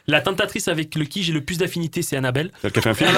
La 0.08 0.20
tentatrice 0.22 0.68
avec 0.68 0.96
le 0.96 1.06
qui 1.06 1.24
j'ai 1.24 1.32
le 1.32 1.46
plus 1.46 1.58
d'affinité, 1.58 2.02
c'est 2.02 2.18
Annabelle. 2.18 2.52
Celle 2.62 2.72
qui 2.74 2.80
a 2.80 2.82
fait 2.82 2.90
un 2.90 2.94
film 2.94 3.10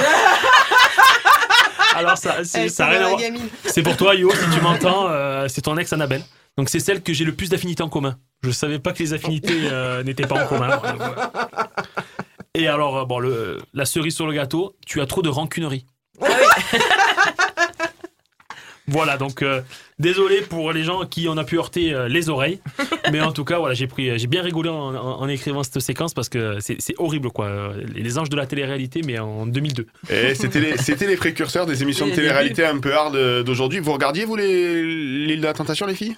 Alors 1.96 2.18
ça, 2.18 2.44
c'est- 2.44 2.64
Elle 2.66 2.70
ça 2.72 2.86
a 2.86 2.90
parle 2.90 2.98
rien 2.98 3.02
à 3.04 3.08
à 3.08 3.10
la 3.12 3.16
voir. 3.18 3.22
gamine. 3.22 3.48
C'est 3.66 3.82
pour 3.82 3.96
toi, 3.98 4.14
Yo, 4.16 4.30
si 4.32 4.50
tu 4.54 4.62
m'entends, 4.62 5.08
euh, 5.10 5.48
c'est 5.48 5.62
ton 5.62 5.78
ex 5.78 5.92
Annabelle. 5.94 6.24
Donc 6.58 6.70
c'est 6.70 6.80
celle 6.80 7.02
que 7.02 7.14
j'ai 7.14 7.24
le 7.26 7.34
plus 7.34 7.50
d'affinités 7.50 7.84
en 7.84 7.90
commun. 7.90 8.18
Je 8.44 8.52
savais 8.52 8.80
pas 8.80 8.92
que 8.94 9.00
les 9.00 9.14
affinités 9.14 9.62
euh, 9.72 10.04
n'étaient 10.04 10.28
pas 10.28 10.44
en 10.44 10.48
commun. 10.48 10.70
Euh, 10.72 10.78
voilà. 10.98 11.32
Et 12.54 12.68
alors, 12.68 12.98
euh, 13.00 13.06
bon, 13.06 13.20
le, 13.20 13.60
la 13.74 13.86
cerise 13.86 14.16
sur 14.16 14.28
le 14.28 14.34
gâteau, 14.34 14.76
tu 14.86 15.02
as 15.02 15.06
trop 15.06 15.22
de 15.22 15.30
rancunerie. 15.30 15.86
Voilà, 18.88 19.18
donc 19.18 19.42
euh, 19.42 19.62
désolé 19.98 20.42
pour 20.42 20.72
les 20.72 20.84
gens 20.84 21.08
qui 21.08 21.28
on 21.28 21.36
a 21.38 21.44
pu 21.44 21.58
heurter 21.58 21.92
euh, 21.92 22.08
les 22.08 22.30
oreilles, 22.30 22.60
mais 23.12 23.20
en 23.20 23.32
tout 23.32 23.44
cas, 23.44 23.58
voilà, 23.58 23.74
j'ai 23.74 23.88
pris, 23.88 24.20
j'ai 24.20 24.28
bien 24.28 24.44
rigolé 24.44 24.70
en, 24.70 24.76
en- 24.96 25.22
en 25.22 25.28
écrivant 25.28 25.64
cette 25.64 25.80
séquence 25.80 26.14
parce 26.14 26.30
que 26.30 26.60
c'est 26.60 26.76
c'est 26.80 26.94
horrible, 27.00 27.32
quoi. 27.32 27.72
Les 27.96 28.20
anges 28.20 28.30
de 28.30 28.36
la 28.36 28.46
télé-réalité, 28.46 29.02
mais 29.04 29.18
en 29.18 29.48
2002. 29.48 29.88
Et 30.12 30.36
c'était 30.36 30.60
les, 30.60 30.78
c'était 30.78 31.08
les 31.08 31.18
précurseurs 31.18 31.66
des 31.66 31.82
émissions 31.82 32.06
de 32.06 32.12
télé-réalité 32.14 32.64
un 32.64 32.78
peu 32.78 32.94
hard 32.94 33.16
euh, 33.16 33.42
d'aujourd'hui. 33.42 33.80
Vous 33.80 33.92
regardiez, 33.92 34.24
vous, 34.26 34.36
les- 34.36 34.84
l'île 34.84 35.42
de 35.42 35.46
la 35.48 35.54
tentation, 35.54 35.88
les 35.88 35.96
filles? 35.96 36.16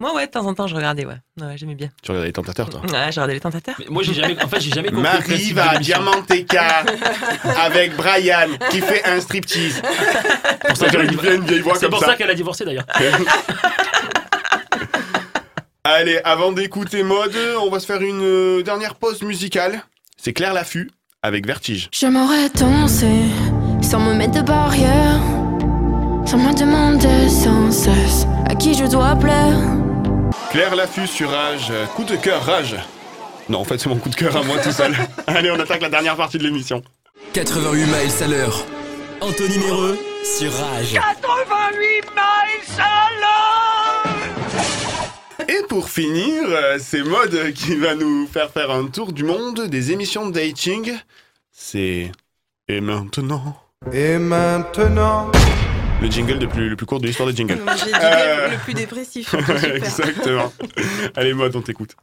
Moi, 0.00 0.14
ouais, 0.16 0.26
de 0.26 0.32
temps 0.32 0.44
en 0.46 0.54
temps, 0.54 0.66
je 0.66 0.74
regardais, 0.74 1.04
ouais. 1.06 1.14
Ouais, 1.40 1.56
j'aimais 1.56 1.76
bien. 1.76 1.88
Tu 2.02 2.10
regardais 2.10 2.26
les 2.28 2.32
tentateurs, 2.32 2.68
toi? 2.70 2.80
Ouais, 2.80 2.88
je 3.12 3.20
regardais 3.20 3.34
les 3.34 3.40
tentateurs. 3.40 3.76
Moi, 3.88 4.02
j'ai 4.02 4.14
jamais, 4.14 4.42
en 4.42 4.48
fait, 4.48 4.60
j'ai 4.60 4.70
jamais 4.70 4.88
compris. 4.88 5.02
Marie 5.02 5.52
va 5.52 5.70
à. 5.70 5.78
Diamanteca 5.78 6.84
avec 7.64 7.94
Brian 7.94 8.48
qui 8.70 8.80
fait 8.80 9.04
un 9.04 9.20
striptease. 9.20 9.80
pour 10.66 10.76
ça 10.76 10.88
qu'elle 10.88 11.00
a 11.02 11.04
Il 11.04 11.10
divorcé. 11.10 11.28
vient 11.30 11.36
une 11.40 11.46
vieille 11.46 11.60
voix 11.60 11.74
C'est 11.78 11.88
pour 11.88 12.00
ça. 12.00 12.06
ça 12.06 12.16
qu'elle 12.16 12.30
a 12.30 12.34
divorcé 12.34 12.64
d'ailleurs. 12.64 12.86
Allez, 15.84 16.20
avant 16.24 16.52
d'écouter 16.52 17.02
mode, 17.02 17.36
on 17.60 17.68
va 17.70 17.80
se 17.80 17.86
faire 17.86 18.02
une 18.02 18.22
euh, 18.22 18.62
dernière 18.62 18.94
pause 18.94 19.22
musicale. 19.22 19.82
C'est 20.16 20.32
Claire 20.32 20.54
Laffut 20.54 20.90
avec 21.22 21.46
Vertige. 21.46 21.88
J'aimerais 21.92 22.48
danser 22.50 23.22
sans 23.82 23.98
me 24.00 24.14
mettre 24.14 24.34
de 24.34 24.42
barrière, 24.42 25.18
sans 26.26 26.38
me 26.38 26.52
demander 26.58 27.28
sans 27.28 27.70
cesse 27.70 28.26
à 28.48 28.54
qui 28.54 28.74
je 28.74 28.84
dois 28.84 29.14
plaire? 29.16 29.56
Claire 30.50 30.74
Laffut 30.76 31.06
sur 31.06 31.30
Rage, 31.30 31.72
coup 31.94 32.04
de 32.04 32.16
cœur 32.16 32.42
Rage. 32.44 32.76
Non, 33.48 33.60
en 33.60 33.64
fait, 33.64 33.78
c'est 33.78 33.88
mon 33.88 33.96
coup 33.96 34.08
de 34.08 34.14
cœur 34.14 34.36
à 34.36 34.42
moi 34.42 34.58
tout 34.58 34.72
seul. 34.72 34.94
Allez, 35.26 35.50
on 35.50 35.58
attaque 35.58 35.82
la 35.82 35.88
dernière 35.88 36.16
partie 36.16 36.38
de 36.38 36.44
l'émission. 36.44 36.82
88 37.32 37.86
miles 37.86 38.22
à 38.22 38.26
l'heure. 38.28 38.64
Anthony 39.20 39.58
Méreux 39.58 39.98
sur 40.24 40.52
Rage. 40.52 40.92
88 40.92 42.04
miles 42.14 42.78
à 42.78 43.08
l'heure 43.20 44.16
Et 45.48 45.62
pour 45.68 45.88
finir, 45.88 46.42
euh, 46.46 46.78
c'est 46.80 47.02
Mode 47.02 47.52
qui 47.54 47.76
va 47.76 47.94
nous 47.94 48.26
faire 48.26 48.50
faire 48.50 48.70
un 48.70 48.86
tour 48.86 49.12
du 49.12 49.24
monde 49.24 49.66
des 49.68 49.92
émissions 49.92 50.26
de 50.26 50.32
dating. 50.32 50.92
C'est... 51.50 52.10
Et 52.68 52.80
maintenant 52.80 53.56
Et 53.92 54.18
maintenant 54.18 55.30
Le 56.02 56.10
jingle 56.10 56.40
le 56.40 56.48
plus, 56.48 56.68
le 56.68 56.74
plus 56.74 56.84
court 56.84 56.98
de 56.98 57.06
l'histoire 57.06 57.28
des 57.28 57.36
jingles. 57.36 57.60
J'ai 57.76 57.92
dit 57.92 57.98
Euh, 58.02 58.50
le 58.50 58.56
plus 58.58 58.74
dépressif. 58.74 59.32
Exactement. 59.76 60.52
Allez, 61.14 61.32
Mode, 61.32 61.54
on 61.54 61.62
t'écoute. 61.62 61.94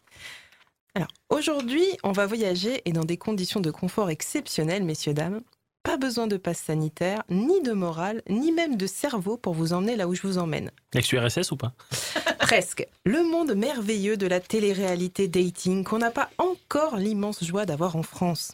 Alors, 0.96 1.10
aujourd'hui, 1.30 1.84
on 2.04 2.14
va 2.14 2.26
voyager 2.26 2.82
et 2.86 2.94
dans 2.94 3.04
des 3.04 3.18
conditions 3.18 3.60
de 3.60 3.72
confort 3.72 4.10
exceptionnelles, 4.10 4.86
messieurs, 4.86 5.14
dames. 5.14 5.42
Pas 5.84 5.98
besoin 5.98 6.28
de 6.28 6.38
passe 6.38 6.60
sanitaire, 6.60 7.24
ni 7.30 7.62
de 7.62 7.74
morale, 7.74 8.22
ni 8.30 8.54
même 8.54 8.78
de 8.78 8.88
cerveau 8.88 9.36
pour 9.36 9.54
vous 9.54 9.74
emmener 9.74 9.98
là 9.98 10.08
où 10.08 10.16
je 10.16 10.22
vous 10.22 10.38
emmène. 10.38 10.72
Ex-URSS 10.96 11.52
ou 11.52 11.58
pas? 11.58 11.74
Presque. 12.40 12.88
Le 13.06 13.30
monde 13.30 13.54
merveilleux 13.54 14.16
de 14.16 14.28
la 14.28 14.40
télé-réalité 14.40 15.28
dating 15.28 15.84
qu'on 15.84 15.98
n'a 15.98 16.12
pas 16.12 16.30
encore 16.38 16.96
l'immense 16.96 17.44
joie 17.44 17.66
d'avoir 17.66 17.98
en 17.98 18.04
France. 18.04 18.54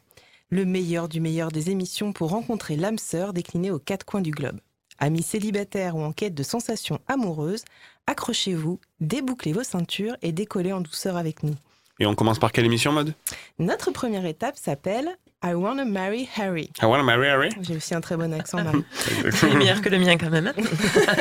Le 0.49 0.65
meilleur 0.65 1.07
du 1.07 1.21
meilleur 1.21 1.51
des 1.51 1.69
émissions 1.69 2.13
pour 2.13 2.31
rencontrer 2.31 2.75
l'âme 2.75 2.97
sœur 2.97 3.31
déclinée 3.31 3.69
aux 3.69 3.79
quatre 3.79 4.07
coins 4.07 4.21
du 4.21 4.31
globe. 4.31 4.59
Amis 4.99 5.23
célibataires 5.23 5.95
ou 5.95 6.03
en 6.03 6.11
quête 6.11 6.33
de 6.33 6.43
sensations 6.43 6.99
amoureuses, 7.07 7.65
accrochez-vous, 8.07 8.79
débouclez 8.99 9.53
vos 9.53 9.63
ceintures 9.63 10.15
et 10.21 10.31
décollez 10.31 10.73
en 10.73 10.81
douceur 10.81 11.17
avec 11.17 11.43
nous. 11.43 11.55
Et 11.99 12.05
on 12.05 12.15
commence 12.15 12.39
par 12.39 12.51
quelle 12.51 12.65
émission, 12.65 12.91
Mode 12.91 13.13
Notre 13.57 13.91
première 13.91 14.25
étape 14.25 14.57
s'appelle 14.57 15.17
I 15.43 15.53
Wanna 15.53 15.85
Marry 15.85 16.27
Harry. 16.37 16.69
I 16.81 16.85
wanna 16.85 17.03
marry 17.03 17.27
Harry? 17.27 17.49
J'ai 17.61 17.77
aussi 17.77 17.93
un 17.93 18.01
très 18.01 18.17
bon 18.17 18.33
accent, 18.33 18.61
Marie. 18.63 18.83
Il 19.23 19.27
est 19.27 19.55
meilleur 19.55 19.81
que 19.81 19.89
le 19.89 19.99
mien 19.99 20.17
quand 20.17 20.29
même. 20.29 20.51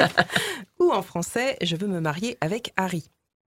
Ou 0.80 0.90
en 0.90 1.02
français, 1.02 1.56
Je 1.62 1.76
veux 1.76 1.87
me 1.87 2.00
marier 2.00 2.37
avec 2.40 2.72
Harry. 2.76 3.04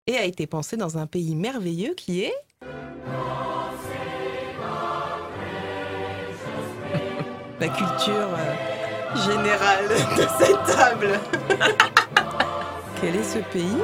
Et 0.07 0.17
a 0.17 0.25
été 0.25 0.47
pensé 0.47 0.77
dans 0.77 0.99
un 0.99 1.07
pays 1.07 1.35
merveilleux 1.35 1.95
qui 1.95 2.23
est. 2.25 2.35
La 7.61 7.69
culture 7.69 8.29
euh, 8.37 8.74
générale 9.17 9.89
de 10.17 10.27
cette 10.39 10.77
table. 10.77 11.21
Quel 13.01 13.17
est 13.17 13.25
ce 13.25 13.39
pays? 13.53 13.79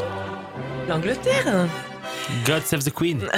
L'Angleterre. 0.88 1.68
God 2.44 2.62
save 2.62 2.84
the 2.84 2.92
Queen. 2.92 3.28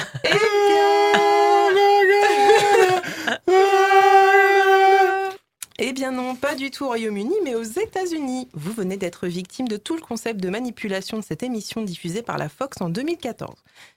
Eh 5.84 5.92
bien 5.92 6.12
non, 6.12 6.36
pas 6.36 6.54
du 6.54 6.70
tout 6.70 6.84
au 6.84 6.88
Royaume-Uni, 6.88 7.34
mais 7.42 7.56
aux 7.56 7.62
États-Unis. 7.62 8.48
Vous 8.54 8.72
venez 8.72 8.96
d'être 8.96 9.26
victime 9.26 9.66
de 9.66 9.76
tout 9.76 9.96
le 9.96 10.00
concept 10.00 10.40
de 10.40 10.48
manipulation 10.48 11.18
de 11.18 11.24
cette 11.24 11.42
émission 11.42 11.82
diffusée 11.82 12.22
par 12.22 12.38
la 12.38 12.48
Fox 12.48 12.80
en 12.80 12.88
2014. 12.88 13.56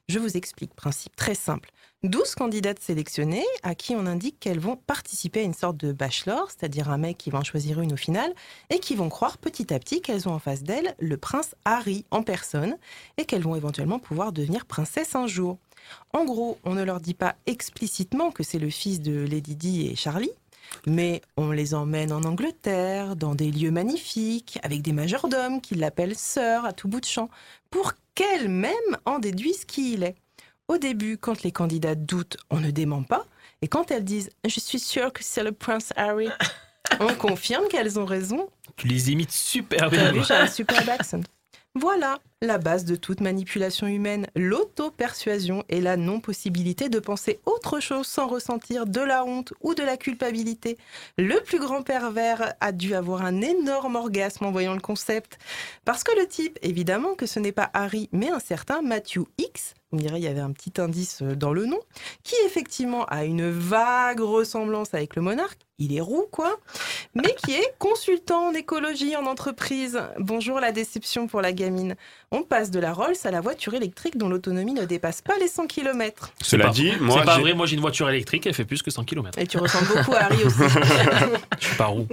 Je 0.10 0.18
vous 0.18 0.36
explique, 0.36 0.74
principe 0.74 1.16
très 1.16 1.36
simple. 1.36 1.70
12 2.04 2.36
candidates 2.36 2.80
sélectionnées 2.80 3.46
à 3.64 3.74
qui 3.74 3.96
on 3.96 4.06
indique 4.06 4.40
qu'elles 4.40 4.60
vont 4.60 4.76
participer 4.76 5.40
à 5.40 5.44
une 5.44 5.54
sorte 5.54 5.78
de 5.78 5.92
bachelor, 5.92 6.50
c'est-à-dire 6.52 6.90
un 6.90 6.98
mec 6.98 7.18
qui 7.18 7.32
va 7.32 7.40
en 7.40 7.44
choisir 7.44 7.82
une 7.82 7.94
au 7.94 7.98
final, 7.98 8.34
et 8.70 8.80
qui 8.80 8.96
vont 8.96 9.10
croire 9.10 9.38
petit 9.38 9.74
à 9.74 9.80
petit 9.80 10.02
qu'elles 10.02 10.28
ont 10.30 10.34
en 10.34 10.40
face 10.40 10.64
d'elles 10.64 10.96
le 11.00 11.18
prince 11.18 11.56
Harry 11.66 12.06
en 12.12 12.22
personne, 12.22 12.78
et 13.18 13.26
qu'elles 13.26 13.42
vont 13.42 13.56
éventuellement 13.56 14.00
pouvoir 14.00 14.34
devenir 14.34 14.66
princesse 14.66 15.16
un 15.16 15.26
jour. 15.26 15.58
En 16.14 16.26
gros, 16.26 16.58
on 16.64 16.76
ne 16.76 16.84
leur 16.84 17.00
dit 17.00 17.14
pas 17.14 17.36
explicitement 17.48 18.32
que 18.32 18.44
c'est 18.44 18.60
le 18.60 18.70
fils 18.70 19.02
de 19.02 19.26
Lady 19.26 19.56
Di 19.56 19.88
et 19.88 19.96
Charlie, 19.96 20.32
mais 20.86 21.22
on 21.38 21.52
les 21.52 21.74
emmène 21.74 22.12
en 22.12 22.24
Angleterre, 22.24 23.16
dans 23.16 23.36
des 23.36 23.52
lieux 23.52 23.72
magnifiques, 23.72 24.60
avec 24.64 24.82
des 24.82 24.94
majordomes 24.94 25.62
qui 25.62 25.76
l'appellent 25.76 26.18
sœur 26.18 26.66
à 26.66 26.74
tout 26.74 26.88
bout 26.88 27.02
de 27.02 27.06
champ, 27.06 27.30
pour 27.72 27.94
qu'elles-mêmes 28.14 28.98
en 29.06 29.20
déduisent 29.20 29.66
qui 29.66 29.94
il 29.94 30.04
est. 30.04 30.16
Au 30.68 30.78
début, 30.78 31.18
quand 31.18 31.44
les 31.44 31.52
candidats 31.52 31.96
doutent, 31.96 32.38
on 32.50 32.60
ne 32.60 32.72
dément 32.72 33.04
pas, 33.04 33.26
et 33.62 33.68
quand 33.68 33.92
elles 33.92 34.04
disent⁇ 34.04 34.30
Je 34.50 34.60
suis 34.60 34.80
sûre 34.80 35.14
que 35.14 35.24
c'est 35.24 35.44
le 35.44 35.52
prince 35.52 35.94
Harry⁇ 35.96 36.28
on 37.00 37.14
confirme 37.14 37.68
qu'elles 37.68 38.00
ont 38.00 38.06
raison. 38.06 38.50
Tu 38.76 38.88
les 38.88 39.12
imites 39.12 39.32
super 39.32 39.90
bien. 39.90 40.12
vu, 40.12 40.24
j'ai 40.24 40.34
un 40.34 40.48
super 40.48 40.88
accent. 40.90 41.22
Voilà 41.78 42.20
la 42.42 42.58
base 42.58 42.86
de 42.86 42.96
toute 42.96 43.20
manipulation 43.20 43.88
humaine, 43.88 44.28
l'auto-persuasion 44.36 45.64
et 45.68 45.82
la 45.82 45.98
non-possibilité 45.98 46.88
de 46.88 47.00
penser 47.00 47.40
autre 47.46 47.82
chose 47.82 48.08
sans 48.08 48.28
ressentir 48.28 48.86
de 48.86 49.02
la 49.02 49.26
honte 49.26 49.54
ou 49.62 49.74
de 49.74 49.84
la 49.84 49.98
culpabilité. 49.98 50.78
Le 51.18 51.42
plus 51.42 51.60
grand 51.60 51.82
pervers 51.82 52.54
a 52.62 52.72
dû 52.72 52.94
avoir 52.94 53.24
un 53.24 53.42
énorme 53.42 53.96
orgasme 53.96 54.46
en 54.46 54.52
voyant 54.52 54.74
le 54.74 54.80
concept. 54.80 55.38
Parce 55.84 56.04
que 56.04 56.18
le 56.18 56.28
type, 56.28 56.58
évidemment 56.62 57.16
que 57.16 57.26
ce 57.26 57.40
n'est 57.40 57.52
pas 57.52 57.72
Harry, 57.74 58.10
mais 58.14 58.30
un 58.30 58.40
certain 58.40 58.82
Matthew 58.82 59.24
X, 59.38 59.74
vous 59.96 60.02
me 60.04 60.08
direz, 60.08 60.20
il 60.20 60.24
y 60.24 60.28
avait 60.28 60.42
un 60.42 60.52
petit 60.52 60.74
indice 60.82 61.20
euh, 61.22 61.36
dans 61.36 61.54
le 61.54 61.66
nom, 61.66 61.80
qui 62.24 62.36
effectivement 62.46 63.06
a 63.06 63.24
une 63.24 63.50
vague 63.50 64.20
ressemblance 64.20 64.94
avec 64.94 65.16
le 65.16 65.22
monarque, 65.22 65.60
il 65.80 65.96
est 65.96 66.02
roux 66.02 66.26
quoi, 66.32 66.58
mais 67.16 67.36
qui 67.46 67.54
est 67.54 67.74
consultant 67.80 68.48
en 68.50 68.54
écologie 68.54 69.16
en 69.16 69.26
entreprise. 69.26 70.00
Bonjour 70.20 70.60
la 70.60 70.72
déception 70.72 71.28
pour 71.28 71.42
la 71.42 71.52
gamine. 71.54 71.96
On 72.32 72.44
passe 72.44 72.72
de 72.72 72.80
la 72.80 72.94
Rolls 72.94 73.16
à 73.26 73.32
la 73.32 73.42
voiture 73.42 73.74
électrique 73.74 74.18
dont 74.18 74.30
l'autonomie 74.30 74.74
ne 74.74 74.86
dépasse 74.86 75.22
pas 75.22 75.38
les 75.38 75.48
100 75.50 75.68
km. 75.68 76.32
Cela 76.42 76.70
dit, 76.70 76.92
moi, 77.02 77.20
C'est 77.20 77.26
pas 77.26 77.36
j'ai- 77.36 77.42
vrai, 77.42 77.54
moi 77.54 77.66
j'ai 77.66 77.76
une 77.76 77.82
voiture 77.82 78.10
électrique, 78.10 78.46
elle 78.48 78.54
fait 78.54 78.66
plus 78.66 78.82
que 78.82 78.92
100 78.92 79.04
km. 79.04 79.38
Et 79.40 79.48
tu 79.48 79.58
ressembles 79.58 79.88
beaucoup 79.88 80.14
à 80.14 80.24
Harry 80.24 80.44
aussi. 80.44 80.58
Je 81.60 81.68
suis 81.68 81.76
pas 81.78 81.86
roux. 81.88 82.08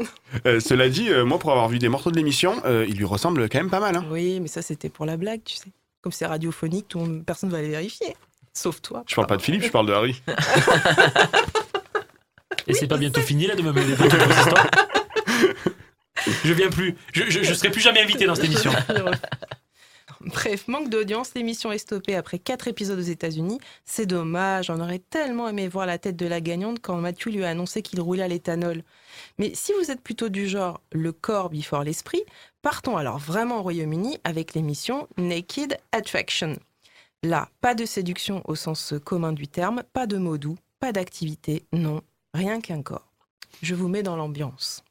Euh, 0.46 0.58
cela 0.60 0.88
dit, 0.88 1.08
euh, 1.10 1.24
moi, 1.24 1.38
pour 1.38 1.50
avoir 1.50 1.68
vu 1.68 1.78
des 1.78 1.88
morceaux 1.88 2.10
de 2.10 2.16
l'émission, 2.16 2.60
euh, 2.64 2.84
il 2.88 2.96
lui 2.96 3.04
ressemble 3.04 3.48
quand 3.48 3.58
même 3.58 3.70
pas 3.70 3.80
mal. 3.80 3.96
Hein. 3.96 4.04
Oui, 4.10 4.40
mais 4.40 4.48
ça 4.48 4.62
c'était 4.62 4.88
pour 4.88 5.06
la 5.06 5.16
blague, 5.16 5.42
tu 5.44 5.56
sais. 5.56 5.70
Comme 6.02 6.12
c'est 6.12 6.26
radiophonique, 6.26 6.88
tout 6.88 6.98
le 6.98 7.04
monde- 7.06 7.24
personne 7.24 7.48
ne 7.50 7.54
va 7.54 7.62
les 7.62 7.68
vérifier. 7.70 8.16
Sauf 8.52 8.82
toi. 8.82 9.02
Je 9.08 9.14
parle 9.14 9.26
pas 9.28 9.36
de 9.38 9.42
Philippe, 9.42 9.62
je 9.62 9.70
parle 9.70 9.86
de 9.86 9.92
Harry. 9.92 10.20
Et 12.66 12.74
c'est 12.74 12.86
pas 12.86 12.98
bientôt 12.98 13.20
fini 13.20 13.46
là 13.46 13.54
de 13.54 13.62
me 13.62 13.72
mêler 13.72 13.96
dans 13.96 14.08
toutes 14.08 14.20
vos 14.20 14.30
histoires 14.40 14.66
Je 16.44 16.52
viens 16.52 16.68
plus. 16.70 16.96
Je, 17.12 17.24
je, 17.28 17.42
je 17.42 17.54
serai 17.54 17.70
plus 17.70 17.80
jamais 17.80 18.00
invité 18.02 18.26
dans 18.26 18.34
cette 18.34 18.44
émission. 18.44 18.70
Bref, 20.20 20.68
manque 20.68 20.88
d'audience, 20.88 21.34
l'émission 21.34 21.72
est 21.72 21.78
stoppée 21.78 22.14
après 22.14 22.38
4 22.38 22.68
épisodes 22.68 22.98
aux 22.98 23.02
États-Unis. 23.02 23.58
C'est 23.84 24.06
dommage, 24.06 24.70
on 24.70 24.78
aurait 24.80 25.00
tellement 25.00 25.48
aimé 25.48 25.66
voir 25.66 25.84
la 25.84 25.98
tête 25.98 26.14
de 26.14 26.26
la 26.26 26.40
gagnante 26.40 26.78
quand 26.80 26.96
Mathieu 26.96 27.32
lui 27.32 27.44
a 27.44 27.48
annoncé 27.48 27.82
qu'il 27.82 28.00
roulait 28.00 28.22
à 28.22 28.28
l'éthanol. 28.28 28.82
Mais 29.38 29.50
si 29.54 29.72
vous 29.72 29.90
êtes 29.90 30.00
plutôt 30.00 30.28
du 30.28 30.46
genre 30.46 30.80
le 30.92 31.10
corps 31.10 31.50
before 31.50 31.82
l'esprit, 31.82 32.22
partons 32.62 32.96
alors 32.96 33.18
vraiment 33.18 33.58
au 33.58 33.62
Royaume-Uni 33.62 34.18
avec 34.24 34.54
l'émission 34.54 35.08
Naked 35.18 35.76
Attraction. 35.90 36.56
Là, 37.22 37.48
pas 37.60 37.74
de 37.74 37.84
séduction 37.84 38.42
au 38.46 38.54
sens 38.54 38.94
commun 39.04 39.32
du 39.32 39.46
terme, 39.48 39.82
pas 39.92 40.06
de 40.06 40.16
mots 40.16 40.38
doux, 40.38 40.56
pas 40.80 40.92
d'activité, 40.92 41.64
non, 41.72 42.00
rien 42.34 42.60
qu'un 42.60 42.82
corps. 42.82 43.12
Je 43.62 43.74
vous 43.74 43.88
mets 43.88 44.02
dans 44.02 44.16
l'ambiance. 44.16 44.82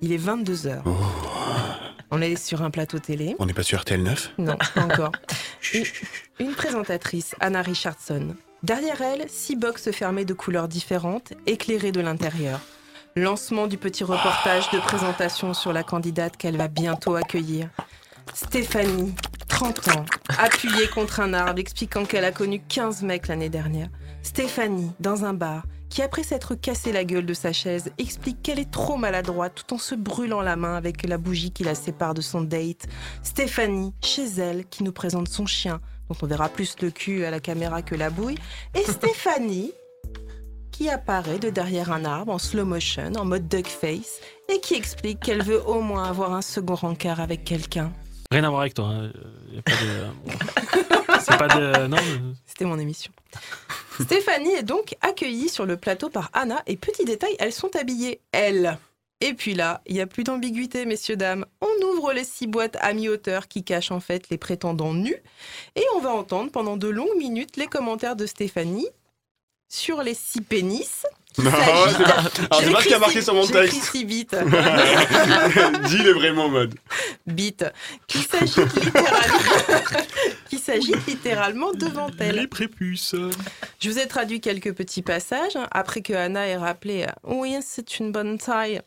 Il 0.00 0.12
est 0.12 0.18
22h. 0.18 0.82
On 2.10 2.22
est 2.22 2.36
sur 2.36 2.62
un 2.62 2.70
plateau 2.70 2.98
télé. 2.98 3.36
On 3.38 3.46
n'est 3.46 3.54
pas 3.54 3.62
sur 3.62 3.80
RTL 3.80 4.02
9 4.02 4.32
Non, 4.38 4.56
pas 4.74 4.82
encore. 4.82 5.12
Une, 5.74 5.84
une 6.38 6.54
présentatrice, 6.54 7.34
Anna 7.40 7.62
Richardson. 7.62 8.34
Derrière 8.62 9.02
elle, 9.02 9.28
six 9.28 9.56
boxes 9.56 9.90
fermées 9.90 10.24
de 10.24 10.32
couleurs 10.34 10.68
différentes, 10.68 11.32
éclairées 11.46 11.92
de 11.92 12.00
l'intérieur. 12.00 12.60
Lancement 13.18 13.66
du 13.66 13.78
petit 13.78 14.04
reportage 14.04 14.70
de 14.70 14.78
présentation 14.78 15.52
sur 15.52 15.72
la 15.72 15.82
candidate 15.82 16.36
qu'elle 16.36 16.56
va 16.56 16.68
bientôt 16.68 17.16
accueillir. 17.16 17.68
Stéphanie, 18.32 19.12
30 19.48 19.88
ans, 19.88 20.04
appuyée 20.38 20.86
contre 20.86 21.18
un 21.18 21.34
arbre, 21.34 21.58
expliquant 21.58 22.04
qu'elle 22.04 22.24
a 22.24 22.30
connu 22.30 22.60
15 22.60 23.02
mecs 23.02 23.26
l'année 23.26 23.48
dernière. 23.48 23.88
Stéphanie, 24.22 24.92
dans 25.00 25.24
un 25.24 25.34
bar, 25.34 25.64
qui 25.88 26.00
après 26.02 26.22
s'être 26.22 26.54
cassé 26.54 26.92
la 26.92 27.04
gueule 27.04 27.26
de 27.26 27.34
sa 27.34 27.52
chaise, 27.52 27.90
explique 27.98 28.40
qu'elle 28.40 28.60
est 28.60 28.70
trop 28.70 28.96
maladroite 28.96 29.64
tout 29.66 29.74
en 29.74 29.78
se 29.78 29.96
brûlant 29.96 30.40
la 30.40 30.54
main 30.54 30.76
avec 30.76 31.02
la 31.02 31.18
bougie 31.18 31.50
qui 31.50 31.64
la 31.64 31.74
sépare 31.74 32.14
de 32.14 32.20
son 32.20 32.42
date. 32.42 32.86
Stéphanie, 33.24 33.94
chez 34.00 34.26
elle, 34.38 34.64
qui 34.66 34.84
nous 34.84 34.92
présente 34.92 35.26
son 35.26 35.46
chien, 35.46 35.80
dont 36.08 36.16
on 36.22 36.26
verra 36.26 36.48
plus 36.48 36.76
le 36.80 36.92
cul 36.92 37.24
à 37.24 37.32
la 37.32 37.40
caméra 37.40 37.82
que 37.82 37.96
la 37.96 38.10
bouille. 38.10 38.38
Et 38.76 38.84
Stéphanie, 38.88 39.72
qui 40.78 40.88
apparaît 40.88 41.40
de 41.40 41.50
derrière 41.50 41.90
un 41.90 42.04
arbre 42.04 42.32
en 42.32 42.38
slow 42.38 42.64
motion, 42.64 43.12
en 43.16 43.24
mode 43.24 43.48
duck 43.48 43.66
face, 43.66 44.20
et 44.48 44.60
qui 44.60 44.74
explique 44.76 45.18
qu'elle 45.18 45.42
veut 45.42 45.60
au 45.66 45.80
moins 45.80 46.04
avoir 46.08 46.32
un 46.34 46.40
second 46.40 46.76
rencard 46.76 47.18
avec 47.18 47.42
quelqu'un. 47.42 47.92
Rien 48.30 48.44
à 48.44 48.48
voir 48.48 48.60
avec 48.60 48.74
toi. 48.74 48.86
hein. 48.86 49.10
Y 49.52 49.58
a 49.58 49.62
pas 49.62 49.72
de... 49.72 51.20
C'est 51.20 51.36
pas 51.36 51.48
de. 51.48 51.86
Non. 51.88 51.96
mais- 51.96 52.34
C'était 52.46 52.64
mon 52.64 52.78
émission. 52.78 53.10
Stéphanie 54.00 54.52
est 54.54 54.62
donc 54.62 54.94
accueillie 55.00 55.48
sur 55.48 55.66
le 55.66 55.76
plateau 55.76 56.10
par 56.10 56.30
Anna 56.32 56.62
et 56.68 56.76
petit 56.76 57.04
détail, 57.04 57.34
elles 57.40 57.52
sont 57.52 57.74
habillées, 57.74 58.20
elles. 58.30 58.78
Et 59.20 59.34
puis 59.34 59.54
là, 59.54 59.80
il 59.86 59.94
n'y 59.94 60.00
a 60.00 60.06
plus 60.06 60.22
d'ambiguïté, 60.22 60.86
messieurs, 60.86 61.16
dames. 61.16 61.44
On 61.60 61.86
ouvre 61.88 62.12
les 62.12 62.22
six 62.22 62.46
boîtes 62.46 62.76
à 62.80 62.92
mi-hauteur 62.92 63.48
qui 63.48 63.64
cachent 63.64 63.90
en 63.90 63.98
fait 63.98 64.30
les 64.30 64.38
prétendants 64.38 64.94
nus 64.94 65.16
et 65.74 65.82
on 65.96 65.98
va 65.98 66.10
entendre 66.12 66.52
pendant 66.52 66.76
de 66.76 66.86
longues 66.86 67.18
minutes 67.18 67.56
les 67.56 67.66
commentaires 67.66 68.14
de 68.14 68.26
Stéphanie 68.26 68.86
sur 69.68 70.02
les 70.02 70.14
six 70.14 70.40
pénis. 70.40 71.06
Non, 71.42 71.50
s'agit 71.50 71.94
c'est 71.96 72.04
pas, 72.04 72.08
d'un- 72.10 72.46
alors, 72.50 72.60
c'est 72.62 72.70
pas 72.72 72.80
ce 72.82 72.88
qui 72.88 72.94
a 72.94 72.98
marqué 72.98 73.22
sur 73.22 73.34
mon 73.34 73.46
texte. 73.46 73.82
six 73.92 74.04
bits. 74.04 74.26
Dis 75.88 75.98
les 75.98 76.12
en 76.30 76.48
mode. 76.48 76.74
Bite, 77.26 77.64
qui 78.06 78.18
s'agite 78.18 78.74
littéralement, 78.74 79.38
qui 80.50 80.58
s'agite 80.58 81.06
littéralement 81.06 81.72
devant 81.72 82.08
elle. 82.18 82.36
Les 82.36 82.46
prépuces. 82.46 83.14
Je 83.80 83.90
vous 83.90 83.98
ai 83.98 84.06
traduit 84.06 84.40
quelques 84.40 84.72
petits 84.74 85.02
passages 85.02 85.56
hein, 85.56 85.66
après 85.70 86.00
que 86.02 86.12
Anna 86.12 86.46
ait 86.46 86.56
rappelé 86.56 87.04
euh, 87.04 87.12
Oui, 87.24 87.56
c'est 87.62 87.98
une 87.98 88.12
bonne 88.12 88.38
taille. 88.38 88.80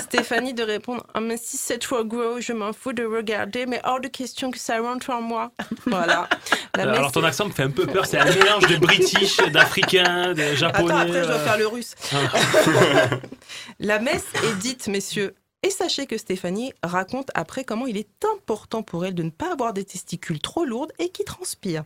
Stéphanie 0.00 0.54
de 0.54 0.62
répondre 0.62 1.04
Ah, 1.14 1.20
mais 1.20 1.36
si 1.36 1.56
c'est 1.56 1.78
trop 1.78 2.04
gros, 2.04 2.40
je 2.40 2.52
m'en 2.52 2.72
fous 2.72 2.92
de 2.92 3.04
regarder, 3.04 3.66
mais 3.66 3.80
hors 3.84 4.00
de 4.00 4.08
question 4.08 4.50
que 4.50 4.58
ça 4.58 4.78
rentre 4.80 5.10
en 5.10 5.20
moi. 5.20 5.52
Voilà. 5.86 6.28
La 6.76 6.84
Alors 6.84 7.02
messe- 7.04 7.12
ton 7.12 7.24
accent 7.24 7.46
me 7.46 7.52
fait 7.52 7.64
un 7.64 7.70
peu 7.70 7.86
peur. 7.86 8.06
C'est 8.06 8.18
un 8.18 8.24
mélange 8.24 8.66
de 8.66 8.76
british, 8.76 9.36
d'africain, 9.52 10.32
de 10.34 10.54
japonais. 10.54 10.92
Attends, 10.92 11.00
après, 11.02 11.22
je 11.22 11.26
dois. 11.28 11.38
Faire 11.42 11.58
le 11.58 11.66
russe. 11.66 11.94
Ah. 12.12 13.08
La 13.78 13.98
messe 13.98 14.26
est 14.44 14.54
dite, 14.58 14.88
messieurs. 14.88 15.34
Et 15.62 15.70
sachez 15.70 16.06
que 16.06 16.18
Stéphanie 16.18 16.72
raconte 16.82 17.30
après 17.34 17.64
comment 17.64 17.86
il 17.86 17.96
est 17.96 18.24
important 18.34 18.82
pour 18.82 19.06
elle 19.06 19.14
de 19.14 19.22
ne 19.22 19.30
pas 19.30 19.52
avoir 19.52 19.72
des 19.72 19.84
testicules 19.84 20.40
trop 20.40 20.64
lourdes 20.64 20.92
et 20.98 21.10
qui 21.10 21.24
transpirent. 21.24 21.84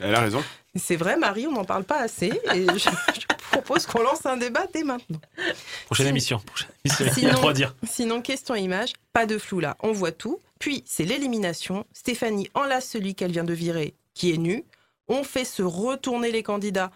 Elle 0.00 0.14
a 0.14 0.20
raison. 0.20 0.42
C'est 0.74 0.96
vrai, 0.96 1.16
Marie, 1.16 1.46
on 1.46 1.52
n'en 1.52 1.64
parle 1.64 1.84
pas 1.84 2.00
assez. 2.00 2.32
Et 2.54 2.66
je, 2.66 2.78
je 2.78 3.26
propose 3.50 3.86
qu'on 3.86 4.02
lance 4.02 4.24
un 4.24 4.36
débat 4.36 4.66
dès 4.72 4.84
maintenant. 4.84 5.20
Prochaine 5.86 6.06
émission. 6.06 6.38
Prochaine 6.46 6.70
émission. 6.84 7.04
Il 7.18 7.24
y 7.24 7.26
a 7.26 7.34
trop 7.34 7.48
à 7.48 7.52
dire. 7.52 7.74
sinon, 7.86 8.22
question 8.22 8.54
image, 8.54 8.94
pas 9.12 9.26
de 9.26 9.36
flou 9.38 9.60
là, 9.60 9.76
on 9.80 9.92
voit 9.92 10.12
tout. 10.12 10.40
Puis, 10.58 10.82
c'est 10.86 11.04
l'élimination. 11.04 11.84
Stéphanie 11.92 12.48
enlace 12.54 12.88
celui 12.88 13.14
qu'elle 13.14 13.32
vient 13.32 13.44
de 13.44 13.52
virer, 13.52 13.94
qui 14.14 14.32
est 14.32 14.38
nu. 14.38 14.64
On 15.08 15.24
fait 15.24 15.44
se 15.44 15.62
retourner 15.62 16.30
les 16.30 16.42
candidats. 16.42 16.90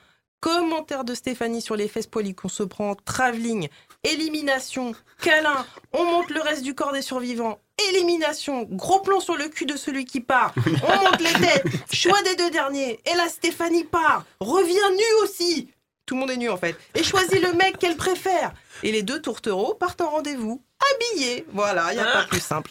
Commentaire 0.50 1.02
de 1.02 1.12
Stéphanie 1.14 1.60
sur 1.60 1.74
les 1.74 1.88
fesses 1.88 2.06
poilies 2.06 2.36
qu'on 2.36 2.48
se 2.48 2.62
prend, 2.62 2.94
travelling, 2.94 3.68
élimination, 4.04 4.92
câlin, 5.20 5.66
on 5.92 6.04
monte 6.04 6.30
le 6.30 6.40
reste 6.40 6.62
du 6.62 6.72
corps 6.72 6.92
des 6.92 7.02
survivants, 7.02 7.58
élimination, 7.90 8.62
gros 8.70 9.00
plan 9.00 9.18
sur 9.18 9.36
le 9.36 9.48
cul 9.48 9.66
de 9.66 9.76
celui 9.76 10.04
qui 10.04 10.20
part, 10.20 10.54
on 10.56 11.04
monte 11.04 11.20
les 11.20 11.32
têtes, 11.32 11.64
choix 11.92 12.22
des 12.22 12.36
deux 12.36 12.50
derniers, 12.52 13.00
et 13.12 13.16
là 13.16 13.26
Stéphanie 13.28 13.82
part, 13.82 14.24
revient 14.38 14.78
nue 14.96 15.24
aussi, 15.24 15.68
tout 16.06 16.14
le 16.14 16.20
monde 16.20 16.30
est 16.30 16.36
nu 16.36 16.48
en 16.48 16.56
fait, 16.56 16.76
et 16.94 17.02
choisit 17.02 17.42
le 17.42 17.52
mec 17.54 17.78
qu'elle 17.78 17.96
préfère. 17.96 18.52
Et 18.84 18.92
les 18.92 19.02
deux 19.02 19.20
tourtereaux 19.20 19.74
partent 19.74 20.02
en 20.02 20.10
rendez-vous, 20.10 20.62
habillés, 20.94 21.44
voilà, 21.52 21.92
il 21.92 21.96
n'y 21.96 22.02
a 22.02 22.12
pas 22.12 22.24
plus 22.24 22.38
simple. 22.40 22.70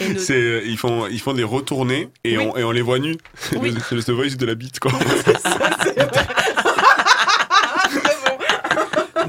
Et 0.00 0.08
ne- 0.08 0.18
C'est, 0.18 0.32
euh, 0.40 0.62
ils, 0.64 0.78
font, 0.78 1.06
ils 1.08 1.20
font 1.20 1.34
des 1.34 1.42
retournées 1.44 2.08
et, 2.24 2.38
on, 2.38 2.56
et 2.56 2.64
on 2.64 2.70
les 2.70 2.80
voit 2.80 3.00
nus. 3.00 3.18
C'est 3.34 3.56
Oui. 3.58 3.72
le, 3.72 3.80
c'est 3.80 3.96
le 3.96 4.02
The 4.02 4.10
Voice 4.10 4.36
de 4.36 4.46
la 4.46 4.54
bite, 4.54 4.78
quoi. 4.80 4.92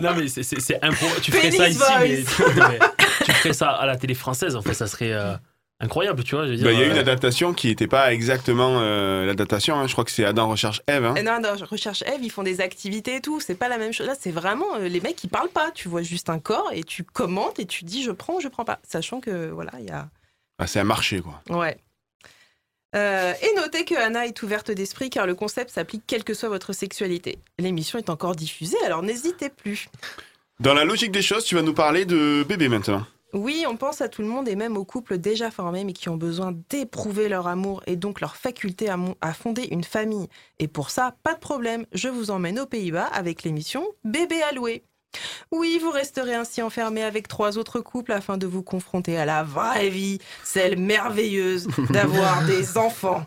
Non 0.03 0.13
mais 0.15 0.27
c'est- 0.27 0.43
c'est 0.43 0.59
c'est 0.59 0.83
impro. 0.83 1.07
Tu 1.21 1.31
ferais 1.31 1.51
ça 1.51 1.69
ici, 1.69 1.81
mais, 2.01 2.23
tu 3.25 3.31
ferais 3.31 3.53
ça 3.53 3.69
à 3.69 3.85
la 3.85 3.95
télé 3.97 4.13
française. 4.13 4.55
En 4.55 4.61
fait, 4.61 4.73
ça 4.73 4.87
serait 4.87 5.11
euh, 5.13 5.33
incroyable, 5.79 6.23
tu 6.23 6.35
vois. 6.35 6.45
Bah, 6.45 6.51
Il 6.53 6.61
y 6.63 6.67
a 6.67 6.85
eu 6.85 6.89
une 6.89 6.97
euh, 6.97 7.01
adaptation 7.01 7.53
qui 7.53 7.67
n'était 7.67 7.87
pas 7.87 8.13
exactement 8.13 8.79
euh, 8.81 9.25
l'adaptation. 9.25 9.75
hein. 9.79 9.87
Je 9.87 9.91
crois 9.93 10.03
que 10.05 10.11
c'est 10.11 10.25
Adam 10.25 10.49
recherche 10.49 10.81
Eve. 10.87 11.05
hein. 11.05 11.15
Non, 11.23 11.39
non, 11.41 11.55
je 11.57 11.65
recherche 11.65 12.03
Eve, 12.03 12.19
ils 12.23 12.29
font 12.31 12.43
des 12.43 12.61
activités 12.61 13.15
et 13.17 13.21
tout. 13.21 13.39
C'est 13.39 13.55
pas 13.55 13.67
la 13.69 13.77
même 13.77 13.93
chose. 13.93 14.07
Là, 14.07 14.15
c'est 14.19 14.31
vraiment 14.31 14.75
euh, 14.75 14.87
les 14.87 15.01
mecs 15.01 15.15
qui 15.15 15.27
parlent 15.27 15.49
pas. 15.49 15.71
Tu 15.71 15.87
vois 15.87 16.01
juste 16.03 16.29
un 16.29 16.39
corps 16.39 16.69
et 16.73 16.83
tu 16.83 17.03
commentes 17.03 17.59
et 17.59 17.65
tu 17.65 17.83
dis 17.85 18.03
je 18.03 18.11
prends, 18.11 18.39
je 18.39 18.47
prends 18.47 18.65
pas. 18.65 18.79
Sachant 18.87 19.19
que 19.19 19.49
voilà, 19.49 19.71
il 19.79 19.85
y 19.85 19.91
a. 19.91 20.07
Ah, 20.59 20.67
c'est 20.67 20.79
un 20.79 20.83
marché, 20.85 21.21
quoi. 21.21 21.41
Ouais. 21.49 21.77
Euh, 22.95 23.33
et 23.41 23.55
notez 23.55 23.85
que 23.85 23.95
Anna 23.95 24.27
est 24.27 24.43
ouverte 24.43 24.71
d'esprit 24.71 25.09
car 25.09 25.25
le 25.25 25.35
concept 25.35 25.71
s'applique 25.71 26.03
quelle 26.05 26.23
que 26.23 26.33
soit 26.33 26.49
votre 26.49 26.73
sexualité. 26.73 27.39
L'émission 27.57 27.97
est 27.97 28.09
encore 28.09 28.35
diffusée, 28.35 28.77
alors 28.85 29.01
n'hésitez 29.01 29.49
plus. 29.49 29.87
Dans 30.59 30.73
la 30.73 30.85
logique 30.85 31.11
des 31.11 31.21
choses, 31.21 31.43
tu 31.43 31.55
vas 31.55 31.63
nous 31.63 31.73
parler 31.73 32.05
de 32.05 32.43
bébé 32.47 32.69
maintenant. 32.69 33.05
Oui, 33.33 33.65
on 33.67 33.77
pense 33.77 34.01
à 34.01 34.09
tout 34.09 34.21
le 34.21 34.27
monde 34.27 34.47
et 34.47 34.55
même 34.55 34.77
aux 34.77 34.85
couples 34.85 35.17
déjà 35.17 35.49
formés 35.49 35.83
mais 35.83 35.93
qui 35.93 36.07
ont 36.09 36.17
besoin 36.17 36.53
d'éprouver 36.69 37.29
leur 37.29 37.47
amour 37.47 37.81
et 37.87 37.95
donc 37.95 38.21
leur 38.21 38.35
faculté 38.35 38.89
à, 38.89 38.99
à 39.21 39.33
fonder 39.33 39.67
une 39.71 39.83
famille. 39.83 40.27
Et 40.59 40.67
pour 40.67 40.91
ça, 40.91 41.15
pas 41.23 41.33
de 41.33 41.39
problème, 41.39 41.87
je 41.93 42.09
vous 42.09 42.29
emmène 42.29 42.59
aux 42.59 42.67
Pays-Bas 42.67 43.09
avec 43.11 43.41
l'émission 43.41 43.87
Bébé 44.03 44.39
alloué. 44.43 44.83
Oui, 45.51 45.79
vous 45.81 45.91
resterez 45.91 46.35
ainsi 46.35 46.61
enfermé 46.61 47.03
avec 47.03 47.27
trois 47.27 47.57
autres 47.57 47.79
couples 47.79 48.11
afin 48.11 48.37
de 48.37 48.47
vous 48.47 48.63
confronter 48.63 49.17
à 49.17 49.25
la 49.25 49.43
vraie 49.43 49.89
vie, 49.89 50.19
celle 50.43 50.77
merveilleuse 50.77 51.67
d'avoir 51.89 52.43
des 52.47 52.77
enfants. 52.77 53.25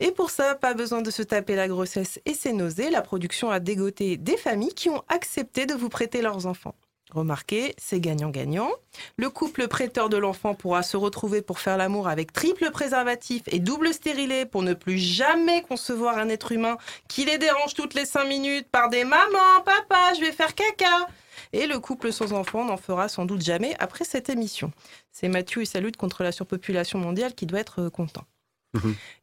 Et 0.00 0.12
pour 0.12 0.30
ça, 0.30 0.54
pas 0.54 0.74
besoin 0.74 1.02
de 1.02 1.10
se 1.10 1.22
taper 1.22 1.56
la 1.56 1.68
grossesse 1.68 2.20
et 2.26 2.34
ses 2.34 2.52
nausées, 2.52 2.90
la 2.90 3.02
production 3.02 3.50
a 3.50 3.60
dégoté 3.60 4.16
des 4.16 4.36
familles 4.36 4.74
qui 4.74 4.88
ont 4.88 5.02
accepté 5.08 5.66
de 5.66 5.74
vous 5.74 5.88
prêter 5.88 6.22
leurs 6.22 6.46
enfants. 6.46 6.74
Remarquez, 7.14 7.74
c'est 7.78 8.00
gagnant-gagnant. 8.00 8.70
Le 9.16 9.30
couple 9.30 9.68
prêteur 9.68 10.08
de 10.08 10.16
l'enfant 10.16 10.54
pourra 10.54 10.82
se 10.82 10.96
retrouver 10.96 11.42
pour 11.42 11.60
faire 11.60 11.76
l'amour 11.76 12.08
avec 12.08 12.32
triple 12.32 12.70
préservatif 12.72 13.42
et 13.46 13.60
double 13.60 13.94
stérilet 13.94 14.46
pour 14.46 14.62
ne 14.62 14.74
plus 14.74 14.98
jamais 14.98 15.62
concevoir 15.62 16.18
un 16.18 16.28
être 16.28 16.50
humain 16.50 16.76
qui 17.08 17.24
les 17.24 17.38
dérange 17.38 17.74
toutes 17.74 17.94
les 17.94 18.04
cinq 18.04 18.24
minutes 18.24 18.68
par 18.68 18.88
des 18.88 19.04
mamans, 19.04 19.62
papa, 19.64 20.14
je 20.16 20.22
vais 20.22 20.32
faire 20.32 20.54
caca. 20.54 21.06
Et 21.52 21.66
le 21.66 21.78
couple 21.78 22.12
sans 22.12 22.32
enfant 22.32 22.64
n'en 22.64 22.76
fera 22.76 23.08
sans 23.08 23.24
doute 23.24 23.42
jamais 23.42 23.74
après 23.78 24.04
cette 24.04 24.28
émission. 24.28 24.72
C'est 25.12 25.28
Mathieu 25.28 25.62
et 25.62 25.66
sa 25.66 25.80
lutte 25.80 25.96
contre 25.96 26.22
la 26.22 26.32
surpopulation 26.32 26.98
mondiale 26.98 27.34
qui 27.34 27.46
doit 27.46 27.60
être 27.60 27.82
euh, 27.82 27.90
content. 27.90 28.24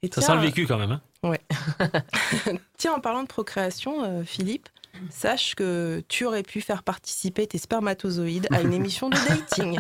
Et 0.01 0.07
Ça 0.07 0.21
tiens, 0.21 0.27
sent 0.27 0.35
le 0.35 0.41
vécu 0.43 0.65
quand 0.65 0.77
même. 0.77 0.91
hein. 0.93 1.01
Ouais. 1.23 1.41
Tiens, 2.77 2.93
en 2.93 3.01
parlant 3.01 3.21
de 3.21 3.27
procréation, 3.27 4.01
euh, 4.03 4.23
Philippe, 4.23 4.69
sache 5.09 5.55
que 5.55 6.01
tu 6.07 6.23
aurais 6.25 6.41
pu 6.43 6.61
faire 6.61 6.83
participer 6.83 7.45
tes 7.47 7.57
spermatozoïdes 7.57 8.47
à 8.53 8.61
une 8.61 8.71
émission 8.79 9.09
de 9.09 9.17
dating. 9.27 9.77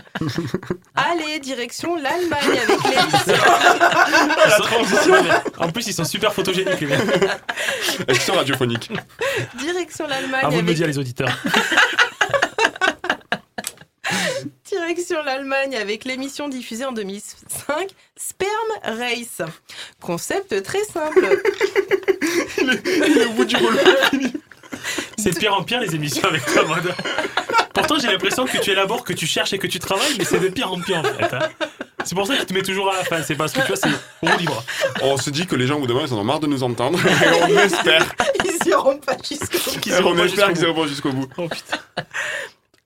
Allez, 0.95 1.39
direction 1.39 1.95
l'Allemagne 1.95 2.49
avec 2.49 2.83
l'émission. 2.83 3.33
Ils 4.81 4.87
sont- 4.97 5.09
Non, 5.09 5.23
mais 5.23 5.65
En 5.65 5.71
plus, 5.71 5.87
ils 5.87 5.93
sont 5.93 6.03
super 6.03 6.33
photogéniques, 6.33 6.81
les. 6.81 6.97
Elles 8.07 8.19
sont 8.19 8.33
radiophoniques. 8.33 8.91
Direction 9.57 10.05
l'Allemagne 10.07 10.45
À 10.45 10.49
vous 10.49 10.61
de 10.61 10.67
me 10.67 10.73
dire, 10.73 10.87
les 10.87 10.97
auditeurs. 10.97 11.29
Direction 14.65 15.21
l'Allemagne 15.23 15.75
avec 15.75 16.05
l'émission 16.05 16.49
diffusée 16.49 16.85
en 16.85 16.91
2005, 16.91 17.89
Sperm 18.17 18.49
Race. 18.99 19.41
Concept 20.01 20.61
très 20.63 20.83
simple. 20.85 21.41
au 23.27 23.31
bout 23.33 23.45
du 23.45 23.55
rouleau. 23.55 23.77
C'est 25.17 25.31
de 25.31 25.37
pire 25.39 25.53
en 25.53 25.63
pire 25.63 25.79
les 25.81 25.93
émissions 25.95 26.27
avec 26.27 26.43
toi, 26.45 26.63
mode. 26.65 26.93
Pourtant, 27.73 27.99
j'ai 27.99 28.07
l'impression 28.07 28.45
que 28.45 28.57
tu 28.57 28.71
élabores, 28.71 29.03
que 29.03 29.13
tu 29.13 29.27
cherches 29.27 29.53
et 29.53 29.59
que 29.59 29.67
tu 29.67 29.79
travailles, 29.79 30.15
mais 30.17 30.23
c'est 30.25 30.39
de 30.39 30.49
pire 30.49 30.71
en 30.71 30.79
pire 30.79 30.99
en 30.99 31.03
fait. 31.03 31.35
hein. 31.35 31.49
C'est 32.03 32.15
pour 32.15 32.25
ça 32.25 32.33
que 32.35 32.39
tu 32.41 32.45
te 32.47 32.53
mets 32.53 32.63
toujours 32.63 32.91
à 32.91 32.97
la 32.97 33.03
fin. 33.03 33.21
C'est 33.21 33.35
parce 33.35 33.51
que 33.53 33.61
tu 33.61 33.67
vois, 33.67 33.75
c'est 33.75 33.89
roue 34.27 34.37
libre. 34.39 34.63
On 35.03 35.17
se 35.17 35.29
dit 35.29 35.45
que 35.45 35.55
les 35.55 35.67
gens, 35.67 35.75
au 35.75 35.81
bout 35.81 35.87
d'un 35.87 35.93
moment, 35.93 36.05
ils 36.07 36.13
en 36.13 36.17
ont 36.17 36.23
marre 36.23 36.39
de 36.39 36.47
nous 36.47 36.63
entendre. 36.63 36.97
Et 37.05 37.43
on 37.43 37.57
espère, 37.59 38.11
Ils 38.43 38.67
iront 38.69 38.97
pas 38.97 39.15
jusqu'au 39.23 39.71
bout. 39.71 39.79
Qu'ils 39.79 39.93
on 40.03 40.15
pas 40.15 40.23
espère 40.25 40.47
jusqu'au 40.47 40.53
qu'ils 40.53 40.55
bout. 40.73 40.79
iront 40.79 40.87
jusqu'au 40.87 41.11
bout. 41.11 41.27
Oh 41.37 41.47
putain. 41.47 41.77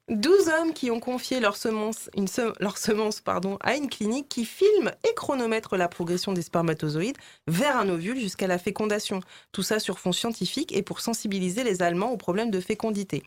12 0.10 0.50
hommes 0.60 0.74
qui 0.74 0.92
ont 0.92 1.00
confié 1.00 1.40
leur 1.40 1.58
semence, 1.58 2.12
une 2.16 2.28
se- 2.28 2.54
leur 2.62 2.78
semence 2.78 3.22
pardon, 3.22 3.58
à 3.62 3.76
une 3.76 3.90
clinique 3.90 4.30
qui 4.30 4.46
filme 4.46 4.92
et 5.04 5.14
chronomètre 5.16 5.78
la 5.78 5.88
progression 5.88 6.32
des 6.32 6.44
spermatozoïdes 6.44 7.18
vers 7.48 7.76
un 7.78 7.90
ovule 7.90 8.20
jusqu'à 8.20 8.46
la 8.46 8.60
fécondation. 8.60 9.22
Tout 9.52 9.64
ça 9.64 9.80
sur 9.80 9.98
fond 9.98 10.12
scientifique 10.12 10.72
et 10.76 10.84
pour 10.84 11.00
sensibiliser 11.02 11.64
les 11.64 11.82
Allemands 11.82 12.12
aux 12.12 12.18
problèmes 12.18 12.52
de 12.52 12.60
fécondité. 12.60 13.24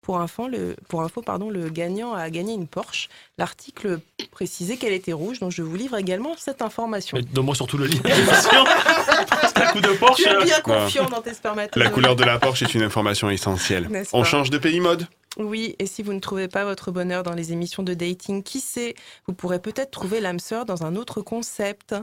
Pour 0.00 0.20
info, 0.20 0.48
le, 0.48 0.76
pour 0.88 1.02
info 1.02 1.20
pardon, 1.22 1.48
le 1.50 1.68
gagnant 1.70 2.12
a 2.14 2.28
gagné 2.30 2.52
une 2.54 2.66
Porsche. 2.68 3.08
L'article 3.38 4.00
précisait 4.30 4.76
qu'elle 4.76 4.92
était 4.92 5.14
rouge, 5.14 5.40
donc 5.40 5.50
je 5.50 5.62
vous 5.62 5.76
livre 5.76 5.96
également 5.96 6.34
cette 6.38 6.60
information. 6.62 7.18
Donne-moi 7.32 7.54
surtout 7.54 7.78
le 7.78 7.86
lien. 7.86 8.00
Coup 9.72 9.80
de 9.80 9.96
Porsche. 9.98 10.22
Tu 10.22 10.28
es 10.28 10.44
bien 10.44 10.58
euh, 10.58 10.60
confiant 10.60 11.08
dans 11.08 11.20
tes 11.22 11.32
spermatozoïdes. 11.34 11.84
La 11.86 11.90
couleur 11.90 12.16
de 12.16 12.24
la 12.24 12.38
Porsche 12.38 12.62
est 12.62 12.74
une 12.74 12.82
information 12.82 13.30
essentielle. 13.30 13.88
On 14.12 14.22
pas 14.22 14.28
change 14.28 14.50
de 14.50 14.58
pays 14.58 14.80
mode 14.80 15.06
Oui, 15.38 15.74
et 15.78 15.86
si 15.86 16.02
vous 16.02 16.12
ne 16.12 16.20
trouvez 16.20 16.46
pas 16.48 16.64
votre 16.64 16.90
bonheur 16.92 17.22
dans 17.24 17.34
les 17.34 17.52
émissions 17.52 17.82
de 17.82 17.92
dating, 17.94 18.42
qui 18.42 18.60
sait, 18.60 18.94
vous 19.26 19.34
pourrez 19.34 19.58
peut-être 19.60 19.90
trouver 19.90 20.20
l'âme 20.20 20.38
sœur 20.38 20.64
dans 20.64 20.84
un 20.84 20.94
autre 20.96 21.22
concept. 21.22 21.94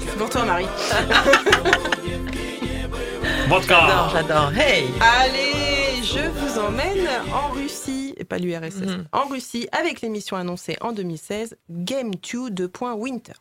C'est 0.00 0.16
pour 0.18 0.30
toi, 0.30 0.44
Marie. 0.44 0.66
Vodka. 3.48 3.80
J'adore, 3.86 4.08
j'adore. 4.10 4.52
Hey 4.58 4.86
Allez, 5.00 6.02
je 6.02 6.28
vous 6.30 6.58
emmène 6.58 7.06
en 7.32 7.50
Russie, 7.52 8.12
et 8.16 8.24
pas 8.24 8.38
l'URSS, 8.38 8.80
Mhm. 8.80 9.04
en 9.12 9.26
Russie 9.28 9.68
avec 9.72 10.00
l'émission 10.00 10.36
annoncée 10.36 10.76
en 10.80 10.92
2016, 10.92 11.56
Game 11.70 12.10
2 12.16 12.50
de 12.50 12.68
Winter. 12.96 13.34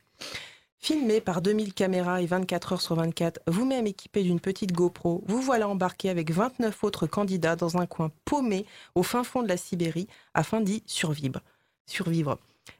Filmé 0.85 1.19
par 1.19 1.41
2000 1.41 1.73
caméras 1.73 2.21
et 2.21 2.27
24 2.27 2.73
heures 2.73 2.81
sur 2.81 2.93
24, 2.93 3.39
vous-même 3.47 3.87
équipé 3.87 4.21
d'une 4.21 4.39
petite 4.39 4.71
GoPro, 4.71 5.23
vous 5.25 5.41
voilà 5.41 5.67
embarqué 5.67 6.11
avec 6.11 6.29
29 6.29 6.83
autres 6.83 7.07
candidats 7.07 7.55
dans 7.55 7.77
un 7.77 7.87
coin 7.87 8.11
paumé 8.23 8.67
au 8.93 9.01
fin 9.01 9.23
fond 9.23 9.41
de 9.41 9.47
la 9.47 9.57
Sibérie 9.57 10.07
afin 10.35 10.61
d'y 10.61 10.83
survivre. 10.85 11.39
survivre. 11.87 12.37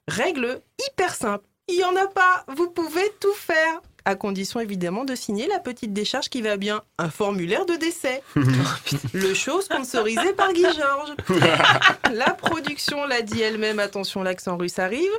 Règle 0.08 0.62
hyper 0.88 1.16
simple, 1.16 1.46
il 1.68 1.78
n'y 1.78 1.84
en 1.84 1.96
a 1.96 2.06
pas, 2.06 2.46
vous 2.56 2.70
pouvez 2.70 3.12
tout 3.20 3.34
faire, 3.34 3.82
à 4.06 4.14
condition 4.14 4.60
évidemment 4.60 5.04
de 5.04 5.16
signer 5.16 5.48
la 5.48 5.58
petite 5.58 5.92
décharge 5.92 6.30
qui 6.30 6.44
va 6.44 6.58
bien, 6.58 6.84
un 7.00 7.10
formulaire 7.10 7.66
de 7.66 7.74
décès. 7.74 8.22
Le 9.16 9.34
show 9.34 9.62
sponsorisé 9.62 10.32
par 10.34 10.54
Guy 10.54 10.62
Georges. 10.62 11.16
La 12.14 12.36
production 12.36 13.08
l'a 13.08 13.24
dit 13.24 13.42
elle-même, 13.42 13.80
attention, 13.80 14.22
l'accent 14.22 14.58
russe 14.58 14.78
arrive. 14.78 15.10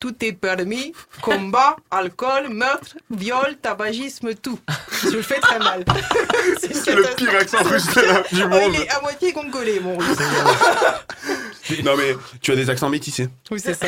Tout 0.00 0.24
est 0.24 0.32
permis, 0.32 0.92
combat, 1.20 1.76
alcool, 1.90 2.48
meurtre, 2.48 2.96
viol, 3.10 3.56
tabagisme, 3.60 4.34
tout. 4.34 4.58
Je 5.04 5.10
le 5.10 5.22
fais 5.22 5.38
très 5.40 5.58
mal. 5.58 5.84
C'est 6.72 6.94
le 6.94 7.14
pire 7.16 7.34
accent 7.36 7.62
russe 7.62 7.86
de 7.94 8.00
la- 8.00 8.22
du 8.22 8.42
Oh, 8.44 8.48
monde. 8.48 8.72
il 8.74 8.80
est 8.80 8.88
à 8.90 9.00
moitié 9.02 9.32
congolais, 9.32 9.78
mon 9.80 9.96
russe. 9.98 10.16
Non 11.84 11.96
mais 11.96 12.16
tu 12.42 12.50
as 12.50 12.56
des 12.56 12.68
accents 12.68 12.88
métissés. 12.88 13.28
Oui, 13.52 13.60
c'est 13.60 13.74
ça. 13.74 13.86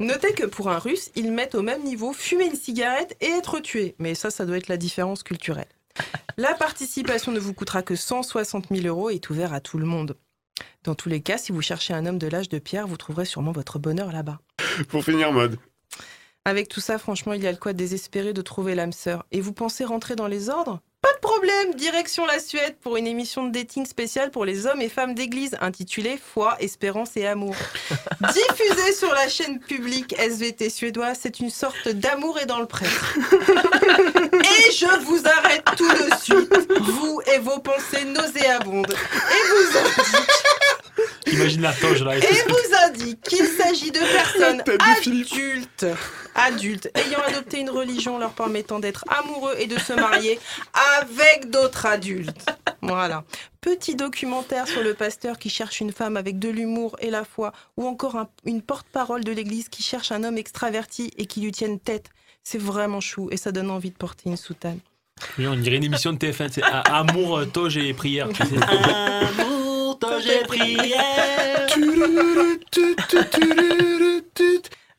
Notez 0.00 0.32
que 0.32 0.44
pour 0.44 0.70
un 0.70 0.78
russe, 0.78 1.10
ils 1.14 1.30
mettent 1.30 1.54
au 1.54 1.62
même 1.62 1.84
niveau 1.84 2.12
fumer 2.12 2.46
une 2.46 2.56
cigarette 2.56 3.14
et 3.20 3.26
être 3.28 3.60
tué. 3.60 3.94
Mais 4.00 4.16
ça, 4.16 4.30
ça 4.30 4.44
doit 4.44 4.56
être 4.56 4.66
la 4.66 4.76
différence 4.76 5.22
culturelle. 5.22 5.68
La 6.36 6.54
participation 6.54 7.30
ne 7.30 7.38
vous 7.38 7.54
coûtera 7.54 7.82
que 7.82 7.94
160 7.94 8.66
000 8.74 8.86
euros 8.88 9.10
et 9.10 9.14
est 9.16 9.30
ouverte 9.30 9.52
à 9.52 9.60
tout 9.60 9.78
le 9.78 9.86
monde. 9.86 10.16
Dans 10.82 10.96
tous 10.96 11.08
les 11.08 11.20
cas, 11.20 11.38
si 11.38 11.52
vous 11.52 11.62
cherchez 11.62 11.94
un 11.94 12.06
homme 12.06 12.18
de 12.18 12.26
l'âge 12.26 12.48
de 12.48 12.58
pierre, 12.58 12.88
vous 12.88 12.96
trouverez 12.96 13.24
sûrement 13.24 13.52
votre 13.52 13.78
bonheur 13.78 14.10
là-bas. 14.10 14.40
Pour 14.88 15.04
finir 15.04 15.32
mode. 15.32 15.58
Avec 16.44 16.68
tout 16.68 16.80
ça, 16.80 16.98
franchement, 16.98 17.32
il 17.32 17.42
y 17.42 17.46
a 17.46 17.50
le 17.50 17.58
quoi 17.58 17.72
désespérer 17.72 18.32
de 18.32 18.42
trouver 18.42 18.74
l'âme 18.74 18.92
sœur. 18.92 19.26
Et 19.32 19.40
vous 19.40 19.52
pensez 19.52 19.84
rentrer 19.84 20.14
dans 20.14 20.28
les 20.28 20.48
ordres? 20.48 20.80
Pas 21.02 21.12
de 21.12 21.18
problème 21.18 21.74
Direction 21.74 22.24
la 22.24 22.38
Suède 22.38 22.76
pour 22.80 22.96
une 22.96 23.06
émission 23.06 23.44
de 23.44 23.52
dating 23.52 23.84
spéciale 23.84 24.30
pour 24.30 24.44
les 24.44 24.66
hommes 24.66 24.80
et 24.80 24.88
femmes 24.88 25.14
d'église 25.14 25.56
intitulée 25.60 26.16
Foi, 26.16 26.56
Espérance 26.60 27.16
et 27.16 27.26
Amour. 27.26 27.54
Diffusée 28.32 28.92
sur 28.92 29.12
la 29.12 29.28
chaîne 29.28 29.58
publique 29.60 30.18
SVT 30.18 30.70
suédoise, 30.70 31.18
c'est 31.20 31.40
une 31.40 31.50
sorte 31.50 31.88
d'amour 31.88 32.38
et 32.40 32.46
dans 32.46 32.60
le 32.60 32.66
prêtre. 32.66 33.16
Et 34.32 34.72
je 34.72 35.04
vous 35.04 35.22
arrête 35.26 35.64
tout 35.76 35.88
de 35.88 36.14
suite, 36.20 36.80
vous 36.80 37.20
et 37.32 37.38
vos 37.38 37.58
pensées 37.58 38.04
nauséabondes. 38.04 38.92
Et 38.92 39.48
vous 39.48 39.78
indique 39.78 40.45
Imagine 41.32 41.62
la 41.62 41.72
toge 41.72 42.02
là. 42.02 42.16
et 42.16 42.20
vous 42.20 42.76
indique 42.88 43.20
qu'il 43.22 43.46
s'agit 43.46 43.90
de 43.90 43.98
personnes 43.98 44.62
adultes, 44.96 45.86
adultes 46.34 46.90
ayant 46.94 47.20
adopté 47.26 47.60
une 47.60 47.70
religion 47.70 48.18
leur 48.18 48.30
permettant 48.32 48.78
d'être 48.78 49.04
amoureux 49.08 49.54
et 49.58 49.66
de 49.66 49.78
se 49.78 49.92
marier 49.92 50.38
avec 51.00 51.50
d'autres 51.50 51.86
adultes. 51.86 52.46
Voilà. 52.82 53.24
Petit 53.60 53.96
documentaire 53.96 54.68
sur 54.68 54.82
le 54.82 54.94
pasteur 54.94 55.38
qui 55.38 55.50
cherche 55.50 55.80
une 55.80 55.92
femme 55.92 56.16
avec 56.16 56.38
de 56.38 56.48
l'humour 56.48 56.96
et 57.00 57.10
la 57.10 57.24
foi, 57.24 57.52
ou 57.76 57.86
encore 57.86 58.16
un- 58.16 58.28
une 58.44 58.62
porte-parole 58.62 59.24
de 59.24 59.32
l'église 59.32 59.68
qui 59.68 59.82
cherche 59.82 60.12
un 60.12 60.22
homme 60.22 60.38
extraverti 60.38 61.10
et 61.18 61.26
qui 61.26 61.40
lui 61.40 61.50
tienne 61.50 61.80
tête. 61.80 62.10
C'est 62.44 62.60
vraiment 62.60 63.00
chou 63.00 63.28
et 63.32 63.36
ça 63.36 63.50
donne 63.50 63.70
envie 63.70 63.90
de 63.90 63.96
porter 63.96 64.28
une 64.30 64.36
soutane. 64.36 64.78
Oui, 65.38 65.46
on 65.48 65.56
dirait 65.56 65.76
une 65.76 65.84
émission 65.84 66.12
de 66.12 66.18
TF1. 66.18 66.48
C'est 66.52 66.62
a- 66.62 66.80
Amour, 66.80 67.40
toge 67.52 67.78
et 67.78 67.92
prière. 67.94 68.28
tu 68.28 68.44
sais. 68.44 68.54
Amour, 68.62 69.55
prière. 70.46 71.66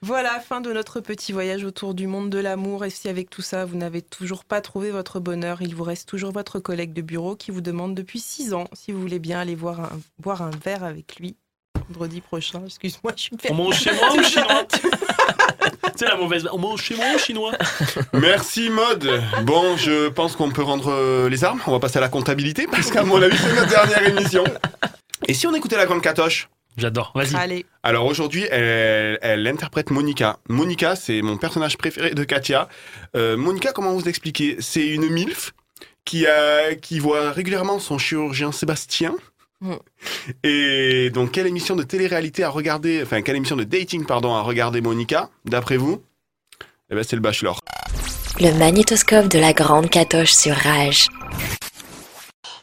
Voilà, 0.02 0.40
fin 0.40 0.62
de 0.62 0.72
notre 0.72 1.00
petit 1.00 1.34
voyage 1.34 1.64
autour 1.64 1.94
du 1.94 2.08
monde 2.08 2.30
de 2.30 2.38
l'amour. 2.38 2.86
Et 2.86 2.90
si 2.90 3.10
avec 3.10 3.30
tout 3.30 3.42
ça, 3.42 3.66
vous 3.66 3.76
n'avez 3.76 4.02
toujours 4.02 4.46
pas 4.46 4.62
trouvé 4.62 4.92
votre 4.92 5.20
bonheur, 5.20 5.62
il 5.62 5.76
vous 5.76 5.84
reste 5.84 6.08
toujours 6.08 6.32
votre 6.32 6.60
collègue 6.60 6.94
de 6.94 7.02
bureau 7.02 7.36
qui 7.36 7.52
vous 7.52 7.62
demande 7.62 7.96
depuis 7.96 8.20
six 8.20 8.54
ans 8.54 8.68
si 8.74 8.92
vous 8.92 9.02
voulez 9.02 9.20
bien 9.20 9.40
aller 9.40 9.56
voir 9.56 9.82
un, 9.82 10.00
boire 10.20 10.42
un 10.44 10.52
verre 10.64 10.84
avec 10.84 11.18
lui 11.18 11.36
vendredi 11.90 12.22
prochain. 12.22 12.64
Excuse-moi, 12.66 13.14
je 13.16 13.22
suis 13.22 13.38
On 13.50 13.54
mange 13.54 13.80
chez 13.80 13.92
moi 13.94 14.14
ou 14.16 14.24
chinois 14.24 14.68
C'est 15.96 16.06
la 16.06 16.16
mauvaise. 16.16 16.48
On 16.52 16.58
mange 16.58 16.82
chez 16.82 16.96
moi 16.96 17.18
chinois 17.18 17.54
Merci 18.14 18.70
mode. 18.70 19.10
Bon, 19.44 19.78
je 19.78 20.10
pense 20.10 20.36
qu'on 20.36 20.52
peut 20.52 20.62
rendre 20.62 20.92
euh, 20.92 21.30
les 21.30 21.44
armes. 21.44 21.60
On 21.66 21.72
va 21.72 21.80
passer 21.80 21.98
à 21.98 22.02
la 22.02 22.10
comptabilité 22.10 22.68
parce 22.70 22.92
qu'à 22.92 23.04
mon 23.04 23.22
avis 23.22 23.38
c'est 23.38 23.56
notre 23.56 23.70
dernière 23.70 24.08
émission. 24.08 24.44
Et 25.28 25.34
si 25.34 25.48
on 25.48 25.56
écoutait 25.56 25.78
la 25.78 25.86
grande 25.86 26.02
Catoche 26.02 26.50
J'adore. 26.78 27.12
Vas-y. 27.16 27.36
Allez. 27.36 27.66
Alors 27.82 28.06
aujourd'hui, 28.06 28.46
elle, 28.52 29.18
elle 29.24 29.48
interprète 29.48 29.90
Monica. 29.90 30.38
Monica, 30.48 30.96
c'est 30.96 31.24
mon 31.24 31.38
personnage 31.38 31.76
préféré 31.76 32.12
de 32.12 32.24
Katia. 32.24 32.70
Euh, 33.16 33.36
Monica, 33.36 33.72
comment 33.72 33.94
vous 33.94 34.08
expliquer 34.08 34.58
C'est 34.60 34.86
une 34.86 35.10
MILF 35.10 35.54
qui, 36.06 36.28
a, 36.28 36.76
qui 36.76 37.00
voit 37.00 37.32
régulièrement 37.32 37.80
son 37.80 37.98
chirurgien 37.98 38.52
Sébastien. 38.52 39.16
Mm. 39.62 39.76
Et 40.44 41.10
donc, 41.10 41.32
quelle 41.32 41.48
émission 41.48 41.76
de 41.76 41.84
télé-réalité 41.84 42.44
à 42.44 42.50
regarder, 42.50 43.02
enfin, 43.04 43.22
quelle 43.22 43.36
émission 43.36 43.56
de 43.56 43.64
dating, 43.64 44.06
pardon, 44.06 44.34
à 44.34 44.42
regarder 44.42 44.82
Monica, 44.82 45.30
d'après 45.46 45.78
vous? 45.78 46.04
Eh 46.90 46.96
ben, 46.96 47.04
c'est 47.04 47.16
le 47.16 47.22
Bachelor. 47.22 47.60
Le 48.40 48.52
magnétoscope 48.58 49.28
de 49.30 49.40
la 49.40 49.54
grande 49.54 49.90
catoche 49.90 50.32
sur 50.32 50.56
Rage. 50.56 51.08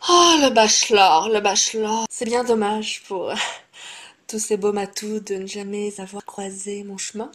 Oh, 0.09 0.37
le 0.41 0.51
bachelor, 0.51 1.31
le 1.31 1.41
bachelor. 1.41 2.05
C'est 2.11 2.27
bien 2.27 2.45
dommage 2.45 3.03
pour 3.09 3.33
tous 4.29 4.39
ces 4.39 4.57
beaux 4.57 4.73
matous 4.73 5.21
de 5.21 5.37
ne 5.37 5.47
jamais 5.47 5.99
avoir 5.99 6.25
croisé 6.25 6.85
mon 6.85 6.99
chemin. 6.99 7.33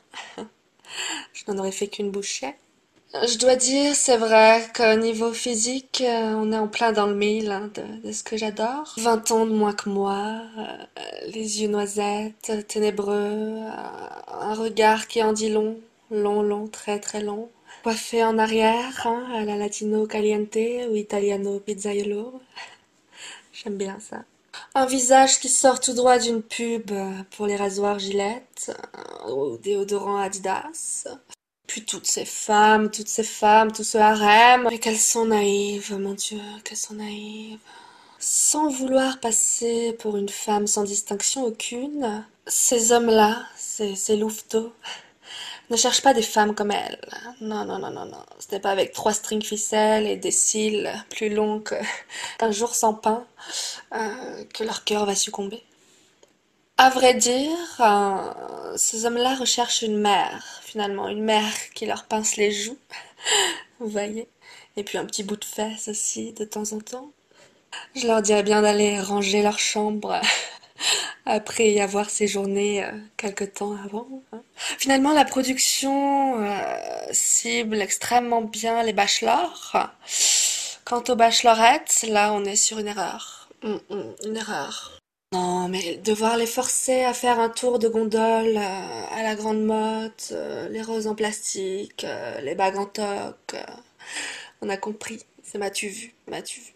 Je 1.34 1.44
n'en 1.48 1.58
aurais 1.58 1.72
fait 1.72 1.88
qu'une 1.88 2.12
bouchée. 2.12 2.56
Je 3.12 3.40
dois 3.40 3.56
dire, 3.56 3.96
c'est 3.96 4.18
vrai 4.18 4.64
qu'au 4.76 4.94
niveau 4.94 5.34
physique, 5.34 6.04
euh, 6.06 6.36
on 6.36 6.52
est 6.52 6.58
en 6.58 6.68
plein 6.68 6.92
dans 6.92 7.08
le 7.08 7.16
mille 7.16 7.50
hein, 7.50 7.72
de, 7.74 8.08
de 8.08 8.12
ce 8.12 8.22
que 8.22 8.38
j'adore. 8.38 8.94
20 8.98 9.32
ans 9.32 9.46
de 9.48 9.52
moins 9.52 9.74
que 9.74 9.90
moi, 9.90 10.44
euh, 10.60 10.68
les 11.34 11.64
yeux 11.64 11.70
noisettes, 11.70 12.68
ténébreux, 12.68 13.16
euh, 13.16 13.72
un 14.42 14.54
regard 14.54 15.08
qui 15.08 15.24
en 15.24 15.34
dit 15.34 15.50
long, 15.50 15.80
long, 16.12 16.44
long, 16.44 16.68
très, 16.68 17.00
très 17.00 17.24
long. 17.24 17.50
Coiffé 17.82 18.24
en 18.24 18.38
arrière, 18.38 19.08
hein, 19.08 19.26
à 19.34 19.44
la 19.44 19.56
latino 19.56 20.06
caliente 20.06 20.60
ou 20.92 20.96
italiano 20.96 21.60
pizzaiolo. 21.60 22.40
J'aime 23.54 23.78
bien 23.78 23.98
ça. 24.00 24.18
Un 24.76 24.86
visage 24.86 25.40
qui 25.40 25.50
sort 25.50 25.80
tout 25.80 25.94
droit 25.94 26.20
d'une 26.20 26.44
pub 26.44 26.92
pour 27.32 27.48
les 27.48 27.56
rasoirs 27.56 27.98
Gillette 27.98 28.72
ou 29.32 29.58
déodorant 29.58 30.18
Adidas. 30.18 31.08
Puis 31.70 31.86
toutes 31.86 32.08
ces 32.08 32.26
femmes, 32.26 32.90
toutes 32.90 33.08
ces 33.08 33.24
femmes, 33.24 33.72
tout 33.72 33.84
ce 33.84 34.00
harem. 34.00 34.68
Mais 34.72 34.80
qu'elles 34.80 34.98
sont 34.98 35.26
naïves, 35.26 35.96
mon 36.00 36.16
Dieu, 36.16 36.42
qu'elles 36.64 36.76
sont 36.76 36.96
naïves. 36.96 37.60
Sans 38.18 38.70
vouloir 38.70 39.20
passer 39.20 39.96
pour 40.00 40.18
une 40.18 40.30
femme 40.30 40.66
sans 40.66 40.84
distinction 40.84 41.44
aucune, 41.44 42.26
ces 42.48 42.92
hommes-là, 42.92 43.44
ces, 43.56 44.18
louveteaux, 44.18 44.74
ne 45.70 45.78
cherchent 45.78 46.02
pas 46.02 46.16
des 46.16 46.24
femmes 46.24 46.56
comme 46.56 46.72
elles. 46.72 47.00
Non, 47.40 47.66
non, 47.66 47.78
non, 47.78 47.92
non, 47.92 48.06
non. 48.06 48.26
Ce 48.40 48.52
n'est 48.52 48.60
pas 48.60 48.72
avec 48.72 48.92
trois 48.92 49.14
strings 49.14 49.44
ficelles 49.44 50.08
et 50.08 50.18
des 50.18 50.32
cils 50.32 50.92
plus 51.12 51.30
longs 51.30 51.60
qu'un 51.60 52.52
jour 52.52 52.74
sans 52.74 52.96
pain 52.96 53.28
euh, 53.94 54.44
que 54.56 54.64
leur 54.64 54.86
cœur 54.86 55.06
va 55.06 55.14
succomber. 55.14 55.64
À 56.82 56.90
vrai 56.90 57.14
dire, 57.14 57.58
euh, 57.82 58.78
ces 58.78 59.06
hommes-là 59.06 59.36
recherchent 59.36 59.82
une 59.82 59.98
mère, 60.00 60.62
finalement, 60.64 61.10
une 61.10 61.22
mère 61.24 61.54
qui 61.76 61.86
leur 61.86 62.06
pince 62.06 62.38
les 62.38 62.54
joues, 62.54 62.78
vous 63.80 63.90
voyez, 63.90 64.30
Et 64.78 64.84
puis 64.86 64.98
un 64.98 65.06
petit 65.06 65.24
bout 65.24 65.36
de 65.36 65.44
fesse 65.44 65.90
aussi, 65.90 66.32
de 66.32 66.46
temps 66.46 66.72
en 66.72 66.80
temps. 66.80 67.12
Je 67.96 68.08
leur 68.08 68.22
dirais 68.22 68.44
bien 68.44 68.62
d'aller 68.62 69.00
ranger 69.02 69.42
leur 69.44 69.60
chambre 69.60 70.22
après 71.26 71.70
y 71.72 71.82
avoir 71.82 72.10
séjourné 72.10 72.86
euh, 72.86 72.92
quelque 73.18 73.44
temps 73.44 73.76
avant. 73.86 74.08
hein. 74.32 74.42
Finalement, 74.56 75.14
la 75.14 75.26
production 75.26 76.42
euh, 76.44 76.60
cible 77.12 77.82
extrêmement 77.82 78.42
bien 78.44 78.84
les 78.84 78.94
bachelors. 78.94 79.76
Quant 80.86 81.04
aux 81.10 81.16
bachelorettes, 81.16 82.06
là, 82.08 82.34
on 82.34 82.46
est 82.46 82.56
sur 82.56 82.80
une 82.80 82.88
erreur. 82.88 83.50
Hum, 83.64 83.82
hum, 83.90 84.16
une 84.26 84.38
erreur. 84.38 85.00
Non, 85.32 85.68
mais 85.70 85.98
devoir 85.98 86.38
les 86.38 86.48
forcer 86.48 87.04
à 87.04 87.14
faire 87.14 87.40
un 87.40 87.50
tour 87.50 87.78
de 87.78 87.88
gondole 87.88 88.58
euh, 88.58 89.06
à 89.16 89.22
la 89.24 89.36
grande 89.36 89.64
motte, 89.64 90.30
euh, 90.32 90.68
les 90.70 90.82
roses 90.82 91.06
en 91.08 91.14
plastique, 91.16 92.04
euh, 92.04 92.42
les 92.42 92.56
bagues 92.56 92.78
en 92.78 92.86
toc, 92.88 93.36
euh, 93.54 93.62
on 94.62 94.70
a 94.70 94.78
compris. 94.78 95.20
C'est 95.44 95.58
m'as-tu 95.60 95.88
vu, 95.90 96.14
m'as-tu 96.28 96.62
vu. 96.62 96.74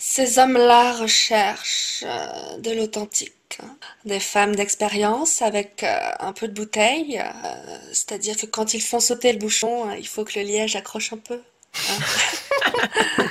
Ces 0.00 0.38
hommes-là 0.38 0.94
recherchent 0.94 2.04
euh, 2.06 2.58
de 2.58 2.72
l'authentique. 2.72 3.58
hein. 3.62 3.76
Des 4.06 4.20
femmes 4.20 4.56
d'expérience 4.56 5.42
avec 5.42 5.84
euh, 5.84 5.98
un 6.20 6.32
peu 6.32 6.48
de 6.48 6.54
bouteille. 6.54 7.20
euh, 7.20 7.78
C'est-à-dire 7.92 8.36
que 8.36 8.46
quand 8.46 8.74
ils 8.74 8.82
font 8.82 9.00
sauter 9.00 9.32
le 9.32 9.38
bouchon, 9.38 9.90
euh, 9.90 9.96
il 9.98 10.08
faut 10.08 10.24
que 10.24 10.38
le 10.38 10.46
liège 10.46 10.76
accroche 10.76 11.12
un 11.12 11.18
peu. 11.18 11.42
hein. 11.88 12.02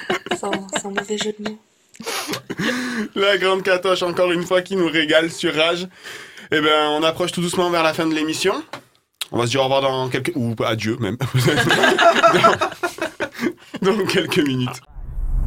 sans, 0.31 0.69
sans 0.71 0.91
mauvais 0.91 1.17
jeu 1.17 1.33
de 1.37 1.43
mots. 1.43 1.59
La 3.15 3.37
grande 3.37 3.63
catoche, 3.63 4.03
encore 4.03 4.31
une 4.31 4.43
fois, 4.43 4.61
qui 4.61 4.75
nous 4.75 4.87
régale 4.87 5.31
sur 5.31 5.55
Rage. 5.55 5.87
Eh 6.51 6.61
ben, 6.61 6.89
on 6.91 7.03
approche 7.03 7.31
tout 7.31 7.41
doucement 7.41 7.69
vers 7.69 7.83
la 7.83 7.93
fin 7.93 8.05
de 8.05 8.13
l'émission. 8.13 8.63
On 9.31 9.39
va 9.39 9.45
se 9.45 9.51
dire 9.51 9.61
au 9.61 9.65
revoir 9.65 9.81
dans 9.81 10.07
quelques... 10.07 10.31
Ou 10.35 10.55
adieu, 10.63 10.97
même. 10.99 11.17
dans... 13.81 14.05
quelques 14.05 14.39
minutes. 14.39 14.81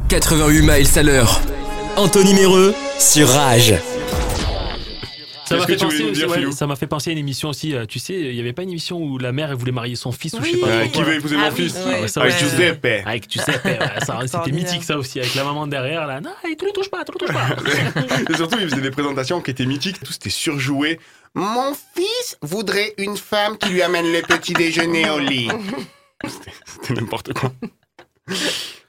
88 0.09 0.61
miles 0.61 0.99
à 0.99 1.03
l'heure. 1.03 1.41
Anthony 1.95 2.33
Méreux 2.33 2.75
sur 2.99 3.27
Rage. 3.27 3.73
Ça 5.51 5.57
m'a 5.57 5.65
fait, 5.65 6.87
penser 6.87 7.09
ouais, 7.09 7.09
fait 7.09 7.09
à 7.09 7.11
une 7.13 7.17
émission 7.17 7.49
aussi. 7.49 7.75
euh, 7.75 7.85
Tu 7.85 7.99
sais, 7.99 8.13
il 8.13 8.33
n'y 8.33 8.39
avait 8.39 8.53
pas 8.53 8.63
une 8.63 8.69
émission 8.69 8.97
où 8.97 9.17
la 9.17 9.31
mère 9.31 9.49
elle 9.51 9.57
voulait 9.57 9.71
marier 9.71 9.95
son 9.95 10.11
fils 10.11 10.33
ou 10.33 10.37
je 10.41 10.43
sais 10.49 10.51
Oui. 10.55 10.61
pas. 10.61 10.67
Euh, 10.67 10.87
qui 10.87 11.03
veut 11.03 11.15
épouser 11.15 11.35
mon 11.37 11.43
Ah 11.45 11.49
oui, 11.55 11.63
fils 11.69 11.75
ouais. 11.85 12.07
ça, 12.07 12.21
Avec 12.21 12.33
ouais. 12.33 12.39
Giuseppe. 12.39 12.87
Avec 13.05 13.31
Giuseppe. 13.31 13.67
C'était 14.27 14.51
mythique 14.51 14.83
ça 14.83 14.97
aussi, 14.97 15.19
avec 15.19 15.35
la 15.35 15.43
maman 15.43 15.67
derrière. 15.67 16.07
Là, 16.07 16.21
non, 16.21 16.31
tu 16.43 16.65
le 16.65 16.71
touches 16.71 16.89
pas, 16.89 17.03
tu 17.03 17.11
le 17.11 17.17
touches 17.19 17.33
pas. 17.35 17.47
Et 18.33 18.35
surtout, 18.35 18.57
il 18.59 18.69
faisait 18.69 18.81
des 18.81 18.91
présentations 18.91 19.41
qui 19.41 19.51
étaient 19.51 19.65
mythiques. 19.65 19.99
Tout 20.03 20.11
c'était 20.13 20.29
surjoué. 20.29 20.99
Mon 21.33 21.73
fils 21.95 22.37
voudrait 22.41 22.93
une 22.97 23.17
femme 23.17 23.57
qui 23.57 23.69
lui 23.69 23.81
amène 23.81 24.11
le 24.11 24.21
petit 24.21 24.53
déjeuner 24.53 25.09
au 25.09 25.19
lit. 25.19 25.49
C'était- 26.25 26.51
C'était 26.65 26.93
n'importe 27.01 27.33
quoi. 27.33 27.51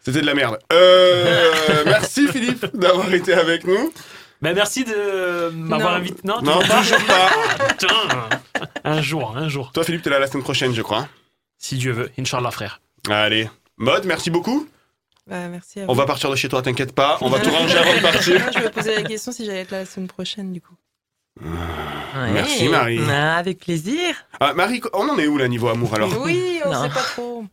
C'était 0.04 0.20
de 0.20 0.26
la 0.26 0.34
merde. 0.34 0.58
Euh, 0.72 1.50
merci 1.86 2.26
Philippe 2.28 2.66
d'avoir 2.74 3.12
été 3.14 3.32
avec 3.32 3.64
nous. 3.64 3.92
Ben, 4.42 4.54
merci 4.54 4.84
de 4.84 5.50
m'avoir 5.50 5.92
Non. 5.92 5.96
invité. 5.98 6.20
Non, 6.24 6.42
Non, 6.42 6.60
toujours 6.60 7.04
pas. 7.06 7.66
Putain. 7.68 8.28
Un 8.84 9.00
jour, 9.00 9.36
un 9.36 9.48
jour. 9.48 9.70
Toi 9.72 9.84
Philippe, 9.84 10.02
t'es 10.02 10.10
là 10.10 10.18
la 10.18 10.26
semaine 10.26 10.42
prochaine, 10.42 10.74
je 10.74 10.82
crois. 10.82 11.08
Si 11.58 11.76
Dieu 11.76 11.92
veut, 11.92 12.10
Inch'Allah, 12.18 12.50
frère. 12.50 12.80
Allez. 13.08 13.48
Mode, 13.76 14.04
merci 14.04 14.30
beaucoup. 14.30 14.66
Bah, 15.28 15.46
merci 15.48 15.80
à 15.80 15.84
On 15.88 15.94
va 15.94 16.04
partir 16.06 16.28
de 16.30 16.34
chez 16.36 16.48
toi, 16.48 16.60
t'inquiète 16.62 16.92
pas. 16.92 17.18
On 17.20 17.28
va 17.28 17.38
tout 17.38 17.50
ranger 17.50 17.78
avant 17.78 17.94
de 17.94 18.00
partir. 18.02 18.40
Moi, 18.40 18.50
je 18.52 18.58
me 18.58 18.68
posais 18.70 18.96
la 18.96 19.02
question 19.04 19.30
si 19.30 19.44
j'allais 19.46 19.60
être 19.60 19.70
là 19.70 19.78
la 19.78 19.86
semaine 19.86 20.08
prochaine, 20.08 20.52
du 20.52 20.60
coup. 20.60 20.74
Merci 22.14 22.68
Marie. 22.68 23.00
Ah, 23.08 23.36
avec 23.36 23.60
plaisir. 23.60 24.14
Ah, 24.40 24.52
Marie, 24.54 24.82
on 24.92 25.08
en 25.08 25.18
est 25.18 25.26
où 25.28 25.38
là 25.38 25.46
niveau 25.48 25.68
amour 25.68 25.94
alors 25.94 26.20
Oui, 26.22 26.60
on 26.66 26.72
Non. 26.72 26.82
sait 26.82 26.88
pas 26.90 27.02
trop. 27.02 27.44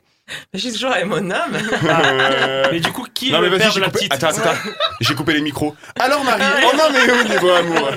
Je 0.53 0.59
suis 0.59 0.71
toujours 0.73 0.91
avec 0.91 1.05
mon 1.05 1.17
homme. 1.17 1.57
Euh, 1.83 2.63
Mais 2.71 2.79
du 2.79 2.91
coup, 2.91 3.05
qui 3.13 3.31
non, 3.31 3.39
est 3.39 3.41
mais 3.41 3.49
le 3.49 3.57
père 3.57 3.71
j'ai 3.71 3.79
de 3.79 3.85
la 3.85 3.91
coupé... 3.91 4.07
petite 4.07 4.13
Attends, 4.13 4.27
attends, 4.27 4.49
attends. 4.51 4.69
J'ai 5.01 5.15
coupé 5.15 5.33
les 5.33 5.41
micros. 5.41 5.75
Alors 5.99 6.23
Marie, 6.23 6.43
on 6.63 6.77
en 6.79 6.93
est 6.93 7.11
où 7.11 7.27
niveau 7.27 7.49
amour 7.49 7.91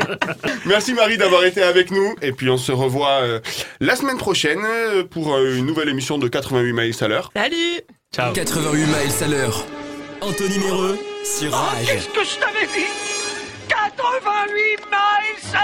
Merci 0.66 0.94
Marie 0.94 1.16
d'avoir 1.18 1.44
été 1.44 1.62
avec 1.62 1.90
nous. 1.90 2.14
Et 2.22 2.32
puis 2.32 2.48
on 2.50 2.56
se 2.58 2.72
revoit 2.72 3.20
euh, 3.22 3.40
la 3.80 3.96
semaine 3.96 4.18
prochaine 4.18 4.60
euh, 4.64 5.04
pour 5.04 5.34
euh, 5.34 5.56
une 5.56 5.66
nouvelle 5.66 5.88
émission 5.88 6.18
de 6.18 6.28
88 6.28 6.72
miles 6.72 6.94
à 7.00 7.08
l'heure. 7.08 7.30
Salut 7.36 7.80
Ciao. 8.14 8.32
88 8.32 8.78
miles 8.86 9.24
à 9.24 9.26
l'heure. 9.28 9.64
Anthony 10.20 10.58
Méreux 10.58 10.98
sur 11.24 11.52
Rage. 11.52 11.86
Qu'est-ce 11.86 12.08
que 12.08 12.24
je 12.24 12.38
t'avais 12.38 12.66
dit? 12.66 12.86
88 13.68 14.86
miles 14.90 15.56